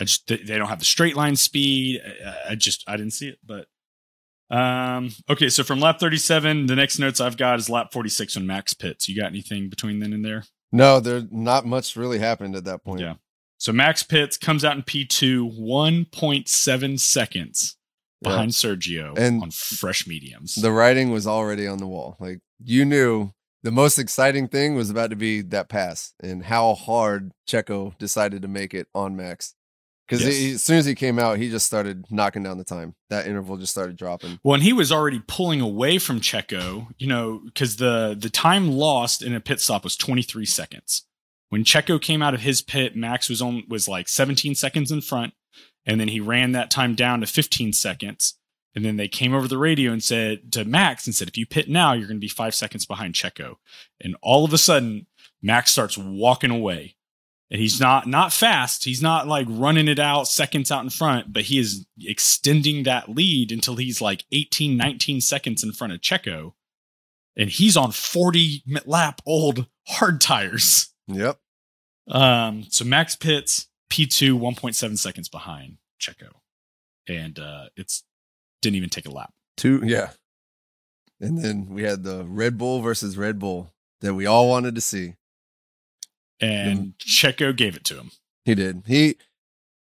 I 0.00 0.04
just, 0.04 0.26
they 0.26 0.36
don't 0.36 0.68
have 0.68 0.78
the 0.78 0.84
straight 0.84 1.14
line 1.14 1.36
speed. 1.36 2.00
I, 2.04 2.52
I 2.52 2.54
just, 2.54 2.84
I 2.88 2.96
didn't 2.96 3.12
see 3.12 3.28
it. 3.28 3.38
But, 3.44 3.66
um, 4.50 5.10
okay. 5.28 5.48
So 5.48 5.62
from 5.62 5.80
lap 5.80 6.00
37, 6.00 6.66
the 6.66 6.76
next 6.76 6.98
notes 6.98 7.20
I've 7.20 7.36
got 7.36 7.58
is 7.58 7.70
lap 7.70 7.92
46 7.92 8.36
when 8.36 8.46
Max 8.46 8.74
pits. 8.74 9.08
You 9.08 9.20
got 9.20 9.28
anything 9.28 9.68
between 9.68 10.00
then 10.00 10.12
and 10.12 10.24
there? 10.24 10.44
No, 10.72 11.00
there 11.00 11.22
not 11.30 11.66
much 11.66 11.96
really 11.96 12.18
happened 12.18 12.56
at 12.56 12.64
that 12.64 12.84
point. 12.84 13.00
Yeah. 13.00 13.14
So 13.58 13.72
Max 13.72 14.02
Pitts 14.02 14.38
comes 14.38 14.64
out 14.64 14.76
in 14.76 14.82
P2, 14.82 15.58
1.7 15.60 16.98
seconds 16.98 17.76
behind 18.22 18.50
yeah. 18.52 18.70
Sergio 18.70 19.18
and 19.18 19.42
on 19.42 19.50
fresh 19.50 20.06
mediums. 20.06 20.54
The 20.54 20.72
writing 20.72 21.10
was 21.10 21.26
already 21.26 21.66
on 21.66 21.78
the 21.78 21.86
wall. 21.86 22.16
Like 22.18 22.40
you 22.62 22.84
knew 22.84 23.32
the 23.62 23.70
most 23.70 23.98
exciting 23.98 24.48
thing 24.48 24.74
was 24.74 24.90
about 24.90 25.10
to 25.10 25.16
be 25.16 25.42
that 25.42 25.68
pass 25.68 26.14
and 26.22 26.44
how 26.44 26.74
hard 26.74 27.32
Checo 27.46 27.96
decided 27.98 28.42
to 28.42 28.48
make 28.48 28.72
it 28.72 28.88
on 28.94 29.16
Max. 29.16 29.54
Because 30.10 30.26
Yes. 30.26 30.54
as 30.56 30.62
soon 30.64 30.78
as 30.78 30.86
he 30.86 30.94
came 30.96 31.20
out, 31.20 31.38
he 31.38 31.48
just 31.48 31.66
started 31.66 32.04
knocking 32.10 32.42
down 32.42 32.58
the 32.58 32.64
time. 32.64 32.96
That 33.10 33.26
interval 33.28 33.56
just 33.56 33.70
started 33.70 33.96
dropping. 33.96 34.40
Well, 34.42 34.54
and 34.54 34.62
he 34.62 34.72
was 34.72 34.90
already 34.90 35.22
pulling 35.28 35.60
away 35.60 35.98
from 35.98 36.20
Checo, 36.20 36.88
you 36.98 37.06
know, 37.06 37.42
because 37.44 37.76
the 37.76 38.16
the 38.18 38.30
time 38.30 38.72
lost 38.72 39.22
in 39.22 39.34
a 39.34 39.40
pit 39.40 39.60
stop 39.60 39.84
was 39.84 39.96
23 39.96 40.44
seconds. 40.44 41.06
When 41.50 41.62
Checo 41.64 42.00
came 42.00 42.22
out 42.22 42.34
of 42.34 42.40
his 42.40 42.60
pit, 42.60 42.96
Max 42.96 43.28
was 43.28 43.40
on 43.40 43.62
was 43.68 43.86
like 43.86 44.08
17 44.08 44.54
seconds 44.56 44.90
in 44.90 45.00
front, 45.00 45.32
and 45.86 46.00
then 46.00 46.08
he 46.08 46.18
ran 46.20 46.52
that 46.52 46.70
time 46.70 46.94
down 46.96 47.20
to 47.20 47.26
15 47.26 47.72
seconds. 47.72 48.34
And 48.74 48.84
then 48.84 48.96
they 48.96 49.08
came 49.08 49.34
over 49.34 49.48
the 49.48 49.58
radio 49.58 49.90
and 49.92 50.02
said 50.02 50.52
to 50.52 50.64
Max 50.64 51.04
and 51.06 51.14
said, 51.14 51.26
if 51.26 51.36
you 51.36 51.44
pit 51.44 51.68
now, 51.68 51.92
you're 51.92 52.06
going 52.06 52.18
to 52.20 52.24
be 52.24 52.28
five 52.28 52.54
seconds 52.54 52.86
behind 52.86 53.14
Checo. 53.14 53.56
And 54.00 54.14
all 54.22 54.44
of 54.44 54.52
a 54.52 54.58
sudden, 54.58 55.06
Max 55.42 55.72
starts 55.72 55.98
walking 55.98 56.52
away. 56.52 56.94
And 57.50 57.60
he's 57.60 57.80
not 57.80 58.06
not 58.06 58.32
fast. 58.32 58.84
He's 58.84 59.02
not 59.02 59.26
like 59.26 59.46
running 59.48 59.88
it 59.88 59.98
out 59.98 60.28
seconds 60.28 60.70
out 60.70 60.84
in 60.84 60.90
front, 60.90 61.32
but 61.32 61.44
he 61.44 61.58
is 61.58 61.86
extending 62.00 62.84
that 62.84 63.08
lead 63.08 63.50
until 63.50 63.76
he's 63.76 64.00
like 64.00 64.24
18, 64.30 64.76
19 64.76 65.20
seconds 65.20 65.64
in 65.64 65.72
front 65.72 65.92
of 65.92 66.00
Checo. 66.00 66.52
And 67.36 67.50
he's 67.50 67.76
on 67.76 67.90
40 67.90 68.62
lap 68.86 69.20
old 69.26 69.66
hard 69.88 70.20
tires. 70.20 70.92
Yep. 71.08 71.38
Um, 72.08 72.64
so 72.68 72.84
Max 72.84 73.16
Pitts, 73.16 73.68
P2, 73.90 74.38
1.7 74.38 74.98
seconds 74.98 75.28
behind 75.28 75.78
Checo. 76.00 76.28
And 77.08 77.38
uh, 77.38 77.66
it's 77.76 78.04
didn't 78.62 78.76
even 78.76 78.90
take 78.90 79.06
a 79.06 79.10
lap. 79.10 79.32
Two. 79.56 79.80
Yeah. 79.84 80.10
And 81.20 81.42
then 81.42 81.66
we 81.68 81.82
had 81.82 82.04
the 82.04 82.24
Red 82.24 82.56
Bull 82.56 82.80
versus 82.80 83.16
Red 83.16 83.38
Bull 83.38 83.72
that 84.00 84.14
we 84.14 84.26
all 84.26 84.48
wanted 84.48 84.74
to 84.74 84.80
see. 84.80 85.14
And 86.40 86.94
Checo 86.98 87.54
gave 87.56 87.76
it 87.76 87.84
to 87.84 87.96
him. 87.96 88.10
He 88.44 88.54
did. 88.54 88.82
He 88.86 89.16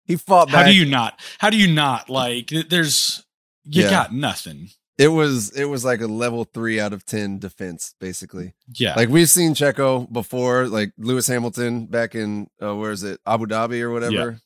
he 0.05 0.15
fought 0.15 0.49
How 0.49 0.63
do 0.63 0.73
you 0.75 0.85
not? 0.85 1.19
How 1.39 1.49
do 1.49 1.57
you 1.57 1.71
not 1.73 2.09
like? 2.09 2.51
There's 2.69 3.23
you 3.65 3.83
Yeah. 3.83 3.89
got 3.89 4.13
nothing. 4.13 4.69
it 4.97 5.09
was 5.09 5.49
it 5.57 5.65
was 5.65 5.83
like 5.83 5.99
a 6.01 6.07
level 6.07 6.45
three 6.45 6.79
out 6.79 6.93
of 6.93 7.05
ten 7.05 7.39
defense, 7.39 7.93
basically. 7.99 8.53
Yeah, 8.73 8.93
Like 8.95 9.09
we've 9.09 9.29
seen 9.29 9.53
Checo 9.53 10.11
before, 10.11 10.67
like 10.67 10.93
Lewis 10.97 11.27
Hamilton 11.27 11.87
back 11.87 12.15
in 12.15 12.47
uh, 12.61 12.75
where 12.75 12.91
is 12.91 13.03
it, 13.03 13.19
Abu 13.25 13.45
Dhabi 13.47 13.81
or 13.81 13.91
whatever, 13.91 14.39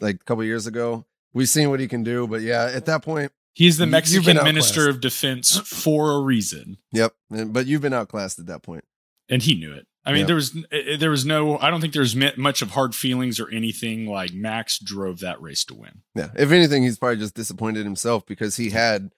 like 0.00 0.16
a 0.16 0.24
couple 0.24 0.44
years 0.44 0.66
ago. 0.66 1.06
We've 1.32 1.48
seen 1.48 1.70
what 1.70 1.80
he 1.80 1.88
can 1.88 2.02
do, 2.04 2.26
but 2.26 2.40
yeah, 2.42 2.70
at 2.74 2.86
that 2.86 3.02
point, 3.02 3.32
he's 3.54 3.78
the 3.78 3.86
Mexican 3.86 4.36
minister 4.44 4.88
of 4.88 5.00
defense 5.00 5.58
for 5.58 6.12
a 6.12 6.20
reason, 6.20 6.76
yep. 6.92 7.14
But 7.30 7.66
you've 7.66 7.82
been 7.82 7.92
outclassed 7.94 8.38
at 8.38 8.46
that 8.46 8.62
point. 8.62 8.84
and 9.28 9.42
he 9.42 9.54
knew 9.54 9.72
it. 9.72 9.86
I 10.04 10.12
mean, 10.12 10.20
Yeah. 10.20 10.26
there 10.26 10.36
was 10.36 10.56
eh, 10.72 10.96
there 10.96 11.10
was 11.10 11.26
no. 11.26 11.58
I 11.58 11.70
don't 11.70 11.80
think 11.80 11.92
there's 11.92 12.16
much 12.16 12.62
of 12.62 12.70
hard 12.70 12.94
feelings 12.94 13.38
or 13.38 13.50
anything. 13.50 14.06
Like 14.06 14.32
Max 14.32 14.78
drove 14.78 15.20
that 15.20 15.40
race 15.42 15.64
to 15.66 15.74
win. 15.74 16.02
Yeah. 16.14 16.30
If 16.36 16.50
anything, 16.52 16.82
he's 16.84 16.98
probably 16.98 17.18
just 17.18 17.34
disappointed 17.34 17.84
himself 17.84 18.24
because 18.26 18.56
he 18.56 18.70
had 18.70 19.10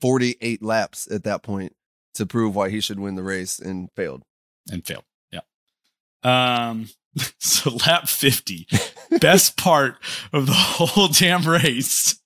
48 0.00 0.62
laps 0.62 1.10
at 1.10 1.24
that 1.24 1.42
point 1.42 1.74
to 2.14 2.24
prove 2.24 2.54
why 2.54 2.70
he 2.70 2.80
should 2.80 3.00
win 3.00 3.16
the 3.16 3.22
race 3.22 3.58
and 3.58 3.88
failed. 3.96 4.22
and 4.70 4.86
failed. 4.86 5.04
Yeah. 5.32 5.40
Um. 6.24 6.88
So 7.40 7.70
lap 7.86 8.06
fifty, 8.06 8.68
best 9.20 9.56
part 9.56 9.96
of 10.32 10.46
the 10.46 10.52
whole 10.52 11.08
damn 11.08 11.42
race. 11.42 12.20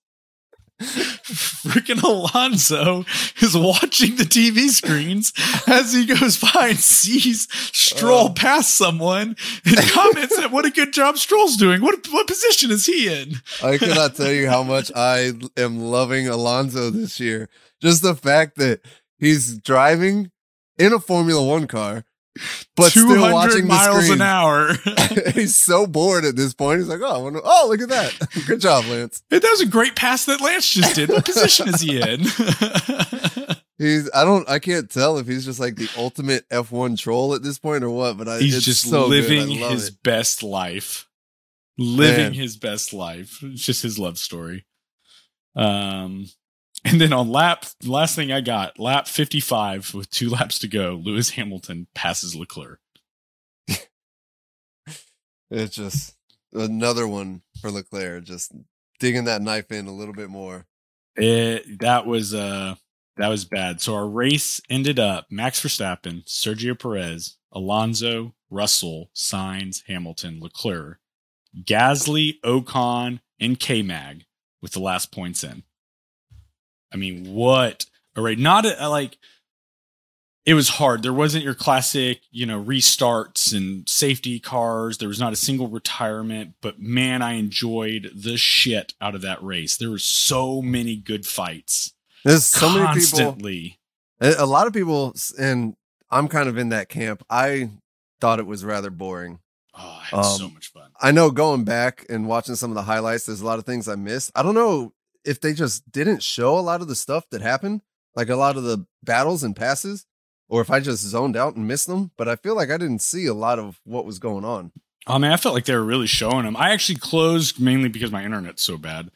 Freaking 0.82 2.02
Alonso 2.02 3.04
is 3.40 3.56
watching 3.56 4.16
the 4.16 4.24
TV 4.24 4.68
screens 4.68 5.32
as 5.66 5.92
he 5.92 6.06
goes 6.06 6.38
by 6.38 6.68
and 6.68 6.78
sees 6.78 7.48
Stroll 7.76 8.28
Oh. 8.30 8.32
pass 8.34 8.68
someone 8.68 9.36
and 9.64 9.76
comments 9.90 10.36
that 10.36 10.50
what 10.50 10.64
a 10.64 10.70
good 10.70 10.92
job 10.92 11.16
Stroll's 11.18 11.56
doing. 11.56 11.80
What 11.82 12.06
what 12.10 12.26
position 12.26 12.70
is 12.70 12.86
he 12.86 13.08
in? 13.12 13.34
I 13.62 13.78
cannot 13.78 14.16
tell 14.16 14.32
you 14.32 14.48
how 14.48 14.62
much 14.62 14.90
I 14.94 15.32
am 15.56 15.78
loving 15.80 16.28
Alonso 16.28 16.90
this 16.90 17.18
year. 17.20 17.48
Just 17.80 18.02
the 18.02 18.14
fact 18.14 18.56
that 18.56 18.80
he's 19.18 19.58
driving 19.58 20.30
in 20.78 20.92
a 20.92 20.98
Formula 21.00 21.44
One 21.44 21.66
car, 21.66 22.04
but 22.76 22.90
still 22.90 23.08
200 23.08 23.32
watching 23.32 23.60
the 23.62 23.66
miles 23.68 24.04
screen. 24.04 24.12
an 24.14 24.22
hour. 24.22 24.72
he's 25.34 25.54
so 25.56 25.86
bored 25.86 26.24
at 26.24 26.34
this 26.36 26.54
point. 26.54 26.80
He's 26.80 26.88
like, 26.88 27.00
"Oh, 27.02 27.24
wonder- 27.24 27.40
oh, 27.44 27.66
look 27.68 27.80
at 27.82 27.88
that! 27.90 28.28
Good 28.46 28.60
job, 28.60 28.86
Lance." 28.86 29.22
that 29.30 29.42
was 29.42 29.60
a 29.60 29.66
great 29.66 29.96
pass 29.96 30.24
that 30.26 30.40
Lance 30.40 30.72
just 30.72 30.94
did. 30.94 31.10
What 31.10 31.24
position 31.24 31.68
is 31.68 31.80
he 31.80 32.00
in? 32.00 32.20
He's 33.78 34.08
I 34.14 34.24
don't 34.24 34.48
I 34.48 34.58
can't 34.60 34.88
tell 34.90 35.18
if 35.18 35.26
he's 35.26 35.44
just 35.44 35.58
like 35.58 35.74
the 35.76 35.88
ultimate 35.96 36.48
F1 36.50 36.98
troll 36.98 37.34
at 37.34 37.42
this 37.42 37.58
point 37.58 37.82
or 37.82 37.90
what, 37.90 38.16
but 38.16 38.28
I, 38.28 38.38
He's 38.38 38.64
just 38.64 38.88
so 38.88 39.06
living 39.06 39.48
his 39.50 39.88
it. 39.88 40.02
best 40.04 40.42
life. 40.42 41.08
Living 41.78 42.16
Man. 42.26 42.32
his 42.34 42.56
best 42.56 42.92
life. 42.92 43.38
It's 43.42 43.64
just 43.64 43.82
his 43.82 43.98
love 43.98 44.18
story. 44.18 44.66
Um 45.56 46.26
and 46.84 47.00
then 47.00 47.12
on 47.12 47.30
lap 47.30 47.64
last 47.84 48.16
thing 48.16 48.32
I 48.32 48.40
got, 48.40 48.78
lap 48.78 49.06
55 49.06 49.94
with 49.94 50.10
two 50.10 50.28
laps 50.28 50.58
to 50.60 50.68
go, 50.68 51.00
Lewis 51.02 51.30
Hamilton 51.30 51.86
passes 51.94 52.34
Leclerc. 52.34 52.80
It's 55.54 55.76
just 55.76 56.16
another 56.54 57.06
one 57.06 57.42
for 57.60 57.70
Leclerc, 57.70 58.24
just 58.24 58.52
digging 59.00 59.24
that 59.24 59.42
knife 59.42 59.70
in 59.70 59.86
a 59.86 59.92
little 59.92 60.14
bit 60.14 60.30
more. 60.30 60.64
It 61.14 61.80
that 61.80 62.06
was 62.06 62.32
uh 62.32 62.76
that 63.18 63.28
was 63.28 63.44
bad. 63.44 63.82
So 63.82 63.94
our 63.94 64.08
race 64.08 64.62
ended 64.70 64.98
up 64.98 65.26
Max 65.30 65.60
Verstappen, 65.60 66.24
Sergio 66.24 66.78
Perez, 66.78 67.36
Alonso, 67.52 68.34
Russell, 68.48 69.10
Sainz, 69.14 69.82
Hamilton, 69.86 70.40
Leclerc, 70.40 70.98
Gasly, 71.64 72.40
Ocon, 72.44 73.20
and 73.38 73.60
K 73.60 73.82
Mag 73.82 74.24
with 74.62 74.72
the 74.72 74.80
last 74.80 75.12
points 75.12 75.44
in. 75.44 75.64
I 76.92 76.96
mean, 76.96 77.32
what? 77.32 77.86
Right, 78.16 78.38
not 78.38 78.66
a, 78.66 78.88
like 78.88 79.16
it 80.44 80.54
was 80.54 80.68
hard. 80.70 81.02
There 81.02 81.12
wasn't 81.12 81.44
your 81.44 81.54
classic, 81.54 82.20
you 82.30 82.46
know, 82.46 82.62
restarts 82.62 83.56
and 83.56 83.88
safety 83.88 84.40
cars. 84.40 84.98
There 84.98 85.08
was 85.08 85.20
not 85.20 85.32
a 85.32 85.36
single 85.36 85.68
retirement, 85.68 86.54
but 86.60 86.80
man, 86.80 87.22
I 87.22 87.34
enjoyed 87.34 88.10
the 88.14 88.36
shit 88.36 88.92
out 89.00 89.14
of 89.14 89.22
that 89.22 89.42
race. 89.42 89.76
There 89.76 89.90
were 89.90 89.98
so 89.98 90.60
many 90.60 90.96
good 90.96 91.26
fights. 91.26 91.92
There's 92.24 92.44
so 92.44 92.68
many 92.68 92.80
people 92.80 92.92
constantly. 92.92 93.78
A 94.20 94.46
lot 94.46 94.66
of 94.66 94.72
people, 94.72 95.14
and 95.38 95.74
I'm 96.10 96.28
kind 96.28 96.48
of 96.48 96.58
in 96.58 96.68
that 96.70 96.88
camp. 96.88 97.24
I 97.30 97.70
thought 98.20 98.38
it 98.38 98.46
was 98.46 98.64
rather 98.64 98.90
boring. 98.90 99.38
Oh, 99.74 100.00
I 100.00 100.04
had 100.04 100.24
so 100.24 100.44
Um, 100.46 100.54
much 100.54 100.72
fun. 100.72 100.90
I 101.00 101.12
know 101.12 101.30
going 101.30 101.64
back 101.64 102.04
and 102.10 102.26
watching 102.28 102.56
some 102.56 102.70
of 102.70 102.74
the 102.74 102.82
highlights, 102.82 103.26
there's 103.26 103.40
a 103.40 103.46
lot 103.46 103.58
of 103.58 103.64
things 103.64 103.88
I 103.88 103.94
missed. 103.94 104.30
I 104.34 104.42
don't 104.42 104.54
know 104.54 104.92
if 105.24 105.40
they 105.40 105.52
just 105.52 105.90
didn't 105.90 106.22
show 106.22 106.58
a 106.58 106.60
lot 106.60 106.80
of 106.80 106.88
the 106.88 106.96
stuff 106.96 107.28
that 107.30 107.40
happened, 107.40 107.82
like 108.14 108.28
a 108.28 108.36
lot 108.36 108.56
of 108.56 108.64
the 108.64 108.86
battles 109.02 109.42
and 109.42 109.56
passes, 109.56 110.06
or 110.48 110.60
if 110.60 110.70
I 110.70 110.80
just 110.80 111.02
zoned 111.02 111.36
out 111.36 111.56
and 111.56 111.66
missed 111.66 111.86
them. 111.86 112.10
But 112.16 112.28
I 112.28 112.36
feel 112.36 112.54
like 112.54 112.70
I 112.70 112.76
didn't 112.76 113.00
see 113.00 113.26
a 113.26 113.34
lot 113.34 113.58
of 113.58 113.80
what 113.84 114.04
was 114.04 114.18
going 114.18 114.44
on. 114.44 114.72
Oh 115.06 115.18
man, 115.18 115.32
I 115.32 115.36
felt 115.36 115.54
like 115.54 115.64
they 115.64 115.74
were 115.74 115.82
really 115.82 116.06
showing 116.06 116.44
them. 116.44 116.56
I 116.56 116.70
actually 116.70 116.98
closed 116.98 117.60
mainly 117.60 117.88
because 117.88 118.12
my 118.12 118.24
internet's 118.24 118.62
so 118.62 118.78
bad. 118.78 119.10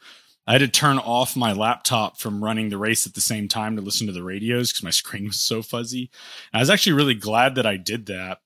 I 0.45 0.53
had 0.53 0.59
to 0.59 0.67
turn 0.69 0.97
off 0.97 1.35
my 1.35 1.51
laptop 1.51 2.17
from 2.17 2.43
running 2.43 2.69
the 2.69 2.77
race 2.77 3.05
at 3.05 3.13
the 3.13 3.21
same 3.21 3.49
time 3.49 3.75
to 3.75 3.81
listen 3.81 4.07
to 4.07 4.13
the 4.13 4.23
radios 4.23 4.71
because 4.71 4.83
my 4.83 4.89
screen 4.91 5.25
was 5.25 5.39
so 5.39 5.61
fuzzy. 5.61 6.09
And 6.51 6.59
I 6.59 6.61
was 6.61 6.69
actually 6.69 6.93
really 6.93 7.15
glad 7.15 7.55
that 7.55 7.65
I 7.65 7.77
did 7.77 8.05
that 8.07 8.39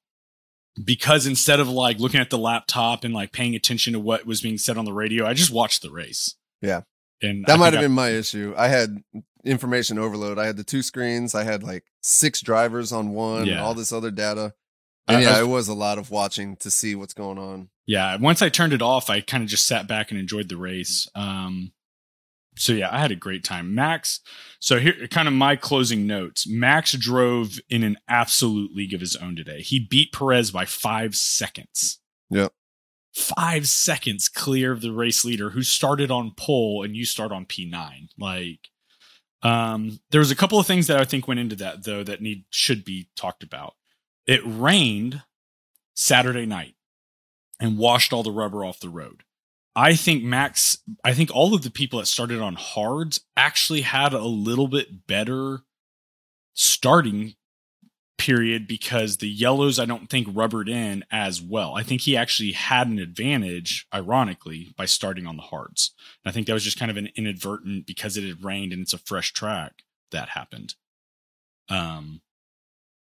because 0.84 1.28
instead 1.28 1.60
of 1.60 1.69
like 1.69 2.00
looking 2.00 2.19
at 2.19 2.30
the 2.30 2.38
laptop 2.38 3.04
and 3.04 3.13
like 3.13 3.32
paying 3.32 3.56
attention 3.56 3.93
to 3.93 4.00
what 4.00 4.26
was 4.26 4.41
being 4.41 4.58
said 4.58 4.78
on 4.78 4.86
the 4.86 4.93
radio, 4.93 5.26
I 5.26 5.34
just 5.34 5.52
watched 5.52 5.82
the 5.82 5.91
race. 5.91 6.36
Yeah. 6.62 6.82
And 7.21 7.45
That 7.45 7.60
might 7.60 7.73
have 7.73 7.81
been 7.81 7.91
my 7.91 8.10
issue. 8.10 8.53
I 8.57 8.67
had 8.67 9.03
information 9.45 9.97
overload. 9.99 10.38
I 10.39 10.45
had 10.45 10.57
the 10.57 10.63
two 10.63 10.81
screens. 10.81 11.34
I 11.36 11.43
had 11.43 11.63
like 11.63 11.84
six 12.01 12.41
drivers 12.41 12.91
on 12.91 13.10
one, 13.12 13.39
and 13.41 13.47
Yeah. 13.47 13.63
all 13.63 13.73
this 13.73 13.91
other 13.91 14.12
data. 14.12 14.53
I- 15.07 15.21
yeah, 15.21 15.38
I- 15.38 15.41
it 15.41 15.47
was 15.47 15.67
a 15.67 15.73
lot 15.73 15.97
of 15.97 16.10
watching 16.12 16.55
to 16.57 16.69
see 16.71 16.95
what's 16.95 17.13
going 17.13 17.38
on. 17.39 17.69
yeah 17.88 18.15
once 18.17 18.41
i 18.43 18.47
turned 18.49 18.71
it 18.73 18.81
off 18.84 19.10
i 19.10 19.19
kind 19.19 19.41
of 19.43 19.49
just 19.49 19.65
sat 19.65 19.88
back 19.88 20.12
and 20.12 20.19
enjoyed 20.19 20.47
the 20.47 20.55
race 20.55 21.10
um 21.15 21.71
so 22.55 22.71
yeah 22.71 22.88
i 22.95 22.99
had 22.99 23.12
a 23.12 23.15
great 23.15 23.43
time 23.43 23.73
max 23.73 24.19
so 24.60 24.79
here 24.79 25.07
kind 25.10 25.27
of 25.27 25.34
my 25.34 25.55
closing 25.55 26.05
notes 26.05 26.47
max 26.47 26.93
drove 26.93 27.60
in 27.69 27.84
an 27.84 27.97
absolute 28.07 28.73
league 28.75 28.93
of 28.93 29.01
his 29.01 29.15
own 29.15 29.36
today 29.36 29.62
he 29.62 29.79
beat 29.79 30.13
perez 30.13 30.51
by 30.51 30.63
five 30.65 31.15
seconds 31.15 31.99
Yep. 32.29 32.53
Five 33.13 33.67
seconds 33.67 34.30
clear 34.30 34.71
of 34.71 34.82
the 34.82 34.91
race 34.91 35.26
leader 35.26 35.50
who 35.50 35.63
started 35.63 36.10
on 36.10 36.32
pole 36.36 36.84
and 36.84 36.95
you 36.95 37.06
start 37.06 37.32
on 37.32 37.45
p9 37.45 38.08
like 38.17 38.69
um 39.43 40.00
there 40.12 40.19
was 40.19 40.32
a 40.32 40.36
couple 40.36 40.58
of 40.58 40.65
things 40.65 40.88
that 40.88 41.00
i 41.00 41.04
think 41.04 41.28
went 41.28 41.39
into 41.39 41.56
that 41.56 41.84
though 41.84 42.04
that 42.04 42.21
need 42.21 42.45
should 42.50 42.86
be 42.86 43.10
talked 43.15 43.43
about 43.43 43.74
it 44.26 44.41
rained 44.45 45.24
saturday 45.93 46.45
night 46.45 46.76
and 47.62 47.78
washed 47.78 48.12
all 48.12 48.24
the 48.24 48.32
rubber 48.32 48.65
off 48.65 48.80
the 48.80 48.89
road. 48.89 49.24
I 49.74 49.93
think 49.93 50.24
Max, 50.24 50.80
I 51.06 51.13
think 51.13 51.34
all 51.34 51.54
of 51.54 51.62
the 51.62 51.69
people 51.69 52.00
that 52.00 52.08
started 52.08 52.41
on 52.41 52.56
hards 52.56 53.21
actually 53.38 53.82
had 53.82 54.12
a 54.12 54.26
little 54.26 54.67
bit 54.67 55.08
better 55.08 55.60
starting 56.54 57.36
period 58.21 58.67
because 58.67 59.17
the 59.17 59.27
yellows 59.27 59.79
I 59.79 59.86
don't 59.86 60.07
think 60.07 60.27
rubbered 60.31 60.69
in 60.69 61.03
as 61.12 61.41
well. 61.41 61.73
I 61.75 61.81
think 61.81 62.01
he 62.01 62.15
actually 62.15 62.51
had 62.51 62.88
an 62.88 62.99
advantage, 62.99 63.88
ironically, 63.91 64.75
by 64.77 64.86
starting 64.86 65.25
on 65.25 65.38
the 65.38 65.41
hards. 65.41 65.95
And 66.23 66.29
I 66.29 66.31
think 66.31 66.45
that 66.45 66.53
was 66.53 66.63
just 66.63 66.77
kind 66.77 66.91
of 66.91 66.97
an 66.97 67.10
inadvertent 67.15 67.88
because 67.88 68.17
it 68.17 68.27
had 68.27 68.43
rained 68.43 68.73
and 68.73 68.84
it's 68.84 68.93
a 68.93 68.99
fresh 68.99 69.34
track 69.34 69.81
that 70.12 70.29
happened. 70.29 70.75
Um, 71.67 72.21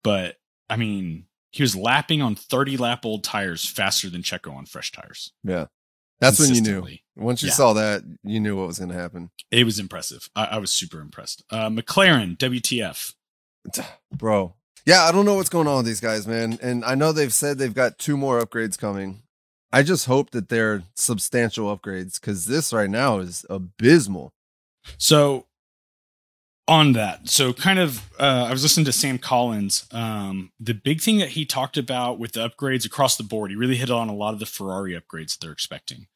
but 0.02 0.36
I 0.70 0.76
mean, 0.76 1.26
he 1.50 1.62
was 1.62 1.76
lapping 1.76 2.22
on 2.22 2.34
30 2.34 2.78
lap 2.78 3.04
old 3.04 3.24
tires 3.24 3.66
faster 3.66 4.08
than 4.08 4.22
Checo 4.22 4.56
on 4.56 4.64
fresh 4.64 4.90
tires. 4.90 5.32
Yeah. 5.42 5.66
That's 6.18 6.40
when 6.40 6.54
you 6.54 6.62
knew. 6.62 6.86
Once 7.14 7.42
you 7.42 7.48
yeah. 7.48 7.54
saw 7.54 7.74
that, 7.74 8.04
you 8.22 8.40
knew 8.40 8.56
what 8.56 8.68
was 8.68 8.78
going 8.78 8.88
to 8.88 8.96
happen. 8.96 9.30
It 9.50 9.64
was 9.64 9.78
impressive. 9.78 10.30
I, 10.34 10.44
I 10.46 10.58
was 10.58 10.70
super 10.70 11.00
impressed. 11.00 11.44
Uh, 11.50 11.68
McLaren, 11.68 12.38
WTF. 12.38 13.12
Bro. 14.16 14.54
Yeah, 14.86 15.04
I 15.04 15.12
don't 15.12 15.24
know 15.24 15.34
what's 15.34 15.48
going 15.48 15.66
on 15.66 15.78
with 15.78 15.86
these 15.86 16.00
guys, 16.00 16.26
man. 16.26 16.58
And 16.60 16.84
I 16.84 16.94
know 16.94 17.12
they've 17.12 17.32
said 17.32 17.58
they've 17.58 17.72
got 17.72 17.98
two 17.98 18.16
more 18.16 18.40
upgrades 18.40 18.78
coming. 18.78 19.22
I 19.72 19.82
just 19.82 20.06
hope 20.06 20.30
that 20.30 20.50
they're 20.50 20.82
substantial 20.94 21.74
upgrades 21.76 22.20
because 22.20 22.46
this 22.46 22.72
right 22.72 22.90
now 22.90 23.18
is 23.18 23.44
abysmal. 23.48 24.32
So 24.98 25.46
on 26.66 26.92
that 26.94 27.28
so 27.28 27.52
kind 27.52 27.78
of 27.78 28.10
uh, 28.18 28.46
i 28.48 28.52
was 28.52 28.62
listening 28.62 28.86
to 28.86 28.92
sam 28.92 29.18
collins 29.18 29.86
um, 29.92 30.50
the 30.58 30.72
big 30.72 31.00
thing 31.00 31.18
that 31.18 31.30
he 31.30 31.44
talked 31.44 31.76
about 31.76 32.18
with 32.18 32.32
the 32.32 32.48
upgrades 32.48 32.86
across 32.86 33.16
the 33.16 33.22
board 33.22 33.50
he 33.50 33.56
really 33.56 33.76
hit 33.76 33.90
on 33.90 34.08
a 34.08 34.14
lot 34.14 34.32
of 34.32 34.40
the 34.40 34.46
ferrari 34.46 34.98
upgrades 34.98 35.32
that 35.32 35.38
they're 35.42 35.52
expecting 35.52 36.06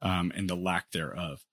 um, 0.00 0.32
and 0.34 0.48
the 0.48 0.56
lack 0.56 0.90
thereof 0.92 1.44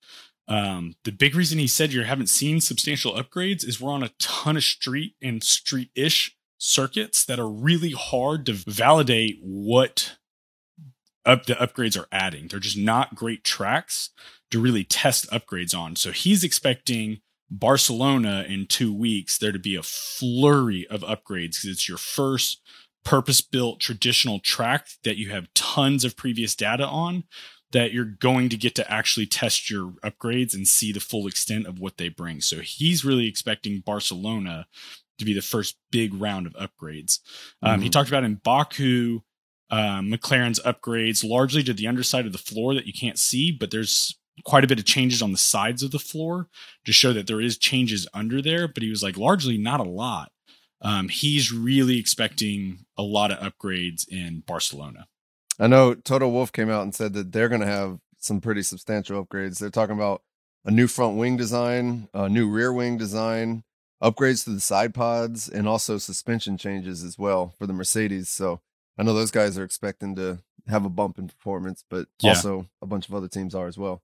um, 0.47 0.95
the 1.03 1.11
big 1.11 1.35
reason 1.35 1.59
he 1.59 1.67
said 1.67 1.91
you 1.91 2.03
haven't 2.03 2.29
seen 2.29 2.61
substantial 2.61 3.13
upgrades 3.13 3.67
is 3.67 3.81
we're 3.81 3.91
on 3.91 4.03
a 4.03 4.11
ton 4.19 4.55
of 4.55 4.63
street 4.63 5.15
and 5.21 5.43
street-ish 5.43 6.37
circuits 6.57 7.25
that 7.25 7.39
are 7.39 7.49
really 7.49 7.91
hard 7.91 8.45
to 8.45 8.53
validate 8.53 9.37
what 9.41 10.15
up 11.25 11.45
the 11.45 11.53
upgrades 11.55 11.99
are 11.99 12.07
adding 12.11 12.47
they're 12.47 12.59
just 12.59 12.77
not 12.77 13.15
great 13.15 13.43
tracks 13.43 14.11
to 14.51 14.59
really 14.59 14.83
test 14.83 15.29
upgrades 15.31 15.77
on 15.77 15.95
so 15.95 16.11
he's 16.11 16.43
expecting 16.43 17.19
Barcelona 17.49 18.45
in 18.47 18.65
two 18.67 18.93
weeks, 18.93 19.37
there 19.37 19.51
to 19.51 19.59
be 19.59 19.75
a 19.75 19.83
flurry 19.83 20.87
of 20.87 21.01
upgrades 21.01 21.57
because 21.57 21.65
it's 21.65 21.89
your 21.89 21.97
first 21.97 22.61
purpose 23.03 23.41
built 23.41 23.79
traditional 23.79 24.39
track 24.39 24.87
that 25.03 25.17
you 25.17 25.29
have 25.29 25.53
tons 25.53 26.03
of 26.03 26.17
previous 26.17 26.55
data 26.55 26.85
on 26.85 27.23
that 27.71 27.91
you're 27.91 28.05
going 28.05 28.49
to 28.49 28.57
get 28.57 28.73
to 28.75 28.91
actually 28.91 29.25
test 29.25 29.69
your 29.69 29.91
upgrades 30.03 30.53
and 30.53 30.67
see 30.67 30.91
the 30.91 30.99
full 30.99 31.27
extent 31.27 31.67
of 31.67 31.79
what 31.79 31.97
they 31.97 32.09
bring. 32.09 32.41
So 32.41 32.59
he's 32.59 33.05
really 33.05 33.27
expecting 33.27 33.81
Barcelona 33.81 34.65
to 35.17 35.25
be 35.25 35.33
the 35.33 35.41
first 35.41 35.77
big 35.91 36.13
round 36.13 36.47
of 36.47 36.53
upgrades. 36.53 37.19
Um, 37.61 37.75
mm-hmm. 37.75 37.83
He 37.83 37.89
talked 37.89 38.09
about 38.09 38.23
in 38.23 38.35
Baku, 38.35 39.21
um, 39.69 40.11
McLaren's 40.11 40.59
upgrades 40.59 41.27
largely 41.27 41.63
to 41.63 41.73
the 41.73 41.87
underside 41.87 42.25
of 42.25 42.31
the 42.31 42.37
floor 42.37 42.73
that 42.73 42.85
you 42.85 42.93
can't 42.93 43.19
see, 43.19 43.51
but 43.51 43.71
there's 43.71 44.17
quite 44.43 44.63
a 44.63 44.67
bit 44.67 44.79
of 44.79 44.85
changes 44.85 45.21
on 45.21 45.31
the 45.31 45.37
sides 45.37 45.81
of 45.81 45.91
the 45.91 45.99
floor 45.99 46.47
to 46.85 46.91
show 46.91 47.13
that 47.13 47.27
there 47.27 47.41
is 47.41 47.57
changes 47.57 48.07
under 48.13 48.41
there, 48.41 48.67
but 48.67 48.83
he 48.83 48.89
was 48.89 49.01
like 49.01 49.17
largely 49.17 49.57
not 49.57 49.79
a 49.79 49.83
lot. 49.83 50.31
Um, 50.81 51.09
he's 51.09 51.51
really 51.51 51.97
expecting 51.97 52.85
a 52.97 53.01
lot 53.01 53.31
of 53.31 53.39
upgrades 53.39 54.07
in 54.07 54.43
Barcelona. 54.45 55.07
I 55.59 55.67
know 55.67 55.93
Toto 55.95 56.27
Wolff 56.27 56.51
came 56.51 56.69
out 56.69 56.83
and 56.83 56.93
said 56.93 57.13
that 57.13 57.31
they're 57.31 57.49
going 57.49 57.61
to 57.61 57.67
have 57.67 57.99
some 58.19 58.41
pretty 58.41 58.61
substantial 58.61 59.25
upgrades. 59.25 59.57
They're 59.59 59.69
talking 59.69 59.95
about 59.95 60.21
a 60.65 60.71
new 60.71 60.87
front 60.87 61.17
wing 61.17 61.37
design, 61.37 62.09
a 62.13 62.27
new 62.27 62.49
rear 62.49 62.73
wing 62.73 62.97
design, 62.97 63.63
upgrades 64.01 64.43
to 64.43 64.51
the 64.51 64.59
side 64.59 64.93
pods, 64.93 65.49
and 65.49 65.67
also 65.67 65.97
suspension 65.97 66.57
changes 66.57 67.03
as 67.03 67.17
well 67.17 67.53
for 67.57 67.67
the 67.67 67.73
Mercedes. 67.73 68.29
So 68.29 68.61
I 68.97 69.03
know 69.03 69.13
those 69.13 69.31
guys 69.31 69.57
are 69.57 69.63
expecting 69.63 70.15
to 70.15 70.39
have 70.67 70.85
a 70.85 70.89
bump 70.89 71.19
in 71.19 71.27
performance, 71.27 71.83
but 71.89 72.07
yeah. 72.21 72.31
also 72.31 72.67
a 72.81 72.85
bunch 72.85 73.07
of 73.07 73.13
other 73.13 73.27
teams 73.27 73.53
are 73.53 73.67
as 73.67 73.77
well. 73.77 74.01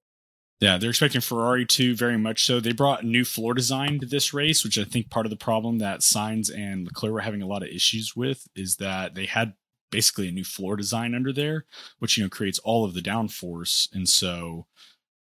Yeah, 0.59 0.77
they're 0.77 0.91
expecting 0.91 1.21
Ferrari 1.21 1.65
to 1.65 1.95
very 1.95 2.19
much 2.19 2.45
so. 2.45 2.59
They 2.59 2.71
brought 2.71 3.01
a 3.01 3.07
new 3.07 3.25
floor 3.25 3.55
design 3.55 3.99
to 3.99 4.05
this 4.05 4.31
race, 4.31 4.63
which 4.63 4.77
I 4.77 4.83
think 4.83 5.09
part 5.09 5.25
of 5.25 5.31
the 5.31 5.35
problem 5.35 5.79
that 5.79 6.01
Sainz 6.01 6.55
and 6.55 6.85
Leclerc 6.85 7.13
were 7.13 7.21
having 7.21 7.41
a 7.41 7.47
lot 7.47 7.63
of 7.63 7.69
issues 7.69 8.15
with 8.15 8.47
is 8.55 8.75
that 8.75 9.15
they 9.15 9.25
had 9.25 9.55
basically 9.89 10.27
a 10.27 10.31
new 10.31 10.43
floor 10.43 10.75
design 10.75 11.15
under 11.15 11.33
there, 11.33 11.65
which 11.97 12.15
you 12.15 12.23
know 12.23 12.29
creates 12.29 12.59
all 12.59 12.85
of 12.85 12.93
the 12.93 13.01
downforce, 13.01 13.91
and 13.91 14.07
so 14.07 14.67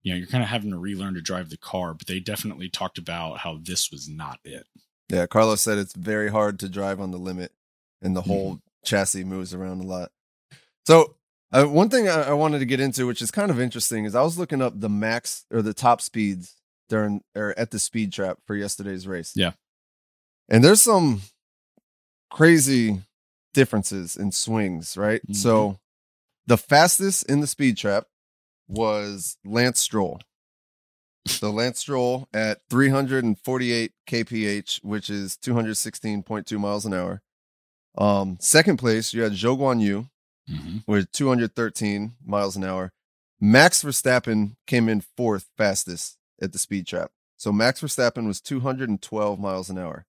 you 0.02 0.12
know 0.12 0.18
you're 0.18 0.26
kind 0.26 0.42
of 0.42 0.50
having 0.50 0.70
to 0.70 0.78
relearn 0.78 1.14
to 1.14 1.20
drive 1.20 1.50
the 1.50 1.56
car. 1.56 1.94
But 1.94 2.06
they 2.06 2.20
definitely 2.20 2.68
talked 2.68 2.98
about 2.98 3.38
how 3.38 3.58
this 3.62 3.90
was 3.90 4.08
not 4.08 4.38
it. 4.44 4.66
Yeah, 5.08 5.26
Carlos 5.26 5.60
said 5.60 5.78
it's 5.78 5.94
very 5.94 6.30
hard 6.30 6.58
to 6.60 6.68
drive 6.68 7.00
on 7.00 7.10
the 7.10 7.18
limit, 7.18 7.52
and 8.02 8.14
the 8.14 8.22
whole 8.22 8.54
mm-hmm. 8.54 8.84
chassis 8.84 9.24
moves 9.24 9.54
around 9.54 9.80
a 9.80 9.86
lot. 9.86 10.12
So 10.86 11.16
uh, 11.52 11.64
one 11.64 11.88
thing 11.88 12.08
I, 12.08 12.28
I, 12.28 12.32
wanted 12.32 12.60
to 12.60 12.64
get 12.64 12.80
into, 12.80 13.06
which 13.06 13.20
is 13.20 13.30
kind 13.30 13.50
of 13.50 13.60
interesting, 13.60 14.04
is 14.04 14.14
I 14.14 14.22
was 14.22 14.38
looking 14.38 14.62
up 14.62 14.78
the 14.78 14.88
max 14.88 15.44
or 15.52 15.62
the 15.62 15.74
top 15.74 16.00
speeds 16.00 16.54
during 16.88 17.22
or 17.34 17.54
at 17.58 17.70
the 17.70 17.78
speed 17.78 18.12
trap 18.12 18.38
for 18.46 18.54
yesterday's 18.54 19.06
race. 19.06 19.32
Yeah, 19.34 19.52
and 20.48 20.62
there's 20.62 20.82
some 20.82 21.22
crazy 22.30 23.02
differences 23.52 24.16
in 24.16 24.32
swings, 24.32 24.96
right? 24.96 25.22
Mm-hmm. 25.22 25.34
So 25.34 25.78
the 26.46 26.56
fastest 26.56 27.28
in 27.28 27.40
the 27.40 27.46
speed 27.46 27.76
trap 27.76 28.06
was 28.70 29.36
Lance 29.44 29.80
Stroll. 29.80 30.20
So 31.26 31.50
Lance 31.50 31.80
Stroll 31.80 32.28
at 32.32 32.60
348 32.70 33.92
kph, 34.08 34.84
which 34.84 35.10
is 35.10 35.36
216.2 35.36 36.58
miles 36.58 36.86
an 36.86 36.94
hour. 36.94 37.22
Um, 37.98 38.38
second 38.40 38.78
place, 38.78 39.12
you 39.12 39.22
had 39.22 39.32
Zhou 39.32 39.58
Guan 39.58 39.80
Yu 39.80 40.08
mm-hmm. 40.48 40.78
with 40.86 41.10
213 41.12 42.12
miles 42.24 42.56
an 42.56 42.64
hour. 42.64 42.92
Max 43.40 43.82
Verstappen 43.82 44.56
came 44.66 44.88
in 44.88 45.02
fourth 45.16 45.48
fastest 45.56 46.16
at 46.40 46.52
the 46.52 46.58
speed 46.58 46.86
trap. 46.86 47.10
So 47.36 47.52
Max 47.52 47.80
Verstappen 47.80 48.26
was 48.26 48.40
212 48.40 49.40
miles 49.40 49.70
an 49.70 49.78
hour. 49.78 50.06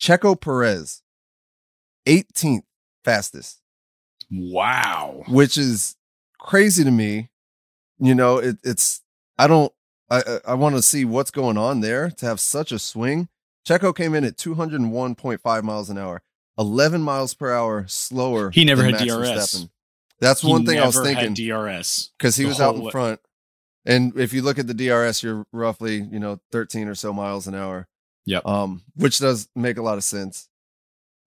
Checo 0.00 0.38
Perez, 0.38 1.02
18th 2.06 2.62
fastest. 3.04 3.60
Wow. 4.30 5.22
Which 5.28 5.56
is 5.56 5.96
crazy 6.38 6.84
to 6.84 6.90
me. 6.90 7.30
You 7.98 8.14
know, 8.14 8.38
it, 8.38 8.58
it's, 8.62 9.02
I 9.38 9.46
don't, 9.46 9.72
I, 10.10 10.40
I 10.46 10.54
want 10.54 10.76
to 10.76 10.82
see 10.82 11.04
what's 11.04 11.30
going 11.30 11.56
on 11.56 11.80
there 11.80 12.10
to 12.10 12.26
have 12.26 12.40
such 12.40 12.72
a 12.72 12.78
swing. 12.78 13.28
Checo 13.66 13.94
came 13.94 14.14
in 14.14 14.24
at 14.24 14.36
201.5 14.36 15.62
miles 15.62 15.90
an 15.90 15.98
hour. 15.98 16.22
11 16.58 17.02
miles 17.02 17.34
per 17.34 17.52
hour 17.52 17.84
slower. 17.88 18.50
He 18.50 18.64
never 18.64 18.82
had 18.82 18.92
Max 18.92 19.04
DRS. 19.04 19.28
Verstappen. 19.28 19.70
That's 20.20 20.40
he 20.40 20.48
one 20.48 20.64
thing 20.64 20.78
I 20.78 20.86
was 20.86 20.98
thinking. 21.00 21.34
DRS 21.34 22.10
because 22.18 22.36
he 22.36 22.46
was 22.46 22.60
out 22.60 22.76
in 22.76 22.90
front. 22.90 23.20
And 23.84 24.18
if 24.18 24.32
you 24.32 24.42
look 24.42 24.58
at 24.58 24.66
the 24.66 24.74
DRS, 24.74 25.22
you're 25.22 25.46
roughly 25.52 25.96
you 25.96 26.18
know 26.18 26.40
13 26.52 26.88
or 26.88 26.94
so 26.94 27.12
miles 27.12 27.46
an 27.46 27.54
hour. 27.54 27.86
Yep. 28.24 28.46
Um, 28.46 28.82
which 28.96 29.18
does 29.18 29.48
make 29.54 29.76
a 29.76 29.82
lot 29.82 29.98
of 29.98 30.04
sense, 30.04 30.48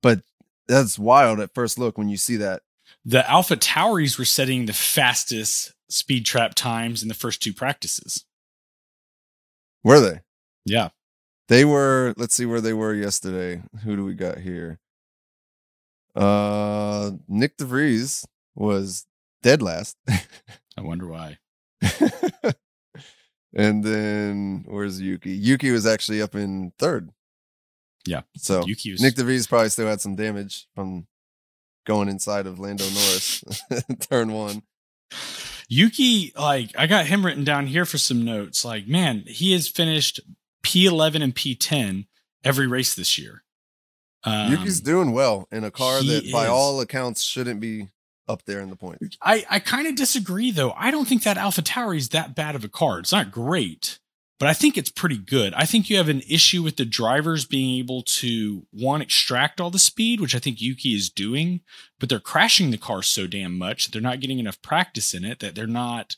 but 0.02 0.22
that's 0.68 1.00
wild 1.00 1.40
at 1.40 1.54
first 1.54 1.80
look 1.80 1.98
when 1.98 2.10
you 2.10 2.18
see 2.18 2.36
that. 2.38 2.62
The 3.06 3.30
Alpha 3.30 3.56
Tauris 3.56 4.20
were 4.20 4.26
setting 4.26 4.66
the 4.66 4.74
fastest 4.74 5.74
speed 5.90 6.26
trap 6.26 6.56
times 6.56 7.02
in 7.02 7.08
the 7.08 7.14
first 7.14 7.42
two 7.42 7.54
practices. 7.54 8.26
Were 9.84 10.00
they? 10.00 10.22
Yeah. 10.66 10.90
They 11.48 11.66
were, 11.66 12.14
let's 12.18 12.36
see 12.36 12.46
where 12.46 12.62
they 12.62 12.74
were 12.74 12.94
yesterday. 12.94 13.64
Who 13.84 13.96
do 13.96 14.06
we 14.06 14.14
got 14.14 14.38
here? 14.38 14.80
Uh, 16.16 17.12
Nyck 17.30 17.58
de 17.58 17.66
Vries 17.66 18.26
was 18.56 19.06
dead 19.42 19.62
last. 19.62 19.98
I 20.78 20.82
wonder 20.82 21.08
why. 21.08 21.38
and 23.56 23.84
then 23.84 24.66
where's 24.68 25.02
Yuki? 25.02 25.32
Yuki 25.32 25.72
was 25.72 25.88
actually 25.88 26.22
up 26.22 26.36
in 26.36 26.72
third. 26.78 27.10
Yeah. 28.06 28.22
So 28.36 28.66
Yuki 28.66 28.92
was... 28.92 29.02
Nyck 29.02 29.16
de 29.16 29.24
Vries 29.24 29.48
probably 29.48 29.70
still 29.70 29.88
had 29.88 30.02
some 30.02 30.16
damage 30.16 30.68
from 30.76 31.08
going 31.86 32.10
inside 32.10 32.46
of 32.46 32.60
Lando 32.60 32.84
Norris 32.84 33.44
turn 34.00 34.32
one. 34.32 34.62
Yuki, 35.70 36.34
like 36.36 36.72
I 36.78 36.88
got 36.88 37.06
him 37.06 37.26
written 37.26 37.44
down 37.44 37.68
here 37.68 37.86
for 37.86 37.98
some 38.00 38.26
notes. 38.26 38.66
Like, 38.66 38.88
man, 38.88 39.24
he 39.28 39.54
has 39.54 39.68
finished 39.68 40.20
P11 40.66 41.24
and 41.24 41.36
P10 41.36 42.08
every 42.44 42.68
race 42.68 42.96
this 42.96 43.18
year. 43.18 43.44
Um, 44.24 44.52
Yuki's 44.52 44.82
doing 44.82 45.12
well 45.14 45.48
in 45.52 45.64
a 45.64 45.72
car 45.72 46.02
that, 46.04 46.32
by 46.32 46.48
all 46.48 46.82
accounts, 46.82 47.22
shouldn't 47.22 47.62
be 47.62 47.88
up 48.28 48.44
there 48.46 48.60
in 48.60 48.70
the 48.70 48.76
points. 48.76 49.18
I, 49.22 49.46
I 49.50 49.60
kind 49.60 49.88
of 49.88 49.96
disagree, 49.96 50.52
though. 50.52 50.72
I 50.72 50.92
don't 50.92 51.08
think 51.08 51.24
that 51.24 51.38
Alpha 51.38 51.62
Tauri 51.62 51.98
is 51.98 52.10
that 52.10 52.36
bad 52.36 52.56
of 52.56 52.64
a 52.64 52.68
car. 52.68 53.00
It's 53.00 53.12
not 53.12 53.32
great, 53.32 54.00
but 54.40 54.48
I 54.48 54.54
think 54.54 54.78
it's 54.78 54.90
pretty 54.90 55.18
good. 55.18 55.54
I 55.54 55.66
think 55.66 55.90
you 55.90 55.98
have 55.98 56.08
an 56.08 56.22
issue 56.30 56.64
with 56.64 56.78
the 56.78 56.86
drivers 56.86 57.46
being 57.46 57.78
able 57.78 58.04
to, 58.04 58.66
one, 58.72 59.02
extract 59.02 59.60
all 59.60 59.70
the 59.70 59.78
speed, 59.78 60.22
which 60.22 60.34
I 60.34 60.40
think 60.40 60.62
Yuki 60.62 60.96
is 60.96 61.10
doing, 61.10 61.60
but 62.00 62.08
they're 62.08 62.22
crashing 62.22 62.72
the 62.72 62.78
car 62.78 63.04
so 63.04 63.28
damn 63.28 63.58
much. 63.58 63.86
That 63.86 63.92
they're 63.92 64.02
not 64.02 64.22
getting 64.22 64.40
enough 64.40 64.62
practice 64.62 65.14
in 65.14 65.26
it 65.26 65.40
that 65.42 65.56
they're 65.56 65.68
not, 65.68 66.16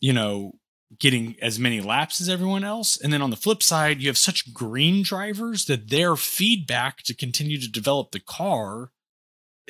you 0.00 0.12
know, 0.12 0.54
getting 0.98 1.36
as 1.40 1.58
many 1.58 1.80
laps 1.80 2.20
as 2.20 2.28
everyone 2.28 2.64
else. 2.64 3.00
And 3.00 3.12
then 3.12 3.22
on 3.22 3.30
the 3.30 3.36
flip 3.36 3.62
side, 3.62 4.00
you 4.00 4.08
have 4.08 4.18
such 4.18 4.52
green 4.52 5.04
drivers 5.04 5.66
that 5.66 5.88
their 5.88 6.16
feedback 6.16 7.04
to 7.04 7.14
continue 7.14 7.60
to 7.60 7.70
develop 7.70 8.10
the 8.10 8.20
car 8.20 8.90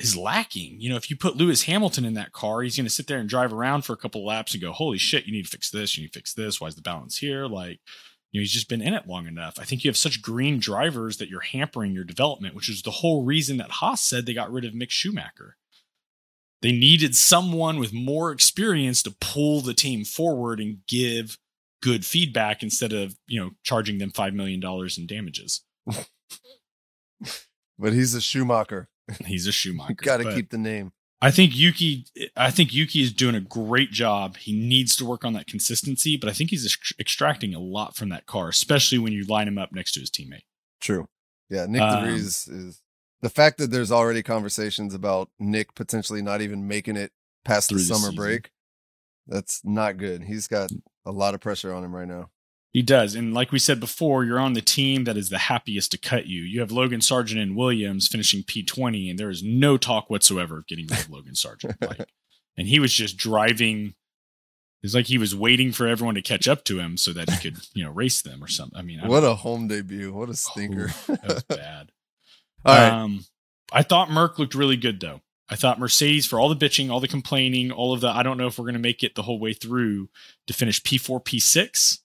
is 0.01 0.17
lacking. 0.17 0.79
You 0.79 0.89
know, 0.89 0.95
if 0.95 1.09
you 1.09 1.15
put 1.15 1.37
Lewis 1.37 1.63
Hamilton 1.63 2.05
in 2.05 2.13
that 2.15 2.31
car, 2.31 2.61
he's 2.61 2.75
going 2.75 2.85
to 2.85 2.89
sit 2.89 3.07
there 3.07 3.19
and 3.19 3.29
drive 3.29 3.53
around 3.53 3.83
for 3.83 3.93
a 3.93 3.97
couple 3.97 4.25
laps 4.25 4.53
and 4.53 4.61
go, 4.61 4.71
"Holy 4.71 4.97
shit, 4.97 5.25
you 5.25 5.31
need 5.31 5.45
to 5.45 5.51
fix 5.51 5.69
this, 5.69 5.97
you 5.97 6.03
need 6.03 6.13
to 6.13 6.19
fix 6.19 6.33
this. 6.33 6.59
Why 6.59 6.67
is 6.67 6.75
the 6.75 6.81
balance 6.81 7.17
here?" 7.17 7.47
Like, 7.47 7.79
you 8.31 8.39
know, 8.39 8.41
he's 8.41 8.53
just 8.53 8.69
been 8.69 8.81
in 8.81 8.93
it 8.93 9.07
long 9.07 9.27
enough. 9.27 9.59
I 9.59 9.63
think 9.63 9.83
you 9.83 9.89
have 9.89 9.97
such 9.97 10.21
green 10.21 10.59
drivers 10.59 11.17
that 11.17 11.29
you're 11.29 11.41
hampering 11.41 11.93
your 11.93 12.03
development, 12.03 12.55
which 12.55 12.69
is 12.69 12.81
the 12.81 12.91
whole 12.91 13.23
reason 13.23 13.57
that 13.57 13.71
Haas 13.71 14.03
said 14.03 14.25
they 14.25 14.33
got 14.33 14.51
rid 14.51 14.65
of 14.65 14.73
Mick 14.73 14.89
Schumacher. 14.89 15.57
They 16.61 16.71
needed 16.71 17.15
someone 17.15 17.79
with 17.79 17.91
more 17.91 18.31
experience 18.31 19.01
to 19.03 19.15
pull 19.19 19.61
the 19.61 19.73
team 19.73 20.05
forward 20.05 20.59
and 20.59 20.77
give 20.87 21.37
good 21.81 22.05
feedback 22.05 22.61
instead 22.63 22.93
of, 22.93 23.15
you 23.27 23.39
know, 23.39 23.51
charging 23.63 23.97
them 23.97 24.11
5 24.11 24.33
million 24.33 24.59
dollars 24.59 24.97
in 24.97 25.07
damages. 25.07 25.61
but 27.79 27.93
he's 27.93 28.13
a 28.13 28.21
Schumacher. 28.21 28.89
He's 29.25 29.47
a 29.47 29.51
Schumacher. 29.51 29.93
Got 29.95 30.17
to 30.17 30.33
keep 30.33 30.49
the 30.49 30.57
name. 30.57 30.91
I 31.21 31.29
think 31.29 31.55
Yuki. 31.55 32.05
I 32.35 32.49
think 32.49 32.73
Yuki 32.73 33.01
is 33.01 33.13
doing 33.13 33.35
a 33.35 33.41
great 33.41 33.91
job. 33.91 34.37
He 34.37 34.53
needs 34.53 34.95
to 34.95 35.05
work 35.05 35.23
on 35.23 35.33
that 35.33 35.45
consistency, 35.45 36.17
but 36.17 36.29
I 36.29 36.33
think 36.33 36.49
he's 36.49 36.77
extracting 36.99 37.53
a 37.53 37.59
lot 37.59 37.95
from 37.95 38.09
that 38.09 38.25
car, 38.25 38.49
especially 38.49 38.97
when 38.97 39.13
you 39.13 39.25
line 39.25 39.47
him 39.47 39.59
up 39.59 39.71
next 39.71 39.91
to 39.93 39.99
his 39.99 40.09
teammate. 40.09 40.45
True. 40.79 41.07
Yeah, 41.49 41.67
Nyck 41.67 41.81
um, 41.81 42.05
de 42.05 42.11
Vries 42.11 42.47
is 42.47 42.81
the 43.21 43.29
fact 43.29 43.59
that 43.59 43.69
there's 43.69 43.91
already 43.91 44.23
conversations 44.23 44.95
about 44.95 45.29
Nyck 45.39 45.75
potentially 45.75 46.23
not 46.23 46.41
even 46.41 46.67
making 46.67 46.97
it 46.97 47.11
past 47.45 47.69
the 47.69 47.79
summer 47.79 48.09
the 48.09 48.15
break. 48.15 48.49
That's 49.27 49.61
not 49.63 49.97
good. 49.97 50.23
He's 50.23 50.47
got 50.47 50.71
a 51.05 51.11
lot 51.11 51.35
of 51.35 51.41
pressure 51.41 51.73
on 51.73 51.83
him 51.83 51.95
right 51.95 52.07
now. 52.07 52.29
He 52.71 52.81
does. 52.81 53.15
And 53.15 53.33
like 53.33 53.51
we 53.51 53.59
said 53.59 53.81
before, 53.81 54.23
you're 54.23 54.39
on 54.39 54.53
the 54.53 54.61
team 54.61 55.03
that 55.03 55.17
is 55.17 55.29
the 55.29 55.37
happiest 55.37 55.91
to 55.91 55.97
cut 55.97 56.27
you. 56.27 56.41
You 56.41 56.61
have 56.61 56.71
Logan 56.71 57.01
Sargeant 57.01 57.41
and 57.41 57.55
Williams 57.55 58.07
finishing 58.07 58.43
P20, 58.43 59.09
and 59.09 59.19
there 59.19 59.29
is 59.29 59.43
no 59.43 59.77
talk 59.77 60.09
whatsoever 60.09 60.57
of 60.57 60.67
getting 60.67 60.87
rid 60.87 60.99
of 60.99 61.09
Logan 61.09 61.33
Sargeant. 61.33 61.75
Like, 61.81 62.07
and 62.57 62.67
he 62.67 62.79
was 62.79 62.93
just 62.93 63.17
driving. 63.17 63.95
It's 64.83 64.93
like 64.93 65.07
he 65.07 65.17
was 65.17 65.35
waiting 65.35 65.71
for 65.73 65.85
everyone 65.85 66.15
to 66.15 66.21
catch 66.21 66.47
up 66.47 66.63
to 66.65 66.79
him 66.79 66.95
so 66.95 67.11
that 67.11 67.29
he 67.29 67.37
could, 67.39 67.59
you 67.73 67.83
know, 67.83 67.91
race 67.91 68.21
them 68.21 68.43
or 68.43 68.47
something. 68.47 68.77
I 68.77 68.81
mean, 68.81 69.01
I 69.01 69.07
what 69.07 69.23
a 69.23 69.35
home 69.35 69.67
debut! 69.67 70.13
What 70.13 70.29
a 70.29 70.35
stinker! 70.35 70.91
Oh, 71.09 71.15
that 71.15 71.27
was 71.27 71.43
bad. 71.49 71.91
all 72.65 72.75
right. 72.75 72.91
Um, 72.91 73.25
I 73.73 73.83
thought 73.83 74.11
Merc 74.11 74.39
looked 74.39 74.55
really 74.55 74.77
good 74.77 74.99
though. 74.99 75.21
I 75.49 75.55
thought 75.55 75.79
Mercedes, 75.79 76.25
for 76.25 76.39
all 76.39 76.47
the 76.47 76.55
bitching, 76.55 76.89
all 76.89 77.01
the 77.01 77.09
complaining, 77.09 77.71
all 77.71 77.93
of 77.93 77.99
the, 77.99 78.07
I 78.07 78.23
don't 78.23 78.37
know 78.37 78.47
if 78.47 78.57
we're 78.57 78.63
going 78.63 78.73
to 78.73 78.79
make 78.79 79.03
it 79.03 79.15
the 79.15 79.23
whole 79.23 79.37
way 79.37 79.53
through 79.53 80.07
to 80.47 80.53
finish 80.53 80.81
P4, 80.81 81.21
P6 81.25 81.99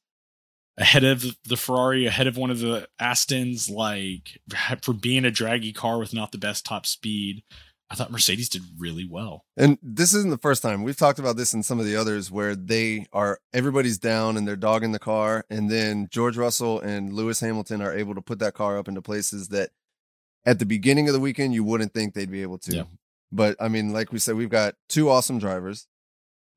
ahead 0.79 1.05
of 1.05 1.24
the 1.45 1.57
Ferrari, 1.57 2.07
ahead 2.07 2.27
of 2.27 2.37
one 2.37 2.51
of 2.51 2.59
the 2.59 2.89
Astons, 3.01 3.70
like 3.70 4.39
for 4.83 4.93
being 4.93 5.24
a 5.24 5.31
draggy 5.31 5.72
car 5.72 5.99
with 5.99 6.12
not 6.12 6.33
the 6.33 6.39
best 6.39 6.64
top 6.64 6.87
speed. 6.87 7.43
I 7.89 7.95
thought 7.95 8.11
Mercedes 8.11 8.49
did 8.49 8.62
really 8.77 9.07
well. 9.09 9.45
And 9.57 9.79
this 9.81 10.12
isn't 10.12 10.31
the 10.31 10.39
first 10.39 10.61
time. 10.61 10.83
We've 10.83 10.97
talked 10.97 11.20
about 11.20 11.37
this 11.37 11.55
in 11.55 11.62
some 11.62 11.79
of 11.79 11.87
the 11.87 11.95
others 11.95 12.33
where 12.33 12.57
they 12.57 13.07
are 13.12 13.39
everybody's 13.53 13.97
down 13.97 14.37
and 14.37 14.47
they're 14.47 14.57
dogging 14.57 14.91
the 14.91 14.99
car. 14.99 15.45
And 15.51 15.70
then 15.70 16.09
George 16.11 16.37
Russell 16.37 16.81
and 16.81 17.12
Lewis 17.12 17.39
Hamilton 17.39 17.81
are 17.81 17.97
able 17.97 18.16
to 18.16 18.20
put 18.20 18.41
that 18.41 18.55
car 18.55 18.77
up 18.77 18.89
into 18.89 19.01
places 19.03 19.49
that 19.49 19.70
at 20.45 20.59
the 20.59 20.66
beginning 20.66 21.07
of 21.09 21.14
the 21.14 21.20
weekend 21.20 21.55
you 21.55 21.62
wouldn't 21.62 21.95
think 21.95 22.14
they'd 22.14 22.31
be 22.31 22.43
able 22.43 22.59
to. 22.59 22.77
Yeah. 22.77 22.85
But 23.31 23.57
I 23.61 23.68
mean, 23.68 23.93
like 23.93 24.12
we 24.12 24.18
said, 24.18 24.35
we've 24.35 24.51
got 24.51 24.74
two 24.89 25.09
awesome 25.09 25.39
drivers. 25.39 25.87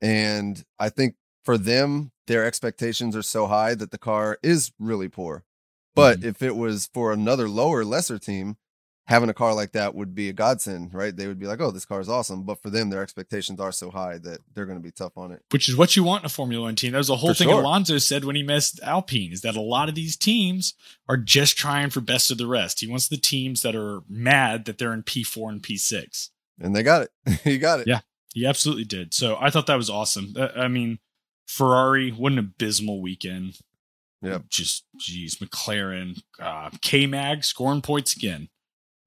And 0.01 0.63
I 0.79 0.89
think 0.89 1.13
for 1.43 1.59
them, 1.59 2.11
their 2.29 2.45
expectations 2.45 3.15
are 3.15 3.23
so 3.23 3.47
high 3.47 3.73
that 3.73 3.89
the 3.89 3.97
car 3.97 4.37
is 4.43 4.71
really 4.77 5.09
poor. 5.09 5.43
But 5.95 6.19
mm-hmm. 6.19 6.29
if 6.29 6.43
it 6.43 6.55
was 6.55 6.87
for 6.93 7.11
another 7.11 7.49
lower, 7.49 7.83
lesser 7.83 8.19
team, 8.19 8.57
having 9.07 9.29
a 9.29 9.33
car 9.33 9.55
like 9.55 9.71
that 9.71 9.95
would 9.95 10.13
be 10.13 10.29
a 10.29 10.33
godsend, 10.33 10.93
right? 10.93 11.13
They 11.13 11.25
would 11.25 11.39
be 11.39 11.47
like, 11.47 11.59
"Oh, 11.59 11.71
this 11.71 11.85
car 11.85 11.99
is 11.99 12.07
awesome," 12.07 12.43
but 12.43 12.61
for 12.61 12.69
them, 12.69 12.91
their 12.91 13.01
expectations 13.01 13.59
are 13.59 13.71
so 13.71 13.89
high 13.89 14.19
that 14.19 14.41
they're 14.53 14.67
going 14.67 14.77
to 14.77 14.83
be 14.83 14.91
tough 14.91 15.17
on 15.17 15.31
it. 15.31 15.41
Which 15.49 15.67
is 15.67 15.75
what 15.75 15.95
you 15.95 16.03
want 16.03 16.21
in 16.21 16.27
a 16.27 16.29
Formula 16.29 16.65
One 16.65 16.75
team. 16.75 16.91
That 16.91 16.99
was 16.99 17.07
the 17.07 17.15
whole 17.15 17.31
for 17.31 17.39
thing 17.39 17.49
sure. 17.49 17.61
Alonso 17.61 17.97
said 17.97 18.23
when 18.25 18.35
he 18.35 18.43
missed 18.43 18.79
Alpine: 18.83 19.33
is 19.33 19.41
that 19.41 19.55
a 19.55 19.61
lot 19.61 19.89
of 19.89 19.95
these 19.95 20.15
teams 20.15 20.75
are 21.09 21.17
just 21.17 21.57
trying 21.57 21.89
for 21.89 21.99
best 21.99 22.29
of 22.29 22.37
the 22.37 22.47
rest. 22.47 22.79
He 22.81 22.87
wants 22.87 23.07
the 23.07 23.17
teams 23.17 23.63
that 23.63 23.75
are 23.75 24.01
mad 24.07 24.65
that 24.65 24.77
they're 24.77 24.93
in 24.93 25.01
P 25.01 25.23
four 25.23 25.49
and 25.49 25.63
P 25.63 25.75
six, 25.77 26.29
and 26.59 26.75
they 26.75 26.83
got 26.83 27.01
it. 27.01 27.39
he 27.43 27.57
got 27.57 27.79
it. 27.79 27.87
Yeah, 27.87 28.01
he 28.35 28.45
absolutely 28.45 28.85
did. 28.85 29.15
So 29.15 29.35
I 29.41 29.49
thought 29.49 29.65
that 29.65 29.75
was 29.75 29.89
awesome. 29.89 30.35
I 30.55 30.67
mean 30.67 30.99
Ferrari, 31.49 32.11
what 32.11 32.31
an 32.31 32.37
abysmal 32.37 33.01
weekend. 33.01 33.57
Yeah. 34.21 34.39
Just, 34.49 34.85
geez, 34.99 35.37
McLaren, 35.37 36.21
uh, 36.39 36.69
K 36.81 37.07
Mag 37.07 37.43
scoring 37.43 37.81
points 37.81 38.15
again. 38.15 38.49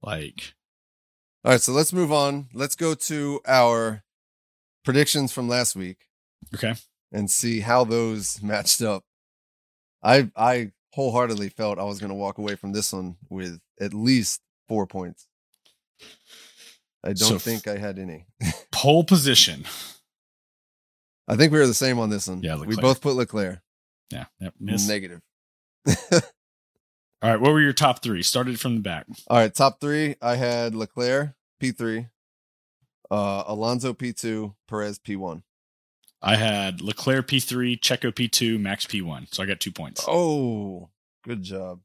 Like, 0.03 0.55
all 1.45 1.53
right, 1.53 1.61
so 1.61 1.73
let's 1.73 1.93
move 1.93 2.11
on. 2.11 2.49
Let's 2.53 2.75
go 2.75 2.95
to 2.95 3.41
our 3.47 4.03
predictions 4.85 5.33
from 5.33 5.49
last 5.49 5.77
week. 5.77 6.09
Okay. 6.53 6.75
And 7.13 7.31
see 7.31 7.61
how 7.61 7.85
those 7.85 8.43
matched 8.43 8.83
up. 8.83 9.05
I 10.03 10.29
I 10.37 10.73
wholeheartedly 10.95 11.51
felt 11.51 11.79
I 11.79 11.85
was 11.85 12.01
going 12.01 12.11
to 12.11 12.17
walk 12.17 12.39
away 12.39 12.57
from 12.57 12.73
this 12.73 12.93
one 12.93 13.17
with 13.31 13.61
at 13.81 13.95
least 13.95 14.41
four 14.67 14.89
points. 14.89 15.29
I 17.05 17.13
don't 17.13 17.17
so 17.17 17.39
think 17.39 17.69
I 17.69 17.77
had 17.77 18.01
any. 18.01 18.27
pole 18.73 19.05
position. 19.05 19.65
I 21.33 21.37
think 21.37 21.51
we 21.51 21.59
were 21.59 21.67
the 21.67 21.73
same 21.73 21.99
on 21.99 22.11
this 22.11 22.29
one. 22.29 22.43
Yeah, 22.43 22.55
Leclerc. 22.55 22.77
we 22.77 22.83
both 22.83 23.01
put 23.01 23.17
Leclerc. 23.17 23.61
Yeah, 24.11 24.27
yep, 24.39 24.53
negative. 24.61 25.23
All 27.23 27.31
right, 27.31 27.41
what 27.41 27.53
were 27.53 27.61
your 27.61 27.73
top 27.73 28.03
three? 28.03 28.23
Started 28.23 28.61
from 28.61 28.75
the 28.75 28.81
back. 28.81 29.07
All 29.29 29.39
right, 29.39 29.55
top 29.55 29.81
three. 29.81 30.17
I 30.21 30.37
had 30.37 30.75
Leclerc 30.75 31.31
P 31.59 31.71
three, 31.71 32.09
uh, 33.11 33.45
Alonso 33.47 33.95
P 33.95 34.13
two, 34.13 34.55
Perez 34.69 34.99
P 34.99 35.17
one. 35.17 35.43
I 36.21 36.37
had 36.37 36.83
Leclerc 36.83 37.29
P 37.29 37.41
three, 37.41 37.79
Checo 37.79 38.15
P 38.15 38.29
two, 38.29 38.59
Max 38.59 38.85
P 38.85 39.01
one. 39.01 39.27
So 39.31 39.43
I 39.43 39.47
got 39.47 39.61
two 39.61 39.73
points. 39.73 40.05
Oh, 40.07 40.91
good 41.25 41.43
job. 41.43 41.81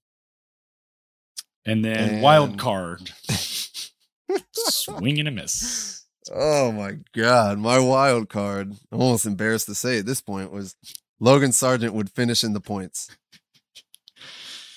And 1.66 1.86
then 1.86 2.16
and... 2.16 2.22
wild 2.22 2.58
card, 2.58 3.12
swing 4.52 5.20
and 5.20 5.28
a 5.30 5.32
miss. 5.32 6.04
Oh 6.34 6.72
my 6.72 6.98
god, 7.14 7.60
my 7.60 7.80
wild 7.80 8.30
card. 8.30 8.74
I'm 8.92 9.02
almost 9.02 9.26
embarrassed 9.26 9.66
to 9.68 9.76
say 9.76 10.00
at 10.00 10.06
this 10.06 10.22
point 10.22 10.52
was 10.52 10.76
Logan 11.20 11.52
Sargeant 11.52 11.92
would 11.94 12.10
finish 12.12 12.44
in 12.44 12.54
the 12.54 12.60
points. 12.60 13.10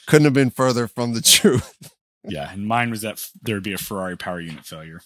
Couldn't 0.06 0.24
have 0.24 0.34
been 0.34 0.50
further 0.50 0.88
from 0.88 1.14
the 1.14 1.20
truth. 1.22 1.92
yeah, 2.24 2.50
and 2.52 2.66
mine 2.66 2.90
was 2.90 3.02
that 3.02 3.24
there 3.42 3.56
would 3.56 3.64
be 3.64 3.72
a 3.72 3.78
Ferrari 3.78 4.16
power 4.16 4.40
unit 4.40 4.64
failure. 4.64 5.00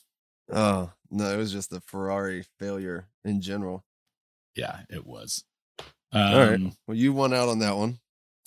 Oh 0.53 0.91
no, 1.11 1.33
it 1.33 1.37
was 1.37 1.53
just 1.53 1.73
a 1.73 1.81
Ferrari 1.81 2.45
failure 2.59 3.07
in 3.25 3.41
general. 3.41 3.85
Yeah, 4.57 4.81
it 4.91 5.07
was. 5.07 5.45
Um, 6.13 6.23
All 6.23 6.39
right. 6.39 6.55
Um, 6.55 6.77
well, 6.87 6.97
you 6.97 7.13
won 7.13 7.35
out 7.35 7.49
on 7.49 7.59
that 7.61 7.77
one. 7.77 7.99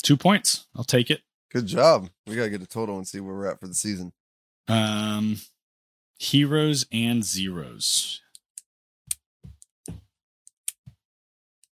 Two 0.02 0.16
points. 0.18 0.68
I'll 0.76 0.84
take 0.84 1.10
it. 1.12 1.22
Good 1.52 1.66
job. 1.66 2.10
We 2.26 2.36
gotta 2.36 2.50
get 2.50 2.62
a 2.62 2.68
total 2.68 2.98
and 2.98 3.08
see 3.08 3.20
where 3.20 3.34
we're 3.36 3.52
at 3.52 3.60
for 3.60 3.68
the 3.68 3.74
season. 3.74 4.14
Um, 4.68 5.38
Heroes 6.20 6.86
and 6.91 7.24
zeros. 7.24 8.22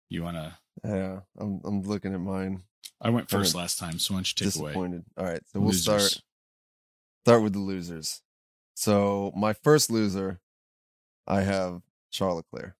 You 0.08 0.22
wanna? 0.22 0.58
Yeah, 0.84 1.20
I'm. 1.38 1.60
I'm 1.64 1.82
looking 1.82 2.14
at 2.14 2.20
mine. 2.20 2.62
I 3.00 3.10
went 3.10 3.28
1st 3.28 3.54
last 3.54 3.78
time, 3.78 3.98
so 3.98 4.14
why 4.14 4.18
don't 4.18 4.28
you 4.28 4.34
take 4.46 4.52
disappointed. 4.52 5.04
away? 5.16 5.26
All 5.26 5.32
right, 5.32 5.42
so 5.52 5.60
we'll 5.60 5.72
start. 5.72 6.22
Start 7.24 7.42
with 7.42 7.52
the 7.52 7.58
losers. 7.58 8.22
So 8.74 9.32
my 9.36 9.52
first 9.52 9.90
loser, 9.90 10.40
I 11.26 11.42
have 11.42 11.82
Charles 12.10 12.44
Leclerc. 12.52 12.74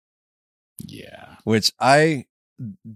Yeah, 0.79 1.37
which 1.45 1.73
I 1.81 2.27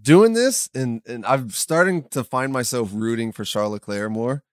doing 0.02 0.32
this 0.32 0.70
and 0.74 1.02
and 1.06 1.26
I'm 1.26 1.50
starting 1.50 2.04
to 2.10 2.24
find 2.24 2.52
myself 2.52 2.90
rooting 2.92 3.32
for 3.32 3.44
Charles 3.44 3.72
Leclerc 3.72 4.10
more. 4.10 4.44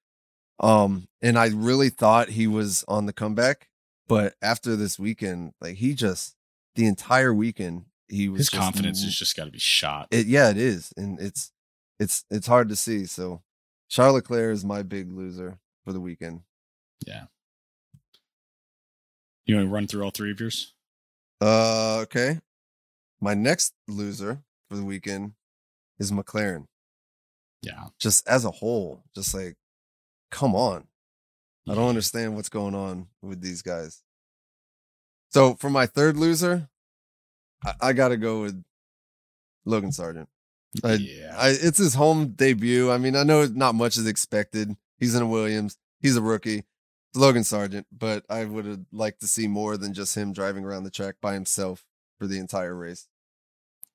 Um, 0.59 1.07
and 1.21 1.37
I 1.37 1.47
really 1.47 1.89
thought 1.89 2.29
he 2.29 2.47
was 2.47 2.83
on 2.87 3.05
the 3.05 3.13
comeback. 3.13 3.67
But 4.07 4.35
after 4.41 4.75
this 4.75 4.97
weekend, 4.97 5.53
like 5.59 5.75
he 5.75 5.93
just 5.93 6.35
the 6.75 6.85
entire 6.85 7.33
weekend 7.33 7.85
he 8.07 8.29
was 8.29 8.39
his 8.39 8.49
confidence 8.49 9.03
has 9.03 9.15
just 9.15 9.35
got 9.35 9.45
to 9.45 9.51
be 9.51 9.59
shot. 9.59 10.07
It, 10.11 10.27
yeah, 10.27 10.49
it 10.49 10.57
is, 10.57 10.93
and 10.95 11.19
it's 11.19 11.51
it's 11.99 12.23
it's 12.29 12.47
hard 12.47 12.69
to 12.69 12.75
see. 12.75 13.05
So 13.05 13.41
Charles 13.89 14.15
Leclerc 14.15 14.53
is 14.53 14.65
my 14.65 14.83
big 14.83 15.11
loser 15.11 15.59
for 15.83 15.93
the 15.93 15.99
weekend. 15.99 16.41
Yeah. 17.05 17.25
You 19.45 19.55
want 19.55 19.67
to 19.67 19.73
run 19.73 19.87
through 19.87 20.03
all 20.03 20.11
three 20.11 20.31
of 20.31 20.39
yours? 20.39 20.73
Uh, 21.39 21.99
okay. 22.01 22.41
My 23.21 23.33
next 23.33 23.73
loser 23.87 24.43
for 24.69 24.75
the 24.75 24.83
weekend 24.83 25.33
is 25.99 26.11
McLaren. 26.11 26.65
Yeah. 27.61 27.85
Just 27.99 28.27
as 28.27 28.45
a 28.45 28.51
whole, 28.51 29.03
just 29.15 29.33
like, 29.33 29.55
come 30.31 30.53
on. 30.53 30.87
I 31.69 31.75
don't 31.75 31.89
understand 31.89 32.35
what's 32.35 32.49
going 32.49 32.75
on 32.75 33.07
with 33.21 33.41
these 33.41 33.61
guys. 33.61 34.01
So 35.31 35.55
for 35.55 35.69
my 35.69 35.85
third 35.85 36.17
loser, 36.17 36.69
I, 37.63 37.73
I 37.81 37.93
got 37.93 38.09
to 38.09 38.17
go 38.17 38.41
with 38.41 38.63
Logan 39.65 39.91
Sargeant. 39.91 40.27
I, 40.83 40.93
yeah. 40.93 41.35
I, 41.37 41.49
it's 41.49 41.77
his 41.77 41.95
home 41.95 42.29
debut. 42.29 42.91
I 42.91 42.97
mean, 42.97 43.15
I 43.15 43.23
know 43.23 43.45
not 43.45 43.75
much 43.75 43.97
is 43.97 44.07
expected. 44.07 44.75
He's 44.97 45.15
in 45.15 45.21
a 45.21 45.27
Williams. 45.27 45.77
He's 45.99 46.15
a 46.15 46.21
rookie. 46.21 46.63
It's 47.09 47.17
Logan 47.19 47.43
Sargeant, 47.43 47.85
but 47.91 48.25
I 48.29 48.45
would 48.45 48.65
have 48.65 48.85
liked 48.91 49.21
to 49.21 49.27
see 49.27 49.47
more 49.47 49.77
than 49.77 49.93
just 49.93 50.15
him 50.15 50.33
driving 50.33 50.65
around 50.65 50.83
the 50.83 50.91
track 50.91 51.15
by 51.21 51.33
himself 51.33 51.83
for 52.19 52.27
the 52.27 52.39
entire 52.39 52.75
race. 52.75 53.07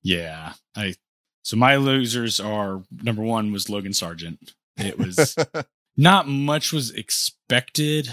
Yeah. 0.01 0.53
I 0.75 0.95
so 1.43 1.57
my 1.57 1.75
losers 1.75 2.39
are 2.39 2.83
number 2.91 3.21
one 3.21 3.51
was 3.51 3.69
Logan 3.69 3.91
Sargeant. 3.91 4.53
It 4.77 4.97
was 4.97 5.35
not 5.97 6.27
much 6.27 6.71
was 6.73 6.91
expected, 6.91 8.09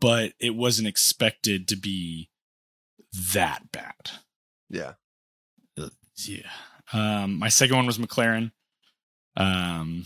but 0.00 0.32
it 0.40 0.54
wasn't 0.54 0.88
expected 0.88 1.68
to 1.68 1.76
be 1.76 2.28
that 3.32 3.70
bad. 3.72 4.10
yeah. 4.68 4.92
Yeah. 6.26 6.50
Um, 6.92 7.38
my 7.38 7.48
second 7.48 7.76
one 7.76 7.86
was 7.86 7.96
McLaren. 7.96 8.52
Um, 9.36 10.04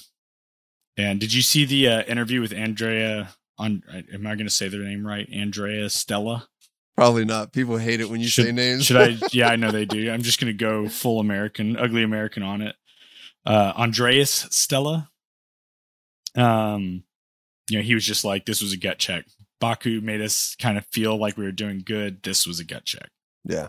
and 0.96 1.18
did 1.18 1.32
you 1.34 1.42
see 1.42 1.64
the 1.64 1.88
uh, 1.88 2.02
interview 2.04 2.40
with 2.40 2.52
Andrea? 2.52 3.30
On 3.58 3.82
am 4.12 4.26
I 4.26 4.34
going 4.36 4.46
to 4.46 4.50
say 4.50 4.68
their 4.68 4.82
name 4.82 5.04
right? 5.04 5.28
Andrea 5.32 5.90
Stella. 5.90 6.48
Probably 6.96 7.24
not. 7.24 7.52
People 7.52 7.78
hate 7.78 8.00
it 8.00 8.08
when 8.08 8.20
you 8.20 8.28
Should- 8.28 8.44
say 8.44 8.52
names. 8.52 8.84
Should 8.86 8.96
I? 8.96 9.16
Yeah, 9.32 9.48
I 9.48 9.56
know 9.56 9.72
they 9.72 9.84
do. 9.86 10.08
I'm 10.12 10.22
just 10.22 10.40
going 10.40 10.52
to 10.56 10.64
go 10.64 10.88
full 10.88 11.18
American, 11.18 11.76
ugly 11.76 12.04
American 12.04 12.44
on 12.44 12.62
it. 12.62 12.76
Uh, 13.44 13.72
Andreas 13.76 14.46
Stella. 14.50 15.10
Um, 16.36 17.02
you 17.68 17.78
know, 17.78 17.82
he 17.84 17.94
was 17.94 18.04
just 18.04 18.24
like, 18.24 18.46
this 18.46 18.62
was 18.62 18.72
a 18.72 18.76
gut 18.76 18.98
check. 18.98 19.24
Baku 19.60 20.00
made 20.00 20.20
us 20.20 20.54
kind 20.60 20.76
of 20.76 20.86
feel 20.92 21.16
like 21.16 21.36
we 21.36 21.44
were 21.44 21.52
doing 21.52 21.82
good. 21.84 22.22
This 22.22 22.46
was 22.46 22.60
a 22.60 22.64
gut 22.64 22.84
check. 22.84 23.08
yeah. 23.44 23.68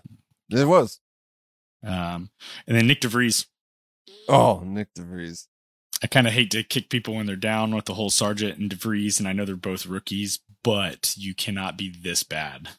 It 0.51 0.67
was. 0.67 0.99
Um, 1.83 2.29
and 2.67 2.77
then 2.77 2.87
Nyck 2.87 2.99
DeVries. 2.99 3.47
Oh, 4.27 4.61
Nyck 4.63 4.87
DeVries. 4.97 5.47
I 6.03 6.07
kind 6.07 6.27
of 6.27 6.33
hate 6.33 6.51
to 6.51 6.63
kick 6.63 6.89
people 6.89 7.15
when 7.15 7.25
they're 7.25 7.35
down 7.35 7.73
with 7.73 7.85
the 7.85 7.93
whole 7.93 8.09
Sargeant 8.09 8.57
and 8.57 8.69
de 8.69 8.75
Vries, 8.75 9.19
and 9.19 9.27
I 9.27 9.33
know 9.33 9.45
they're 9.45 9.55
both 9.55 9.85
rookies, 9.85 10.39
but 10.63 11.15
you 11.17 11.33
cannot 11.33 11.77
be 11.77 11.89
this 11.89 12.21
bad. 12.23 12.69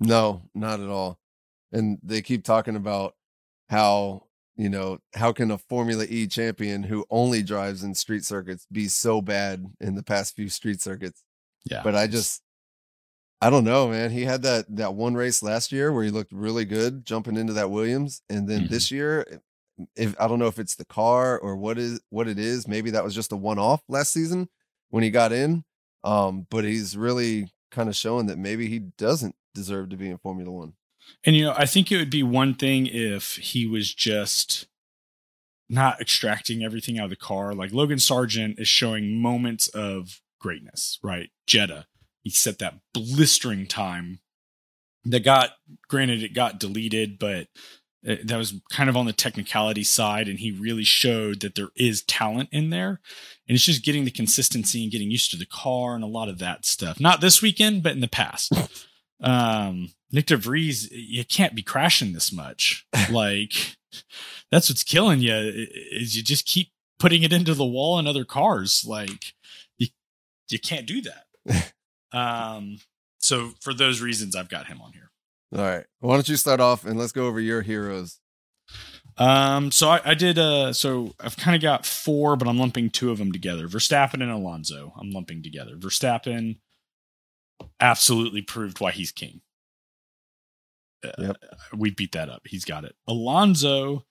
No, 0.00 0.42
not 0.54 0.80
at 0.80 0.88
all. 0.88 1.18
And 1.70 1.98
they 2.02 2.22
keep 2.22 2.44
talking 2.44 2.76
about 2.76 3.14
how, 3.68 4.24
you 4.56 4.68
know, 4.68 4.98
how 5.14 5.32
can 5.32 5.50
a 5.50 5.58
Formula 5.58 6.04
E 6.08 6.26
champion 6.26 6.82
who 6.82 7.04
only 7.10 7.42
drives 7.42 7.82
in 7.82 7.94
street 7.94 8.24
circuits 8.24 8.66
be 8.70 8.88
so 8.88 9.20
bad 9.22 9.66
in 9.80 9.94
the 9.94 10.02
past 10.02 10.34
few 10.36 10.48
street 10.48 10.80
circuits? 10.80 11.22
Yeah. 11.64 11.82
But 11.82 11.94
I 11.94 12.06
just 12.06 12.42
I 13.40 13.50
don't 13.50 13.64
know, 13.64 13.88
man. 13.88 14.10
He 14.12 14.22
had 14.22 14.42
that 14.42 14.66
that 14.76 14.94
one 14.94 15.14
race 15.14 15.42
last 15.42 15.72
year 15.72 15.92
where 15.92 16.04
he 16.04 16.10
looked 16.10 16.32
really 16.32 16.64
good 16.64 17.04
jumping 17.04 17.36
into 17.36 17.52
that 17.54 17.70
Williams, 17.70 18.22
and 18.28 18.48
then 18.48 18.62
Mhm. 18.62 18.68
this 18.70 18.90
year, 18.92 19.40
if 19.96 20.14
I 20.20 20.28
don't 20.28 20.38
know 20.38 20.46
if 20.46 20.58
it's 20.60 20.76
the 20.76 20.84
car 20.84 21.38
or 21.38 21.56
what 21.56 21.76
is 21.78 22.00
what 22.10 22.28
it 22.28 22.38
is, 22.38 22.68
maybe 22.68 22.90
that 22.90 23.02
was 23.02 23.14
just 23.14 23.32
a 23.32 23.36
one 23.36 23.58
off 23.58 23.82
last 23.88 24.12
season 24.12 24.48
when 24.90 25.02
he 25.02 25.10
got 25.10 25.32
in. 25.32 25.64
Um, 26.04 26.46
but 26.50 26.64
he's 26.64 26.96
really 26.96 27.52
kind 27.70 27.88
of 27.88 27.96
showing 27.96 28.26
that 28.26 28.38
maybe 28.38 28.66
he 28.68 28.78
doesn't 28.78 29.34
deserve 29.54 29.88
to 29.90 29.96
be 29.96 30.08
in 30.10 30.18
Formula 30.18 30.50
One. 30.52 30.74
And 31.24 31.36
you 31.36 31.44
know, 31.44 31.54
I 31.56 31.66
think 31.66 31.90
it 31.90 31.98
would 31.98 32.10
be 32.10 32.22
one 32.22 32.54
thing 32.54 32.86
if 32.86 33.36
he 33.36 33.66
was 33.66 33.94
just 33.94 34.66
not 35.68 36.00
extracting 36.00 36.62
everything 36.62 36.98
out 36.98 37.04
of 37.04 37.10
the 37.10 37.16
car. 37.16 37.54
Like 37.54 37.72
Logan 37.72 37.98
Sargeant 37.98 38.60
is 38.60 38.68
showing 38.68 39.20
moments 39.20 39.68
of 39.68 40.20
greatness, 40.40 40.98
right? 41.02 41.30
Jeddah, 41.46 41.86
he 42.22 42.30
set 42.30 42.58
that 42.58 42.80
blistering 42.92 43.66
time 43.66 44.20
that 45.04 45.24
got, 45.24 45.50
granted, 45.88 46.22
it 46.22 46.34
got 46.34 46.60
deleted, 46.60 47.18
but 47.18 47.48
it, 48.02 48.26
that 48.26 48.36
was 48.36 48.54
kind 48.70 48.90
of 48.90 48.96
on 48.96 49.06
the 49.06 49.12
technicality 49.12 49.84
side. 49.84 50.28
And 50.28 50.40
he 50.40 50.50
really 50.50 50.84
showed 50.84 51.40
that 51.40 51.54
there 51.54 51.70
is 51.76 52.02
talent 52.02 52.48
in 52.52 52.70
there. 52.70 53.00
And 53.48 53.54
it's 53.54 53.64
just 53.64 53.84
getting 53.84 54.04
the 54.04 54.10
consistency 54.10 54.82
and 54.82 54.92
getting 54.92 55.10
used 55.10 55.30
to 55.30 55.36
the 55.36 55.46
car 55.46 55.94
and 55.94 56.04
a 56.04 56.08
lot 56.08 56.28
of 56.28 56.38
that 56.38 56.64
stuff. 56.64 57.00
Not 57.00 57.20
this 57.20 57.40
weekend, 57.40 57.82
but 57.82 57.92
in 57.92 58.00
the 58.00 58.08
past. 58.08 58.52
um, 59.22 59.90
Nyck 60.14 60.24
DeVries, 60.24 60.88
you 60.90 61.24
can't 61.24 61.54
be 61.54 61.62
crashing 61.62 62.12
this 62.12 62.32
much. 62.32 62.86
like 63.10 63.76
that's 64.50 64.68
what's 64.68 64.84
killing 64.84 65.20
you 65.20 65.34
is 65.34 66.16
you 66.16 66.22
just 66.22 66.46
keep 66.46 66.70
putting 66.98 67.22
it 67.22 67.32
into 67.32 67.54
the 67.54 67.64
wall 67.64 67.98
and 67.98 68.06
other 68.06 68.24
cars. 68.24 68.84
Like 68.86 69.34
you, 69.78 69.88
you 70.50 70.58
can't 70.58 70.86
do 70.86 71.02
that. 71.02 71.72
um, 72.12 72.78
so 73.18 73.52
for 73.60 73.72
those 73.72 74.00
reasons, 74.00 74.36
I've 74.36 74.48
got 74.48 74.66
him 74.66 74.80
on 74.80 74.92
here. 74.92 75.10
All 75.54 75.60
right, 75.60 75.84
why 76.00 76.14
don't 76.14 76.28
you 76.28 76.36
start 76.36 76.60
off 76.60 76.84
and 76.84 76.98
let's 76.98 77.12
go 77.12 77.26
over 77.26 77.40
your 77.40 77.62
heroes. 77.62 78.18
Um, 79.18 79.70
so 79.70 79.90
I, 79.90 80.00
I 80.04 80.14
did. 80.14 80.38
Uh, 80.38 80.72
so 80.72 81.14
I've 81.20 81.36
kind 81.36 81.54
of 81.54 81.62
got 81.62 81.84
four, 81.84 82.36
but 82.36 82.48
I'm 82.48 82.58
lumping 82.58 82.90
two 82.90 83.10
of 83.10 83.18
them 83.18 83.32
together. 83.32 83.68
Verstappen 83.68 84.22
and 84.22 84.30
Alonso. 84.30 84.94
I'm 84.98 85.10
lumping 85.10 85.42
together. 85.42 85.76
Verstappen 85.76 86.56
absolutely 87.80 88.42
proved 88.42 88.80
why 88.80 88.92
he's 88.92 89.12
king. 89.12 89.42
Uh, 91.04 91.10
Yep. 91.18 91.36
We 91.76 91.90
beat 91.90 92.12
that 92.12 92.28
up. 92.28 92.42
He's 92.46 92.64
got 92.64 92.84
it. 92.84 92.94
Alonso, 93.08 94.04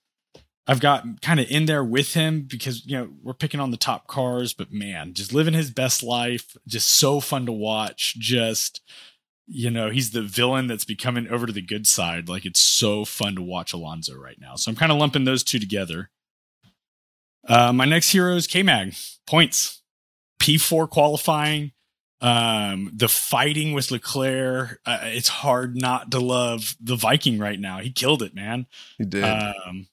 I've 0.66 0.80
got 0.80 1.22
kind 1.22 1.40
of 1.40 1.50
in 1.50 1.66
there 1.66 1.84
with 1.84 2.14
him 2.14 2.42
because 2.42 2.86
you 2.86 2.96
know 2.96 3.10
we're 3.22 3.34
picking 3.34 3.60
on 3.60 3.70
the 3.70 3.76
top 3.76 4.06
cars, 4.06 4.52
but 4.54 4.72
man, 4.72 5.14
just 5.14 5.32
living 5.32 5.54
his 5.54 5.70
best 5.70 6.02
life. 6.02 6.56
Just 6.66 6.88
so 6.88 7.20
fun 7.20 7.46
to 7.46 7.52
watch. 7.52 8.14
Just 8.18 8.80
you 9.46 9.70
know, 9.70 9.90
he's 9.90 10.12
the 10.12 10.22
villain 10.22 10.66
that's 10.68 10.84
becoming 10.84 11.28
over 11.28 11.46
to 11.46 11.52
the 11.52 11.60
good 11.60 11.86
side. 11.86 12.28
Like 12.28 12.46
it's 12.46 12.60
so 12.60 13.04
fun 13.04 13.34
to 13.34 13.42
watch 13.42 13.72
Alonso 13.72 14.14
right 14.14 14.38
now. 14.40 14.54
So 14.54 14.70
I'm 14.70 14.76
kind 14.76 14.92
of 14.92 14.98
lumping 14.98 15.24
those 15.24 15.42
two 15.42 15.58
together. 15.58 16.10
Uh, 17.46 17.72
my 17.72 17.84
next 17.84 18.10
hero 18.10 18.36
is 18.36 18.46
K 18.46 18.62
Mag 18.62 18.94
points, 19.26 19.82
P4 20.40 20.88
qualifying. 20.88 21.72
Um, 22.22 22.90
the 22.94 23.08
fighting 23.08 23.72
with 23.72 23.90
Leclerc, 23.90 24.80
uh, 24.86 25.00
it's 25.02 25.28
hard 25.28 25.76
not 25.76 26.12
to 26.12 26.20
love 26.20 26.76
the 26.80 26.94
Viking 26.94 27.38
right 27.38 27.58
now. 27.58 27.80
He 27.80 27.90
killed 27.90 28.22
it, 28.22 28.32
man. 28.34 28.66
He 28.96 29.04
did. 29.04 29.24
Um, 29.24 29.88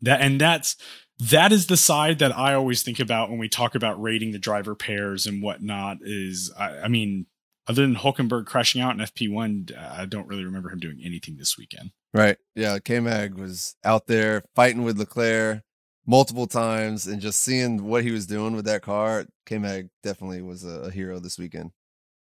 that 0.00 0.20
and 0.20 0.40
that's 0.40 0.76
that 1.18 1.52
is 1.52 1.66
the 1.66 1.76
side 1.76 2.18
that 2.18 2.36
I 2.36 2.54
always 2.54 2.82
think 2.82 3.00
about 3.00 3.30
when 3.30 3.38
we 3.38 3.48
talk 3.48 3.74
about 3.74 4.00
rating 4.00 4.32
the 4.32 4.38
driver 4.38 4.74
pairs 4.74 5.26
and 5.26 5.42
whatnot. 5.42 5.98
Is 6.00 6.50
I, 6.58 6.78
I 6.80 6.88
mean, 6.88 7.26
other 7.68 7.82
than 7.82 7.96
Hulkenberg 7.96 8.46
crashing 8.46 8.80
out 8.80 8.98
in 8.98 9.04
FP1, 9.04 9.76
I 9.76 10.06
don't 10.06 10.26
really 10.26 10.44
remember 10.44 10.70
him 10.70 10.80
doing 10.80 11.00
anything 11.04 11.36
this 11.36 11.58
weekend. 11.58 11.90
Right. 12.14 12.38
Yeah. 12.54 12.78
K 12.78 13.00
Mag 13.00 13.34
was 13.34 13.76
out 13.84 14.06
there 14.06 14.42
fighting 14.54 14.84
with 14.84 14.98
Leclerc 14.98 15.62
multiple 16.06 16.46
times 16.46 17.06
and 17.06 17.20
just 17.20 17.40
seeing 17.40 17.84
what 17.84 18.04
he 18.04 18.10
was 18.10 18.26
doing 18.26 18.54
with 18.54 18.64
that 18.66 18.82
car. 18.82 19.26
K 19.46 19.58
Mag 19.58 19.88
definitely 20.02 20.42
was 20.42 20.64
a, 20.64 20.90
hero 20.90 21.18
this 21.18 21.38
weekend. 21.38 21.70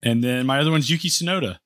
And 0.01 0.23
then 0.23 0.45
my 0.45 0.59
other 0.59 0.71
one's 0.71 0.89
Yuki 0.89 1.09
Tsunoda. 1.09 1.59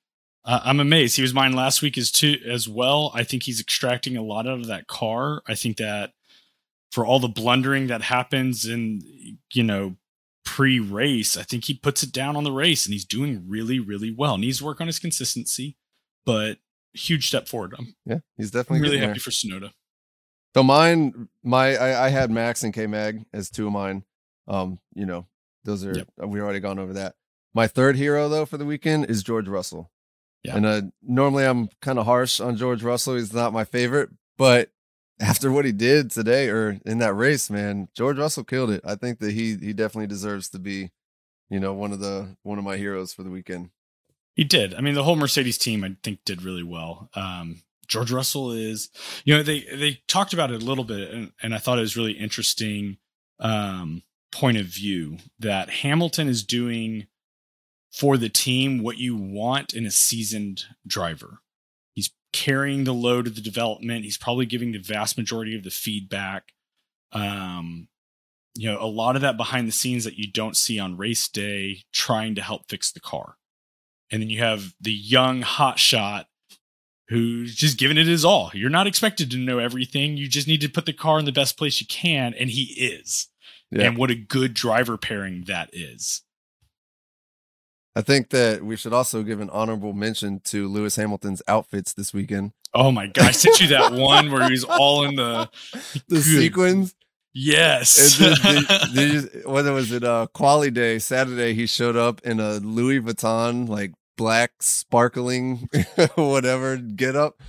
Uh, 0.45 0.61
I'm 0.63 0.79
amazed. 0.79 1.15
He 1.15 1.21
was 1.21 1.33
mine 1.33 1.53
last 1.53 1.81
week 1.81 1.97
as 1.97 2.11
too 2.11 2.37
as 2.47 2.69
well. 2.69 3.11
I 3.13 3.23
think 3.23 3.43
he's 3.43 3.59
extracting 3.59 4.15
a 4.15 4.21
lot 4.21 4.47
out 4.47 4.59
of 4.59 4.67
that 4.67 4.87
car. 4.87 5.41
I 5.47 5.55
think 5.55 5.77
that 5.77 6.11
for 6.91 7.05
all 7.05 7.19
the 7.19 7.27
blundering 7.27 7.87
that 7.87 8.01
happens 8.03 8.65
in 8.65 9.01
you 9.53 9.63
know 9.63 9.97
pre-race, 10.45 11.35
I 11.35 11.43
think 11.43 11.65
he 11.65 11.73
puts 11.73 12.03
it 12.03 12.13
down 12.13 12.37
on 12.37 12.45
the 12.45 12.51
race 12.51 12.85
and 12.85 12.93
he's 12.93 13.03
doing 13.05 13.43
really 13.47 13.79
really 13.79 14.11
well. 14.11 14.37
Needs 14.37 14.59
to 14.59 14.65
work 14.65 14.79
on 14.79 14.87
his 14.87 14.99
consistency, 14.99 15.75
but 16.25 16.59
huge 16.93 17.27
step 17.27 17.47
forward. 17.47 17.73
I'm, 17.77 17.95
Yeah. 18.05 18.19
He's 18.37 18.51
definitely 18.51 18.87
really 18.87 18.99
happy 18.99 19.19
for 19.19 19.31
Tsunoda. 19.31 19.71
So 20.55 20.63
mine, 20.63 21.27
my, 21.43 21.75
I, 21.75 22.05
I 22.05 22.09
had 22.09 22.31
Max 22.31 22.63
and 22.63 22.73
K 22.73 22.87
Mag 22.87 23.25
as 23.33 23.49
two 23.49 23.67
of 23.67 23.73
mine. 23.73 24.03
Um, 24.47 24.79
you 24.95 25.05
know, 25.05 25.27
those 25.63 25.85
are, 25.85 25.93
Yep. 25.95 26.07
we 26.27 26.39
already 26.41 26.59
gone 26.59 26.79
over 26.79 26.93
that. 26.93 27.15
My 27.53 27.67
third 27.67 27.95
hero 27.95 28.27
though 28.29 28.45
for 28.45 28.57
the 28.57 28.65
weekend 28.65 29.05
is 29.09 29.23
George 29.23 29.47
Russell. 29.47 29.91
Yeah. 30.43 30.55
And 30.55 30.65
uh, 30.65 30.81
normally 31.01 31.45
I'm 31.45 31.69
kind 31.81 31.99
of 31.99 32.05
harsh 32.05 32.39
on 32.39 32.55
George 32.57 32.81
Russell. 32.83 33.15
He's 33.15 33.33
not 33.33 33.53
my 33.53 33.65
favorite, 33.65 34.09
but 34.37 34.69
after 35.19 35.51
what 35.51 35.65
he 35.65 35.71
did 35.71 36.11
today 36.11 36.49
or 36.49 36.79
in 36.85 36.99
that 36.99 37.13
race, 37.13 37.49
man, 37.49 37.89
George 37.95 38.17
Russell 38.17 38.43
killed 38.43 38.69
it. 38.71 38.81
I 38.85 38.95
think 38.95 39.19
that 39.19 39.31
he 39.33 39.55
he 39.57 39.73
definitely 39.73 40.07
deserves 40.07 40.49
to 40.49 40.59
be, 40.59 40.91
you 41.49 41.59
know, 41.59 41.73
one 41.73 41.91
of 41.91 41.99
the 41.99 42.35
one 42.43 42.57
of 42.59 42.63
my 42.63 42.77
heroes 42.77 43.13
for 43.13 43.23
the 43.23 43.29
weekend. 43.31 43.71
He 44.35 44.43
did. 44.43 44.75
I 44.75 44.81
mean, 44.81 44.93
the 44.93 45.03
whole 45.03 45.15
Mercedes 45.15 45.57
team, 45.57 45.83
I 45.83 45.95
think, 46.03 46.19
did 46.23 46.43
really 46.43 46.61
well. 46.61 47.09
Um, 47.15 47.63
George 47.87 48.11
Russell 48.11 48.51
is, 48.51 48.89
you 49.23 49.35
know, 49.35 49.43
they 49.43 49.61
they 49.61 50.01
talked 50.07 50.33
about 50.33 50.51
it 50.51 50.61
a 50.61 50.65
little 50.65 50.83
bit, 50.83 51.11
and, 51.11 51.31
and 51.41 51.53
I 51.53 51.57
thought 51.57 51.77
it 51.77 51.81
was 51.81 51.97
really 51.97 52.13
interesting 52.13 52.97
um, 53.39 54.03
point 54.31 54.57
of 54.57 54.65
view 54.65 55.17
that 55.39 55.69
Hamilton 55.69 56.27
is 56.27 56.43
doing 56.43 57.07
for 57.91 58.17
the 58.17 58.29
team 58.29 58.83
what 58.83 58.97
you 58.97 59.15
want 59.15 59.73
in 59.73 59.85
a 59.85 59.91
seasoned 59.91 60.63
driver. 60.85 61.39
He's 61.93 62.11
carrying 62.33 62.83
the 62.83 62.93
load 62.93 63.27
of 63.27 63.35
the 63.35 63.41
development. 63.41 64.03
He's 64.03 64.17
probably 64.17 64.45
giving 64.45 64.71
the 64.71 64.79
vast 64.79 65.17
majority 65.17 65.55
of 65.55 65.63
the 65.63 65.69
feedback. 65.69 66.51
Um, 67.11 67.87
you 68.53 68.69
know, 68.69 68.81
a 68.81 68.85
lot 68.85 69.15
of 69.15 69.21
that 69.21 69.37
behind 69.37 69.67
the 69.67 69.71
scenes 69.71 70.03
that 70.03 70.17
you 70.17 70.31
don't 70.31 70.57
see 70.57 70.79
on 70.79 70.97
race 70.97 71.27
day, 71.27 71.83
trying 71.93 72.35
to 72.35 72.41
help 72.41 72.69
fix 72.69 72.91
the 72.91 72.99
car 72.99 73.37
and 74.11 74.21
then 74.21 74.29
you 74.29 74.39
have 74.39 74.73
the 74.79 74.93
young 74.93 75.41
hot 75.41 75.79
shot 75.79 76.26
who's 77.09 77.55
just 77.55 77.77
giving 77.77 77.97
it 77.97 78.07
his 78.07 78.25
all. 78.25 78.51
You're 78.53 78.69
not 78.69 78.87
expected 78.87 79.31
to 79.31 79.37
know 79.37 79.59
everything. 79.59 80.17
You 80.17 80.27
just 80.27 80.47
need 80.47 80.61
to 80.61 80.69
put 80.69 80.85
the 80.85 80.93
car 80.93 81.19
in 81.19 81.25
the 81.25 81.31
best 81.31 81.57
place 81.57 81.79
you 81.81 81.87
can, 81.87 82.33
and 82.33 82.49
he 82.49 82.63
is. 82.63 83.27
Yeah. 83.71 83.83
And 83.87 83.97
what 83.97 84.11
a 84.11 84.15
good 84.15 84.53
driver 84.53 84.97
pairing 84.97 85.43
that 85.47 85.69
is. 85.73 86.21
I 87.95 88.01
think 88.01 88.29
that 88.29 88.63
we 88.63 88.75
should 88.75 88.93
also 88.93 89.23
give 89.23 89.39
an 89.41 89.49
honorable 89.49 89.91
mention 89.93 90.39
to 90.45 90.67
Lewis 90.67 90.95
Hamilton's 90.97 91.41
outfits 91.47 91.93
this 91.93 92.13
weekend. 92.13 92.51
Oh 92.73 92.91
my 92.91 93.07
god! 93.07 93.25
I 93.25 93.31
sent 93.31 93.59
you 93.59 93.67
that 93.69 93.91
one 93.93 94.31
where 94.31 94.47
he's 94.49 94.63
all 94.63 95.03
in 95.05 95.15
the 95.15 95.49
The 96.07 96.21
sequins. 96.21 96.93
yes. 97.33 98.19
And 98.21 98.35
then 98.37 98.63
did- 98.65 98.93
did 98.93 99.33
you- 99.33 99.49
whether 99.49 99.73
was 99.73 99.91
it 99.91 100.03
uh 100.03 100.27
quali 100.33 100.69
day 100.69 100.99
Saturday, 100.99 101.53
he 101.55 101.65
showed 101.65 101.95
up 101.95 102.21
in 102.21 102.39
a 102.39 102.55
Louis 102.59 102.99
Vuitton 103.01 103.67
like 103.67 103.93
black 104.17 104.51
sparkling 104.61 105.69
whatever 106.15 106.77
get 106.77 107.15
up. 107.15 107.41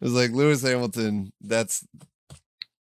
It 0.00 0.04
was 0.04 0.14
like 0.14 0.32
Lewis 0.32 0.62
Hamilton. 0.62 1.32
That's 1.40 1.86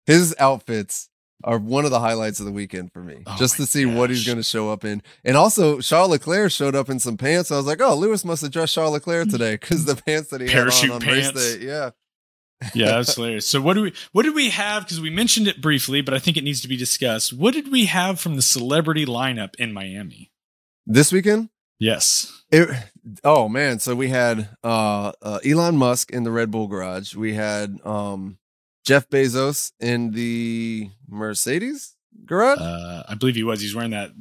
his 0.05 0.35
outfits 0.37 1.09
are 1.43 1.57
one 1.57 1.85
of 1.85 1.91
the 1.91 1.99
highlights 1.99 2.39
of 2.39 2.45
the 2.45 2.51
weekend 2.51 2.93
for 2.93 3.01
me. 3.01 3.23
Oh 3.25 3.35
just 3.37 3.55
to 3.57 3.65
see 3.65 3.85
what 3.85 4.09
he's 4.09 4.25
going 4.25 4.37
to 4.37 4.43
show 4.43 4.69
up 4.69 4.85
in, 4.85 5.01
and 5.23 5.35
also 5.35 5.79
Charles 5.79 6.11
Leclerc 6.11 6.51
showed 6.51 6.75
up 6.75 6.89
in 6.89 6.99
some 6.99 7.17
pants. 7.17 7.51
I 7.51 7.57
was 7.57 7.65
like, 7.65 7.81
oh, 7.81 7.95
Lewis 7.95 8.23
must 8.23 8.41
have 8.41 8.51
dressed 8.51 8.75
Charles 8.75 8.93
Leclerc 8.93 9.27
today 9.29 9.53
because 9.55 9.85
the 9.85 9.95
pants 9.95 10.29
that 10.29 10.41
he 10.41 10.47
Parachute 10.47 10.91
had 10.91 11.03
on 11.03 11.09
on 11.09 11.15
pants. 11.15 11.57
day, 11.57 11.65
yeah. 11.65 11.89
yeah, 12.73 12.97
that's 12.97 13.15
hilarious. 13.15 13.47
So 13.47 13.61
what 13.61 13.73
do 13.73 13.81
we 13.83 13.93
what 14.11 14.23
did 14.23 14.35
we 14.35 14.49
have? 14.51 14.83
Because 14.83 15.01
we 15.01 15.09
mentioned 15.09 15.47
it 15.47 15.61
briefly, 15.61 16.01
but 16.01 16.13
I 16.13 16.19
think 16.19 16.37
it 16.37 16.43
needs 16.43 16.61
to 16.61 16.67
be 16.67 16.77
discussed. 16.77 17.33
What 17.33 17.53
did 17.53 17.71
we 17.71 17.85
have 17.85 18.19
from 18.19 18.35
the 18.35 18.41
celebrity 18.41 19.05
lineup 19.05 19.55
in 19.55 19.73
Miami? 19.73 20.31
This 20.85 21.11
weekend, 21.11 21.49
Yes. 21.81 22.43
It, 22.51 22.69
oh 23.23 23.49
man, 23.49 23.79
so 23.79 23.95
we 23.95 24.09
had 24.09 24.49
uh, 24.63 25.11
uh 25.21 25.39
Elon 25.43 25.77
Musk 25.77 26.11
in 26.11 26.23
the 26.23 26.31
Red 26.31 26.51
Bull 26.51 26.67
garage. 26.67 27.15
We 27.15 27.33
had 27.33 27.79
um 27.83 28.37
Jeff 28.85 29.09
Bezos 29.09 29.71
in 29.79 30.11
the 30.11 30.91
Mercedes 31.09 31.95
garage. 32.25 32.59
Uh, 32.59 33.03
I 33.09 33.15
believe 33.15 33.35
he 33.35 33.43
was. 33.43 33.61
He's 33.61 33.73
wearing 33.73 33.91
that 33.91 34.11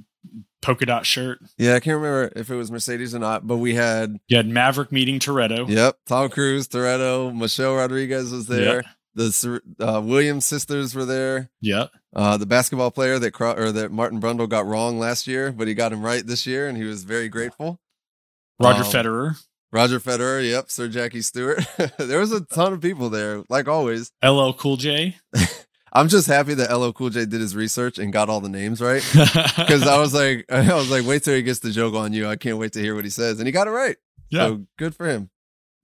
polka 0.62 0.86
dot 0.86 1.04
shirt. 1.04 1.38
yeah, 1.58 1.74
I 1.74 1.80
can't 1.80 1.96
remember 1.96 2.32
if 2.34 2.50
it 2.50 2.56
was 2.56 2.70
Mercedes 2.70 3.14
or 3.14 3.18
not, 3.18 3.46
but 3.46 3.58
we 3.58 3.74
had 3.74 4.18
You 4.28 4.38
had 4.38 4.48
Maverick 4.48 4.90
meeting 4.90 5.18
Toretto. 5.18 5.68
yep, 5.68 5.98
Tom 6.06 6.30
Cruise, 6.30 6.66
Toretto, 6.66 7.34
Michelle 7.36 7.74
Rodriguez 7.76 8.32
was 8.32 8.46
there. 8.46 8.76
Yep. 8.76 8.84
The 9.14 9.60
uh, 9.80 10.00
Williams 10.04 10.46
sisters 10.46 10.94
were 10.94 11.04
there. 11.04 11.50
Yeah. 11.60 11.86
Uh, 12.14 12.36
the 12.36 12.46
basketball 12.46 12.90
player 12.90 13.18
that 13.18 13.32
Cro- 13.32 13.54
or 13.54 13.72
that 13.72 13.90
Martin 13.90 14.20
Brundle 14.20 14.48
got 14.48 14.66
wrong 14.66 14.98
last 14.98 15.26
year, 15.26 15.50
but 15.52 15.66
he 15.68 15.74
got 15.74 15.92
him 15.92 16.02
right 16.02 16.24
this 16.26 16.46
year, 16.46 16.68
and 16.68 16.76
he 16.78 16.84
was 16.84 17.02
very 17.04 17.28
grateful. 17.28 17.80
Roger 18.60 18.84
Um, 18.84 18.90
Federer. 18.90 19.36
Roger 19.72 20.00
Federer, 20.00 20.48
yep, 20.48 20.70
Sir 20.70 20.88
Jackie 20.88 21.22
Stewart. 21.22 21.64
there 21.98 22.18
was 22.18 22.32
a 22.32 22.40
ton 22.40 22.72
of 22.72 22.80
people 22.80 23.08
there, 23.10 23.42
like 23.48 23.68
always. 23.68 24.10
LL 24.24 24.52
Cool 24.52 24.76
J. 24.76 25.16
I'm 25.92 26.08
just 26.08 26.26
happy 26.28 26.54
that 26.54 26.72
LL 26.76 26.90
Cool 26.92 27.10
J 27.10 27.24
did 27.26 27.40
his 27.40 27.56
research 27.56 27.98
and 27.98 28.12
got 28.12 28.28
all 28.28 28.40
the 28.40 28.48
names 28.48 28.80
right. 28.80 29.02
Because 29.56 29.86
I 29.86 29.98
was 29.98 30.12
like, 30.14 30.44
I 30.50 30.72
was 30.74 30.90
like, 30.90 31.04
wait 31.06 31.22
till 31.24 31.34
he 31.34 31.42
gets 31.42 31.58
the 31.60 31.70
joke 31.70 31.94
on 31.94 32.12
you. 32.12 32.28
I 32.28 32.36
can't 32.36 32.58
wait 32.58 32.72
to 32.74 32.80
hear 32.80 32.94
what 32.94 33.04
he 33.04 33.10
says, 33.10 33.38
and 33.38 33.46
he 33.46 33.52
got 33.52 33.66
it 33.66 33.70
right. 33.72 33.96
yeah. 34.28 34.46
So 34.46 34.66
good 34.78 34.94
for 34.94 35.06
him. 35.08 35.30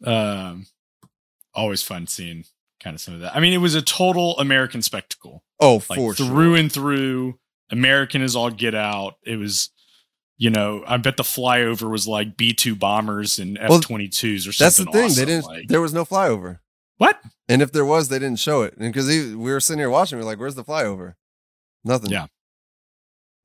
um, 0.05 0.67
always 1.55 1.83
fun 1.83 2.07
seeing 2.07 2.45
kind 2.83 2.95
of 2.95 3.01
some 3.01 3.15
of 3.15 3.21
that. 3.21 3.35
I 3.37 3.41
mean, 3.41 3.53
it 3.53 3.59
was 3.59 3.75
a 3.75 3.83
total 3.83 4.39
American 4.39 4.83
spectacle. 4.83 5.43
Oh, 5.61 5.83
like 5.89 5.99
for 5.99 6.15
through 6.15 6.27
sure. 6.55 6.57
and 6.57 6.73
through. 6.73 7.39
American 7.71 8.23
is 8.23 8.37
all 8.37 8.51
get 8.51 8.75
out. 8.77 9.15
It 9.25 9.37
was, 9.37 9.71
you 10.39 10.51
know, 10.51 10.85
I 10.87 10.99
bet 10.99 11.17
the 11.17 11.25
flyover 11.25 11.91
was 11.91 12.07
like 12.07 12.37
B 12.37 12.53
two 12.53 12.77
bombers 12.77 13.39
and 13.41 13.59
F 13.59 13.81
twenty 13.81 14.07
twos 14.09 14.47
or 14.47 14.53
something. 14.53 14.65
That's 14.67 14.77
the 14.77 14.85
thing. 14.93 15.05
awesome, 15.07 15.17
They 15.27 15.33
didn't. 15.33 15.45
like- 15.47 15.69
there 15.69 15.81
was 15.81 15.93
no 15.93 16.05
flyover, 16.05 16.61
what? 16.99 17.21
and 17.49 17.63
if 17.63 17.73
there 17.73 17.85
was, 17.85 18.09
they 18.09 18.19
didn't 18.21 18.39
show 18.39 18.63
it. 18.63 18.77
And 18.79 18.93
because 18.93 19.09
we 19.09 19.35
were 19.35 19.59
sitting 19.61 19.81
here 19.81 19.91
watching, 19.91 20.17
we 20.19 20.23
are 20.23 20.27
like, 20.27 20.39
"Where's 20.39 20.55
the 20.55 20.63
flyover?" 20.65 21.15
Nothing. 21.85 22.11
Yeah. 22.13 22.27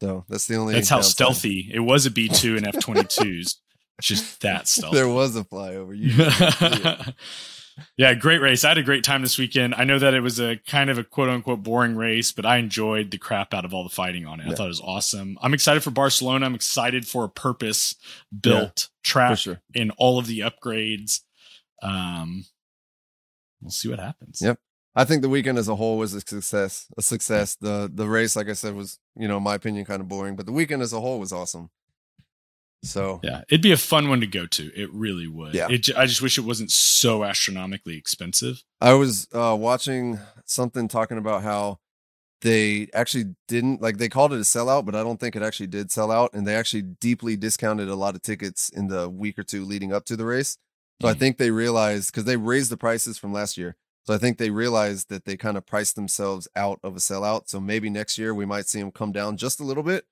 So 0.01 0.25
that's 0.29 0.45
the 0.47 0.55
only. 0.57 0.73
That's 0.75 0.89
how 0.89 0.97
downside. 0.97 1.11
stealthy 1.11 1.71
it 1.73 1.79
was. 1.79 2.05
A 2.05 2.11
B 2.11 2.27
two 2.27 2.57
and 2.57 2.67
F 2.67 2.79
twenty 2.79 3.03
twos. 3.05 3.59
Just 4.01 4.41
that 4.41 4.67
stealthy. 4.67 4.97
There 4.97 5.07
was 5.09 5.35
a 5.35 5.43
flyover. 5.43 5.95
You 7.97 8.05
didn't 8.05 8.13
see 8.13 8.13
it. 8.13 8.13
yeah, 8.13 8.13
great 8.13 8.41
race. 8.41 8.63
I 8.63 8.69
had 8.69 8.77
a 8.77 8.83
great 8.83 9.03
time 9.03 9.21
this 9.21 9.37
weekend. 9.37 9.75
I 9.75 9.83
know 9.83 9.99
that 9.99 10.13
it 10.13 10.21
was 10.21 10.39
a 10.39 10.57
kind 10.67 10.89
of 10.89 10.97
a 10.97 11.03
quote 11.03 11.29
unquote 11.29 11.63
boring 11.63 11.95
race, 11.95 12.31
but 12.31 12.45
I 12.45 12.57
enjoyed 12.57 13.11
the 13.11 13.17
crap 13.17 13.53
out 13.53 13.65
of 13.65 13.73
all 13.73 13.83
the 13.83 13.89
fighting 13.89 14.25
on 14.25 14.39
it. 14.39 14.47
I 14.47 14.55
thought 14.55 14.65
it 14.65 14.69
was 14.69 14.81
awesome. 14.81 15.37
I'm 15.41 15.53
excited 15.53 15.83
for 15.83 15.91
Barcelona. 15.91 16.45
I'm 16.45 16.55
excited 16.55 17.07
for 17.07 17.23
a 17.23 17.29
purpose 17.29 17.95
built 18.37 18.89
track 19.03 19.31
for 19.31 19.37
sure. 19.37 19.61
in 19.73 19.91
all 19.91 20.19
of 20.19 20.27
the 20.27 20.39
upgrades. 20.39 21.21
Um, 21.81 22.45
we'll 23.61 23.71
see 23.71 23.89
what 23.89 23.99
happens. 23.99 24.41
Yep. 24.41 24.59
I 24.93 25.05
think 25.05 25.21
the 25.21 25.29
weekend 25.29 25.57
as 25.57 25.69
a 25.69 25.75
whole 25.75 25.97
was 25.97 26.13
a 26.13 26.21
success. 26.21 26.87
A 26.97 27.01
success. 27.01 27.55
The 27.55 27.89
the 27.93 28.07
race, 28.07 28.35
like 28.35 28.49
I 28.49 28.53
said, 28.53 28.75
was 28.75 28.99
you 29.15 29.27
know 29.27 29.37
in 29.37 29.43
my 29.43 29.55
opinion 29.55 29.85
kind 29.85 30.01
of 30.01 30.07
boring, 30.07 30.35
but 30.35 30.45
the 30.45 30.51
weekend 30.51 30.81
as 30.81 30.93
a 30.93 30.99
whole 30.99 31.19
was 31.19 31.31
awesome. 31.31 31.69
So 32.83 33.19
Yeah, 33.23 33.41
it'd 33.49 33.61
be 33.61 33.71
a 33.71 33.77
fun 33.77 34.09
one 34.09 34.21
to 34.21 34.27
go 34.27 34.45
to. 34.47 34.71
It 34.75 34.91
really 34.91 35.27
would. 35.27 35.53
Yeah. 35.53 35.67
It, 35.69 35.95
I 35.95 36.05
just 36.07 36.21
wish 36.21 36.37
it 36.37 36.41
wasn't 36.45 36.71
so 36.71 37.23
astronomically 37.23 37.95
expensive. 37.97 38.63
I 38.79 38.93
was 38.93 39.27
uh, 39.33 39.55
watching 39.59 40.19
something 40.45 40.87
talking 40.87 41.17
about 41.17 41.43
how 41.43 41.79
they 42.41 42.87
actually 42.93 43.35
didn't 43.47 43.81
like 43.83 43.97
they 43.99 44.09
called 44.09 44.33
it 44.33 44.37
a 44.37 44.39
sellout, 44.39 44.85
but 44.85 44.95
I 44.95 45.03
don't 45.03 45.19
think 45.19 45.35
it 45.35 45.43
actually 45.43 45.67
did 45.67 45.91
sell 45.91 46.11
out, 46.11 46.33
and 46.33 46.47
they 46.47 46.55
actually 46.55 46.81
deeply 46.81 47.37
discounted 47.37 47.87
a 47.87 47.95
lot 47.95 48.15
of 48.15 48.23
tickets 48.23 48.69
in 48.69 48.87
the 48.87 49.07
week 49.07 49.37
or 49.37 49.43
two 49.43 49.63
leading 49.63 49.93
up 49.93 50.05
to 50.05 50.15
the 50.17 50.25
race. 50.25 50.57
So 51.03 51.07
I 51.07 51.13
Mhm. 51.13 51.19
think 51.19 51.37
they 51.37 51.51
realized 51.51 52.11
because 52.11 52.25
they 52.25 52.37
raised 52.37 52.71
the 52.71 52.77
prices 52.77 53.17
from 53.19 53.31
last 53.31 53.57
year. 53.57 53.75
So 54.07 54.13
I 54.15 54.17
think 54.17 54.39
they 54.39 54.49
realized 54.49 55.09
that 55.09 55.25
they 55.25 55.37
kind 55.37 55.55
of 55.55 55.67
priced 55.67 55.95
themselves 55.95 56.47
out 56.55 56.79
of 56.83 56.95
a 56.95 56.99
sellout. 56.99 57.47
So 57.47 57.59
maybe 57.59 57.91
next 57.91 58.17
year 58.17 58.33
we 58.33 58.45
might 58.47 58.67
see 58.67 58.79
them 58.79 58.91
come 58.91 59.11
down 59.11 59.37
just 59.37 59.59
a 59.59 59.63
little 59.63 59.83
bit. 59.83 60.05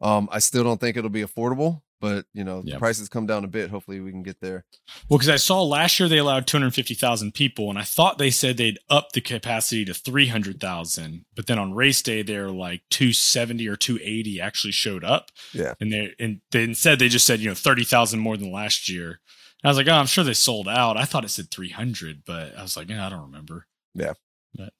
Um, 0.00 0.28
I 0.32 0.40
still 0.40 0.64
don't 0.64 0.80
think 0.80 0.96
it'll 0.96 1.08
be 1.08 1.22
affordable, 1.22 1.82
but 2.00 2.26
you 2.32 2.44
know, 2.44 2.62
the 2.62 2.78
prices 2.78 3.08
come 3.08 3.26
down 3.26 3.44
a 3.44 3.48
bit. 3.48 3.70
Hopefully 3.70 4.00
we 4.00 4.10
can 4.10 4.22
get 4.22 4.40
there. 4.40 4.64
Well, 5.08 5.18
because 5.18 5.28
I 5.28 5.36
saw 5.36 5.62
last 5.62 5.98
year 5.98 6.08
they 6.08 6.18
allowed 6.18 6.46
250,000 6.46 7.32
people, 7.32 7.70
and 7.70 7.78
I 7.78 7.82
thought 7.82 8.18
they 8.18 8.30
said 8.30 8.56
they'd 8.56 8.78
up 8.90 9.12
the 9.12 9.20
capacity 9.20 9.84
to 9.86 9.94
300,000. 9.94 11.24
But 11.34 11.46
then 11.46 11.58
on 11.58 11.74
race 11.74 12.02
day, 12.02 12.22
they're 12.22 12.50
like 12.50 12.82
270 12.90 13.66
or 13.68 13.76
280 13.76 14.40
actually 14.40 14.72
showed 14.72 15.04
up. 15.04 15.30
Yeah. 15.52 15.74
And 15.80 15.92
they 15.92 16.14
and 16.18 16.40
they 16.50 16.64
instead 16.64 16.98
they 16.98 17.08
just 17.08 17.26
said 17.26 17.40
you 17.40 17.48
know 17.48 17.54
30,000 17.54 18.20
more 18.20 18.36
than 18.36 18.52
last 18.52 18.88
year. 18.88 19.20
And 19.62 19.64
I 19.64 19.68
was 19.68 19.78
like, 19.78 19.88
oh, 19.88 19.92
I'm 19.92 20.06
sure 20.06 20.24
they 20.24 20.34
sold 20.34 20.68
out. 20.68 20.96
I 20.96 21.04
thought 21.04 21.24
it 21.24 21.30
said 21.30 21.50
300, 21.50 22.22
but 22.26 22.56
I 22.56 22.62
was 22.62 22.76
like, 22.76 22.90
yeah, 22.90 23.06
I 23.06 23.10
don't 23.10 23.22
remember. 23.22 23.66
Yeah. 23.94 24.12
But 24.54 24.72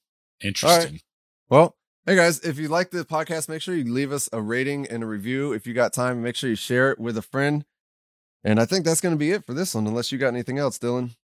interesting. 0.43 1.01
Well, 1.49 1.77
hey 2.07 2.15
guys, 2.17 2.39
if 2.41 2.59
you 2.59 2.69
like 2.69 2.91
the 2.91 3.05
podcast, 3.05 3.49
make 3.49 3.61
sure 3.61 3.75
you 3.75 3.93
leave 3.93 4.13
us 4.13 4.29
a 4.33 4.41
rating 4.41 4.87
and 4.87 5.03
a 5.03 5.07
review. 5.07 5.53
If 5.53 5.67
you 5.67 5.75
got 5.75 5.93
time, 5.93 6.23
make 6.23 6.37
sure 6.37 6.49
you 6.49 6.57
share 6.57 6.91
it 6.93 6.99
with 6.99 7.19
a 7.19 7.23
friend. 7.23 7.65
And 8.45 8.61
I 8.61 8.65
think 8.65 8.85
that's 8.85 9.01
going 9.01 9.15
to 9.15 9.19
be 9.19 9.33
it 9.33 9.45
for 9.45 9.55
this 9.55 9.75
one, 9.75 9.87
unless 9.87 10.13
you 10.13 10.19
got 10.19 10.29
anything 10.29 10.57
else, 10.59 10.79
Dylan. 10.79 11.17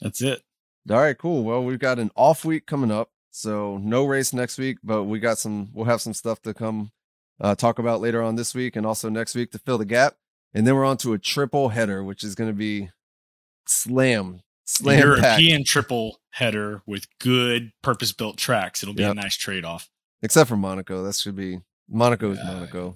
That's 0.00 0.22
it. 0.22 0.42
All 0.90 0.96
right, 0.96 1.16
cool. 1.16 1.44
Well, 1.44 1.62
we've 1.62 1.78
got 1.78 1.98
an 1.98 2.10
off 2.16 2.42
week 2.44 2.66
coming 2.66 2.90
up, 2.90 3.10
so 3.30 3.76
no 3.76 4.06
race 4.06 4.32
next 4.32 4.56
week, 4.56 4.78
but 4.82 5.04
we 5.04 5.18
got 5.20 5.36
some. 5.38 5.68
We'll 5.74 5.84
have 5.84 6.00
some 6.00 6.14
stuff 6.14 6.40
to 6.42 6.54
come 6.54 6.90
uh, 7.38 7.54
talk 7.54 7.78
about 7.78 8.00
later 8.00 8.22
on 8.22 8.36
this 8.36 8.54
week 8.54 8.76
and 8.76 8.86
also 8.86 9.10
next 9.10 9.34
week 9.34 9.52
to 9.52 9.58
fill 9.58 9.76
the 9.76 9.84
gap. 9.84 10.16
And 10.54 10.66
then 10.66 10.74
we're 10.74 10.86
on 10.86 10.96
to 10.98 11.12
a 11.12 11.18
triple 11.18 11.68
header, 11.68 12.02
which 12.02 12.24
is 12.24 12.34
going 12.34 12.48
to 12.48 12.56
be 12.56 12.88
slam, 13.66 14.40
slam. 14.64 14.98
European 15.00 15.64
triple 15.64 16.18
header 16.30 16.82
with 16.86 17.06
good 17.18 17.72
purpose 17.82 18.12
built 18.12 18.38
tracks. 18.38 18.82
It'll 18.82 18.94
be 18.94 19.02
Yep. 19.02 19.12
a 19.12 19.14
nice 19.14 19.36
trade 19.36 19.66
off. 19.66 19.90
Except 20.22 20.48
for 20.48 20.56
Monaco, 20.56 21.02
that 21.04 21.14
should 21.14 21.36
be 21.36 21.60
Monaco 21.88 22.30
is 22.32 22.38
Monaco. 22.44 22.94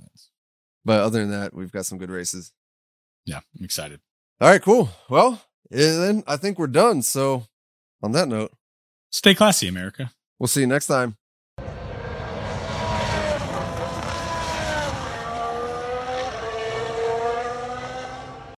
But 0.85 1.01
other 1.01 1.21
than 1.21 1.31
that, 1.31 1.55
we've 1.55 1.73
got 1.73 1.87
some 1.87 1.99
good 1.99 2.11
races. 2.11 2.53
Yeah, 3.25 3.41
I'm 3.59 3.65
excited. 3.65 4.01
All 4.41 4.49
right, 4.51 4.61
cool. 4.63 4.91
Well, 5.09 5.41
eh, 5.73 5.97
then 5.97 6.25
I 6.27 6.37
think 6.37 6.59
we're 6.59 6.67
done. 6.67 7.01
So, 7.03 7.47
on 8.03 8.13
that 8.13 8.29
note, 8.29 8.53
Stay 9.11 9.35
classy, 9.35 9.69
America. 9.69 10.13
we'll 10.39 10.49
see 10.49 10.61
you 10.61 10.67
next 10.67 10.87
time. 10.87 11.17